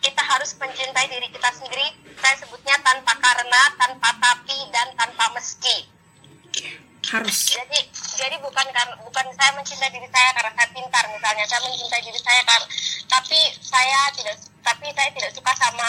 kita 0.00 0.22
harus 0.24 0.56
mencintai 0.56 1.12
diri 1.12 1.28
kita 1.28 1.52
sendiri. 1.52 1.92
Saya 2.16 2.32
sebutnya 2.40 2.72
tanpa 2.80 3.20
karena 3.20 3.62
tanpa 3.76 4.16
tapi 4.16 4.56
dan 4.72 4.96
tanpa 4.96 5.28
meski 5.36 5.86
harus. 7.08 7.56
Jadi 7.56 7.80
jadi 8.20 8.36
bukan 8.44 8.66
karena 8.68 8.94
bukan 9.00 9.26
saya 9.32 9.50
mencintai 9.56 9.90
diri 9.90 10.08
saya 10.12 10.30
karena 10.36 10.52
saya 10.52 10.68
pintar 10.76 11.04
misalnya. 11.08 11.44
Saya 11.48 11.60
mencintai 11.64 12.02
diri 12.04 12.20
saya 12.20 12.42
karena 12.44 12.66
tapi 13.08 13.40
saya 13.64 14.00
tidak 14.12 14.36
tapi 14.60 14.86
saya 14.92 15.10
tidak 15.16 15.30
suka 15.32 15.52
sama 15.56 15.88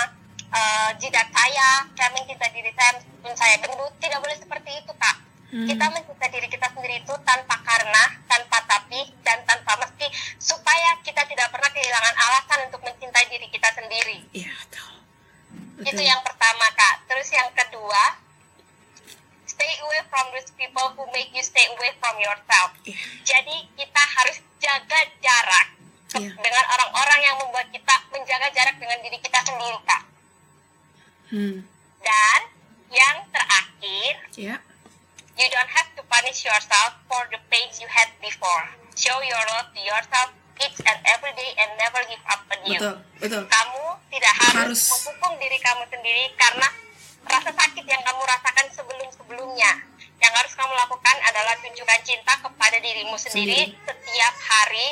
eh, 0.55 0.89
jidat 1.03 1.27
saya. 1.35 1.69
Saya 1.99 2.09
mencintai 2.15 2.51
diri 2.55 2.71
saya 2.73 2.91
meskipun 2.95 3.33
saya 3.35 3.55
gendut 3.59 3.93
tidak 3.99 4.19
boleh 4.23 4.37
seperti 4.39 4.71
itu 4.79 4.93
kak. 4.95 5.17
Hmm. 5.51 5.67
kita 5.67 5.83
mencintai 5.83 6.31
diri 6.31 6.47
kita 6.47 6.63
sendiri 6.71 7.03
itu 7.03 7.11
tanpa 7.27 7.59
karena 7.67 8.03
tanpa 8.23 8.63
tapi 8.71 9.03
dan 9.19 9.43
tanpa 9.43 9.75
mesti 9.83 10.07
supaya 10.39 10.95
kita 11.03 11.27
tidak 11.27 11.51
pernah 11.51 11.67
kehilangan 11.75 12.15
alasan 12.15 12.71
untuk 12.71 12.79
mencintai 12.87 13.27
diri 13.27 13.51
kita 13.51 13.67
sendiri. 13.75 14.23
Ya 14.31 14.47
betul. 14.47 14.91
Itu 15.83 15.91
betul. 15.91 16.07
yang 16.07 16.23
pertama 16.23 16.65
kak. 16.71 17.03
Terus 17.03 17.27
yang 17.35 17.51
kedua 17.51 18.20
those 20.41 20.49
people 20.57 20.89
who 20.97 21.05
make 21.13 21.29
you 21.37 21.43
stay 21.45 21.61
away 21.77 21.93
from 22.01 22.17
yourself 22.17 22.73
Iya. 22.81 22.97
jadi 23.21 23.55
kita 23.77 24.01
harus 24.01 24.41
jaga 24.57 24.99
jarak 25.21 25.67
Iya. 26.17 26.33
dengan 26.35 26.65
orang-orang 26.65 27.19
yang 27.21 27.35
membuat 27.39 27.69
kita 27.69 27.93
menjaga 28.09 28.49
jarak 28.51 28.75
dengan 28.81 28.97
diri 29.05 29.17
kita 29.21 29.37
sendiri 29.45 29.77
kak 29.85 30.01
hmm 31.29 31.57
dan 32.01 32.39
yang 32.89 33.21
terakhir 33.29 34.11
ya 34.33 34.57
you 35.37 35.47
don't 35.53 35.69
have 35.69 35.85
to 35.93 36.01
punish 36.09 36.41
yourself 36.41 36.97
for 37.05 37.21
the 37.29 37.37
pains 37.53 37.77
you 37.77 37.85
had 37.85 38.09
before 38.17 38.65
show 38.97 39.21
your 39.21 39.39
love 39.53 39.69
to 39.71 39.81
yourself 39.85 40.33
each 40.57 40.81
and 40.83 40.99
every 41.05 41.31
day 41.37 41.53
and 41.61 41.69
never 41.77 42.01
give 42.09 42.21
up 42.25 42.41
on 42.49 42.59
you 42.65 42.81
betul 42.81 42.97
betul 43.21 43.43
kamu 43.45 43.85
tidak 44.11 44.33
harus, 44.35 44.57
Harus. 44.57 44.81
menghukum 44.91 45.31
diri 45.39 45.57
kamu 45.61 45.83
sendiri 45.87 46.25
karena 46.35 46.67
rasa 47.25 47.51
sakit 47.53 47.85
yang 47.85 48.01
kamu 48.03 48.21
rasakan 48.27 48.67
sebelum-sebelumnya. 48.75 49.71
Yang 50.21 50.33
harus 50.35 50.53
kamu 50.53 50.73
lakukan 50.75 51.15
adalah 51.23 51.53
tunjukkan 51.57 51.99
cinta 52.01 52.33
kepada 52.37 52.77
dirimu 52.77 53.15
sendiri 53.15 53.57
Sendiri. 53.67 53.83
setiap 53.83 54.35
hari 54.39 54.87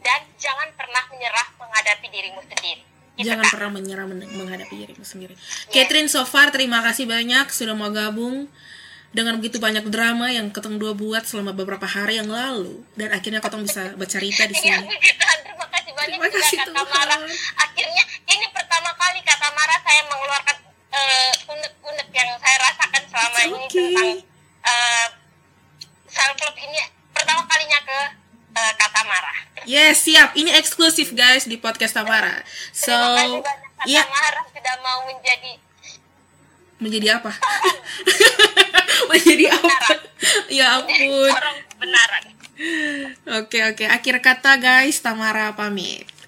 dan 0.00 0.20
jangan 0.34 0.68
pernah 0.74 1.02
menyerah 1.08 1.46
menghadapi 1.56 2.06
dirimu 2.08 2.42
sendiri. 2.42 2.82
Gitu, 3.14 3.24
jangan 3.24 3.44
Kak. 3.44 3.52
pernah 3.52 3.70
menyerah 3.72 4.04
men- 4.04 4.26
menghadapi 4.28 4.74
dirimu 4.74 5.00
sendiri 5.00 5.38
Catherine 5.68 6.10
so 6.10 6.22
far 6.24 6.50
terima 6.50 6.82
kasih 6.82 7.06
banyak 7.06 7.46
sudah 7.48 7.70
mau 7.72 7.86
gabung 7.88 8.50
dengan 9.08 9.38
begitu 9.38 9.56
banyak 9.56 9.86
drama 9.86 10.26
yang 10.28 10.50
ketong 10.50 10.74
dua 10.74 10.90
buat 10.92 11.22
selama 11.22 11.54
beberapa 11.54 11.86
hari 11.86 12.18
yang 12.18 12.26
lalu 12.26 12.82
dan 12.92 13.14
akhirnya 13.14 13.38
ketong 13.38 13.62
bisa 13.62 13.94
bercerita 13.94 14.42
di 14.44 14.58
Iya, 14.58 14.82
sini 14.82 14.90
puji 14.90 15.10
Tuhan. 15.14 15.38
Terima 15.40 15.66
kasih 15.68 15.92
banyak 15.92 16.10
Terima 16.10 16.26
juga 16.26 16.38
kasih, 16.42 16.56
Kak 16.56 16.66
Tuhan. 16.66 16.74
Tamara. 16.82 17.16
Akhirnya 17.56 18.02
ini 18.26 18.46
pertama 18.50 18.90
kali 18.92 19.18
Kak 19.22 19.38
Tamara 19.38 19.76
saya 19.78 20.00
mengeluarkan 20.04 20.56
eh, 20.90 21.32
unek-unek 21.46 22.08
yang 22.10 22.30
saya 22.36 22.56
rasakan 22.60 23.02
selama 23.06 23.30
It's 23.30 23.46
ini 23.46 23.58
okay. 23.64 23.86
tentang 23.86 24.10
eh, 24.64 25.06
self 26.08 26.36
love 26.40 26.58
ini 26.58 26.80
pertama 27.12 27.44
kalinya 27.46 27.78
ke 27.84 27.98
eh, 28.56 28.72
Kak 28.80 28.90
Tamara. 28.90 29.34
yes 29.64 30.04
siap. 30.04 30.32
Ini 30.34 30.50
eksklusif 30.58 31.12
guys 31.12 31.44
di 31.46 31.56
podcast 31.60 31.94
Tamara 31.96 32.42
so 32.72 32.92
Terima 32.92 33.14
kasih 33.16 33.40
banyak 33.44 33.70
Kak 33.76 33.86
ya 33.86 34.02
Tamara 34.04 34.40
sudah 34.50 34.74
mau 34.82 34.98
menjadi 35.08 35.52
menjadi 36.82 37.16
apa? 37.16 37.32
Menjadi 39.10 39.46
apa? 39.52 39.94
ya 40.52 40.80
ampun. 40.80 41.30
Orang 41.32 41.56
kebenaran. 41.72 42.24
Oke 43.42 43.58
oke, 43.66 43.84
akhir 43.88 44.22
kata 44.22 44.56
guys, 44.60 45.02
Tamara 45.02 45.50
pamit. 45.56 46.06